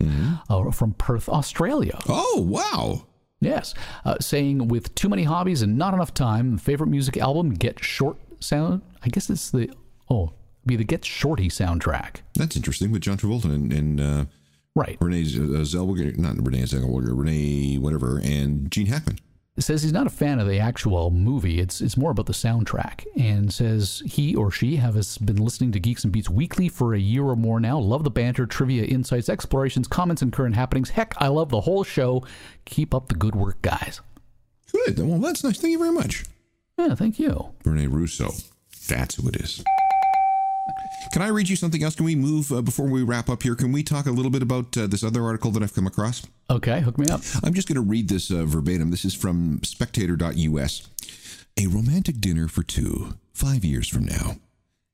uh, 0.50 0.70
from 0.72 0.94
Perth, 0.94 1.28
Australia. 1.28 1.98
Oh, 2.08 2.44
wow. 2.46 3.06
Yes, 3.40 3.72
uh, 4.04 4.16
saying 4.20 4.66
with 4.66 4.94
too 4.96 5.08
many 5.08 5.22
hobbies 5.22 5.62
and 5.62 5.78
not 5.78 5.94
enough 5.94 6.12
time, 6.12 6.58
favorite 6.58 6.88
music 6.88 7.16
album 7.18 7.54
Get 7.54 7.82
Short 7.82 8.16
sound. 8.40 8.82
I 9.04 9.08
guess 9.08 9.30
it's 9.30 9.50
the 9.50 9.70
oh, 10.10 10.32
be 10.66 10.74
the 10.74 10.84
Get 10.84 11.04
Shorty 11.04 11.48
soundtrack. 11.48 12.16
That's 12.34 12.56
interesting 12.56 12.90
with 12.90 13.02
John 13.02 13.16
Travolta 13.16 13.44
and, 13.44 13.72
and 13.72 14.00
uh, 14.00 14.24
right 14.74 14.96
Renee 15.00 15.22
uh, 15.22 15.62
Zellweger, 15.62 16.18
not 16.18 16.44
Renee 16.44 16.62
Zellweger, 16.62 17.16
Renee 17.16 17.78
whatever, 17.78 18.18
and 18.18 18.70
Gene 18.72 18.86
Hackman. 18.86 19.20
Says 19.62 19.82
he's 19.82 19.92
not 19.92 20.06
a 20.06 20.10
fan 20.10 20.38
of 20.38 20.48
the 20.48 20.58
actual 20.58 21.10
movie. 21.10 21.58
It's 21.60 21.80
it's 21.80 21.96
more 21.96 22.10
about 22.10 22.26
the 22.26 22.32
soundtrack, 22.32 23.06
and 23.16 23.52
says 23.52 24.02
he 24.06 24.34
or 24.34 24.50
she 24.50 24.76
has 24.76 25.18
been 25.18 25.36
listening 25.36 25.72
to 25.72 25.80
Geeks 25.80 26.04
and 26.04 26.12
Beats 26.12 26.30
weekly 26.30 26.68
for 26.68 26.94
a 26.94 26.98
year 26.98 27.24
or 27.24 27.36
more 27.36 27.60
now. 27.60 27.78
Love 27.78 28.04
the 28.04 28.10
banter, 28.10 28.46
trivia, 28.46 28.84
insights, 28.84 29.28
explorations, 29.28 29.88
comments, 29.88 30.22
and 30.22 30.32
current 30.32 30.54
happenings. 30.54 30.90
Heck, 30.90 31.14
I 31.18 31.28
love 31.28 31.48
the 31.48 31.62
whole 31.62 31.84
show. 31.84 32.24
Keep 32.64 32.94
up 32.94 33.08
the 33.08 33.14
good 33.14 33.34
work, 33.34 33.60
guys. 33.62 34.00
Good. 34.72 34.98
Well, 34.98 35.18
that's 35.18 35.42
nice. 35.42 35.58
Thank 35.58 35.72
you 35.72 35.78
very 35.78 35.92
much. 35.92 36.24
Yeah, 36.78 36.94
thank 36.94 37.18
you. 37.18 37.50
Renee 37.64 37.86
Russo. 37.86 38.32
That's 38.88 39.16
who 39.16 39.28
it 39.28 39.36
is. 39.36 39.64
Can 41.12 41.22
I 41.22 41.28
read 41.28 41.48
you 41.48 41.56
something 41.56 41.82
else? 41.82 41.94
Can 41.94 42.04
we 42.04 42.14
move 42.16 42.52
uh, 42.52 42.62
before 42.62 42.86
we 42.86 43.02
wrap 43.02 43.28
up 43.28 43.42
here? 43.42 43.54
Can 43.54 43.72
we 43.72 43.82
talk 43.82 44.06
a 44.06 44.10
little 44.10 44.30
bit 44.30 44.42
about 44.42 44.76
uh, 44.76 44.86
this 44.86 45.02
other 45.02 45.22
article 45.22 45.50
that 45.52 45.62
I've 45.62 45.74
come 45.74 45.86
across? 45.86 46.26
Okay, 46.50 46.80
hook 46.80 46.98
me 46.98 47.08
up. 47.08 47.22
I'm 47.42 47.54
just 47.54 47.68
going 47.68 47.76
to 47.76 47.80
read 47.82 48.08
this 48.08 48.30
uh, 48.30 48.44
verbatim. 48.44 48.90
This 48.90 49.04
is 49.04 49.14
from 49.14 49.60
spectator.us. 49.62 50.88
A 51.60 51.66
romantic 51.66 52.20
dinner 52.20 52.46
for 52.48 52.62
two, 52.62 53.14
five 53.32 53.64
years 53.64 53.88
from 53.88 54.04
now. 54.04 54.36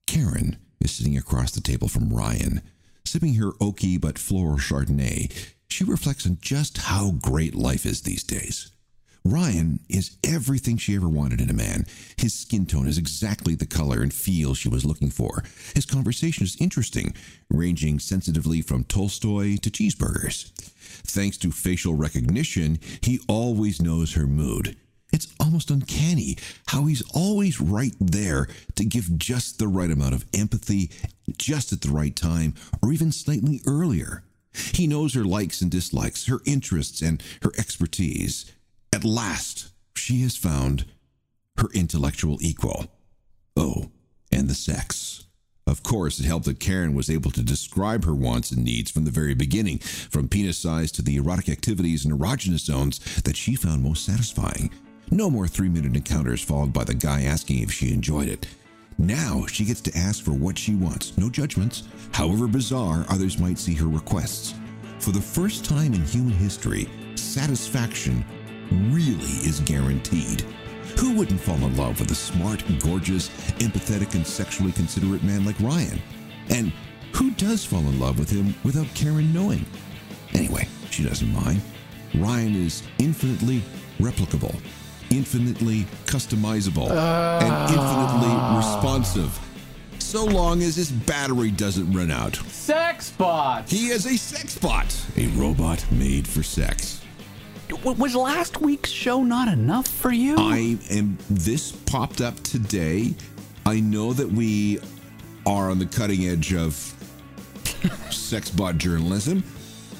Karen 0.06 0.56
is 0.80 0.92
sitting 0.92 1.16
across 1.16 1.50
the 1.50 1.60
table 1.60 1.88
from 1.88 2.12
Ryan, 2.12 2.62
sipping 3.04 3.34
her 3.34 3.52
oaky 3.52 4.00
but 4.00 4.18
floral 4.18 4.58
Chardonnay. 4.58 5.32
She 5.68 5.84
reflects 5.84 6.26
on 6.26 6.38
just 6.40 6.78
how 6.78 7.12
great 7.12 7.54
life 7.54 7.84
is 7.84 8.02
these 8.02 8.22
days. 8.22 8.70
Ryan 9.26 9.80
is 9.88 10.18
everything 10.22 10.76
she 10.76 10.94
ever 10.94 11.08
wanted 11.08 11.40
in 11.40 11.48
a 11.48 11.54
man. 11.54 11.86
His 12.18 12.34
skin 12.34 12.66
tone 12.66 12.86
is 12.86 12.98
exactly 12.98 13.54
the 13.54 13.64
color 13.64 14.02
and 14.02 14.12
feel 14.12 14.52
she 14.52 14.68
was 14.68 14.84
looking 14.84 15.08
for. 15.08 15.42
His 15.74 15.86
conversation 15.86 16.44
is 16.44 16.60
interesting, 16.60 17.14
ranging 17.48 17.98
sensitively 18.00 18.60
from 18.60 18.84
Tolstoy 18.84 19.56
to 19.56 19.70
cheeseburgers. 19.70 20.50
Thanks 21.06 21.38
to 21.38 21.50
facial 21.50 21.94
recognition, 21.94 22.78
he 23.00 23.18
always 23.26 23.80
knows 23.80 24.12
her 24.12 24.26
mood. 24.26 24.76
It's 25.10 25.32
almost 25.40 25.70
uncanny 25.70 26.36
how 26.66 26.84
he's 26.84 27.02
always 27.14 27.62
right 27.62 27.94
there 27.98 28.46
to 28.74 28.84
give 28.84 29.16
just 29.16 29.58
the 29.58 29.68
right 29.68 29.90
amount 29.90 30.14
of 30.14 30.26
empathy, 30.34 30.90
just 31.38 31.72
at 31.72 31.80
the 31.80 31.90
right 31.90 32.14
time, 32.14 32.54
or 32.82 32.92
even 32.92 33.10
slightly 33.10 33.62
earlier. 33.66 34.22
He 34.52 34.86
knows 34.86 35.14
her 35.14 35.24
likes 35.24 35.62
and 35.62 35.70
dislikes, 35.70 36.26
her 36.26 36.40
interests, 36.44 37.00
and 37.00 37.22
her 37.42 37.52
expertise. 37.56 38.52
At 38.94 39.02
last, 39.02 39.72
she 39.96 40.20
has 40.20 40.36
found 40.36 40.84
her 41.58 41.66
intellectual 41.74 42.38
equal. 42.40 42.86
Oh, 43.56 43.90
and 44.30 44.46
the 44.46 44.54
sex. 44.54 45.24
Of 45.66 45.82
course, 45.82 46.20
it 46.20 46.26
helped 46.26 46.44
that 46.44 46.60
Karen 46.60 46.94
was 46.94 47.10
able 47.10 47.32
to 47.32 47.42
describe 47.42 48.04
her 48.04 48.14
wants 48.14 48.52
and 48.52 48.64
needs 48.64 48.92
from 48.92 49.04
the 49.04 49.10
very 49.10 49.34
beginning, 49.34 49.78
from 49.80 50.28
penis 50.28 50.58
size 50.58 50.92
to 50.92 51.02
the 51.02 51.16
erotic 51.16 51.48
activities 51.48 52.04
and 52.04 52.14
erogenous 52.14 52.66
zones 52.66 53.00
that 53.22 53.36
she 53.36 53.56
found 53.56 53.82
most 53.82 54.06
satisfying. 54.06 54.70
No 55.10 55.28
more 55.28 55.48
three 55.48 55.68
minute 55.68 55.96
encounters 55.96 56.40
followed 56.40 56.72
by 56.72 56.84
the 56.84 56.94
guy 56.94 57.22
asking 57.22 57.64
if 57.64 57.72
she 57.72 57.92
enjoyed 57.92 58.28
it. 58.28 58.46
Now 58.96 59.44
she 59.46 59.64
gets 59.64 59.80
to 59.80 59.98
ask 59.98 60.22
for 60.22 60.34
what 60.34 60.56
she 60.56 60.76
wants, 60.76 61.18
no 61.18 61.28
judgments, 61.28 61.82
however 62.12 62.46
bizarre 62.46 63.06
others 63.08 63.40
might 63.40 63.58
see 63.58 63.74
her 63.74 63.88
requests. 63.88 64.54
For 65.00 65.10
the 65.10 65.20
first 65.20 65.64
time 65.64 65.94
in 65.94 66.04
human 66.04 66.34
history, 66.34 66.88
satisfaction 67.16 68.24
really 68.70 69.38
is 69.46 69.60
guaranteed. 69.60 70.42
Who 70.98 71.14
wouldn't 71.14 71.40
fall 71.40 71.56
in 71.56 71.76
love 71.76 71.98
with 72.00 72.10
a 72.10 72.14
smart, 72.14 72.62
gorgeous, 72.80 73.28
empathetic, 73.58 74.14
and 74.14 74.26
sexually 74.26 74.72
considerate 74.72 75.22
man 75.22 75.44
like 75.44 75.58
Ryan? 75.60 76.00
And 76.50 76.72
who 77.12 77.30
does 77.32 77.64
fall 77.64 77.80
in 77.80 77.98
love 77.98 78.18
with 78.18 78.30
him 78.30 78.54
without 78.64 78.86
Karen 78.94 79.32
knowing? 79.32 79.66
Anyway, 80.34 80.68
she 80.90 81.04
doesn't 81.04 81.32
mind. 81.32 81.60
Ryan 82.14 82.54
is 82.54 82.82
infinitely 82.98 83.62
replicable, 83.98 84.54
infinitely 85.10 85.82
customizable, 86.06 86.90
and 86.90 87.74
infinitely 87.74 88.56
responsive. 88.56 89.38
So 89.98 90.24
long 90.24 90.62
as 90.62 90.76
his 90.76 90.92
battery 90.92 91.50
doesn't 91.50 91.90
run 91.92 92.10
out. 92.10 92.36
Sex 92.36 93.10
bot. 93.10 93.68
He 93.68 93.88
is 93.88 94.06
a 94.06 94.16
sex 94.16 94.56
bot, 94.58 94.94
a 95.16 95.26
robot 95.28 95.84
made 95.90 96.28
for 96.28 96.42
sex. 96.42 97.03
Was 97.84 98.16
last 98.16 98.62
week's 98.62 98.88
show 98.88 99.22
not 99.22 99.46
enough 99.46 99.86
for 99.86 100.10
you? 100.10 100.36
I 100.38 100.78
am. 100.90 101.18
This 101.28 101.70
popped 101.70 102.22
up 102.22 102.34
today. 102.40 103.14
I 103.66 103.80
know 103.80 104.14
that 104.14 104.26
we 104.26 104.78
are 105.44 105.70
on 105.70 105.78
the 105.78 105.84
cutting 105.84 106.24
edge 106.24 106.54
of 106.54 106.72
sex 108.10 108.50
bot 108.50 108.78
journalism, 108.78 109.44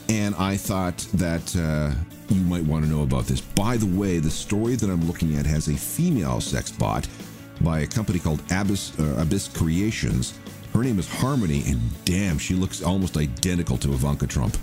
and 0.09 0.35
I 0.37 0.57
thought 0.57 0.97
that 1.13 1.55
uh, 1.57 1.93
you 2.35 2.41
might 2.45 2.65
want 2.65 2.87
to 2.87 2.91
know 2.91 3.03
about 3.03 3.27
this. 3.27 3.43
By 3.43 3.77
the 3.77 3.87
way, 3.87 4.19
the 4.19 4.31
story 4.31 4.77
that 4.77 4.89
I'm 4.89 5.07
looking 5.07 5.37
at 5.37 5.45
has 5.45 5.69
a 5.69 5.77
female 5.77 6.41
sex 6.41 6.73
bot 6.73 7.07
by 7.61 7.81
a 7.81 7.87
company 7.87 8.19
called 8.19 8.41
Abyss, 8.51 8.99
uh, 8.99 9.17
Abyss 9.19 9.49
Creations. 9.49 10.39
Her 10.73 10.83
name 10.83 10.99
is 10.99 11.07
Harmony, 11.07 11.63
and 11.67 11.81
damn, 12.07 12.39
she 12.39 12.55
looks 12.55 12.83
almost 12.83 13.19
identical 13.19 13.77
to 13.77 13.93
Ivanka 13.93 14.27
Trump. 14.27 14.57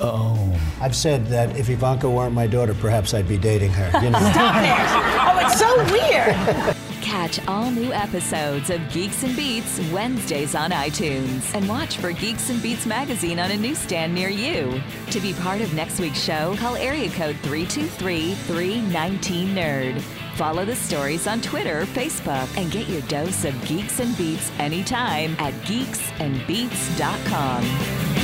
Oh. 0.00 0.60
I've 0.80 0.94
said 0.96 1.26
that 1.28 1.56
if 1.56 1.68
Ivanka 1.70 2.08
weren't 2.10 2.34
my 2.34 2.46
daughter, 2.46 2.74
perhaps 2.74 3.14
I'd 3.14 3.26
be 3.28 3.38
dating 3.38 3.70
her. 3.72 3.90
You 4.02 4.10
know. 4.14 4.18
Oh, 4.20 5.38
it's 5.40 5.58
so 5.58 5.74
weird. 5.92 6.36
Catch 7.04 7.38
all 7.46 7.70
new 7.70 7.92
episodes 7.92 8.70
of 8.70 8.80
Geeks 8.90 9.22
and 9.24 9.36
Beats 9.36 9.78
Wednesdays 9.92 10.54
on 10.54 10.70
iTunes 10.70 11.54
and 11.54 11.68
watch 11.68 11.98
for 11.98 12.12
Geeks 12.12 12.48
and 12.50 12.62
Beats 12.62 12.86
magazine 12.86 13.38
on 13.38 13.50
a 13.50 13.56
newsstand 13.56 14.14
near 14.14 14.30
you. 14.30 14.80
To 15.10 15.20
be 15.20 15.34
part 15.34 15.60
of 15.60 15.74
next 15.74 16.00
week's 16.00 16.22
show, 16.22 16.56
call 16.58 16.76
area 16.76 17.10
code 17.10 17.36
323 17.42 18.34
319 18.34 19.54
Nerd. 19.54 20.00
Follow 20.36 20.64
the 20.64 20.74
stories 20.74 21.26
on 21.26 21.42
Twitter, 21.42 21.84
Facebook, 21.86 22.48
and 22.56 22.70
get 22.72 22.88
your 22.88 23.02
dose 23.02 23.44
of 23.44 23.54
Geeks 23.66 24.00
and 24.00 24.16
Beats 24.16 24.50
anytime 24.58 25.36
at 25.38 25.52
geeksandbeats.com. 25.64 28.23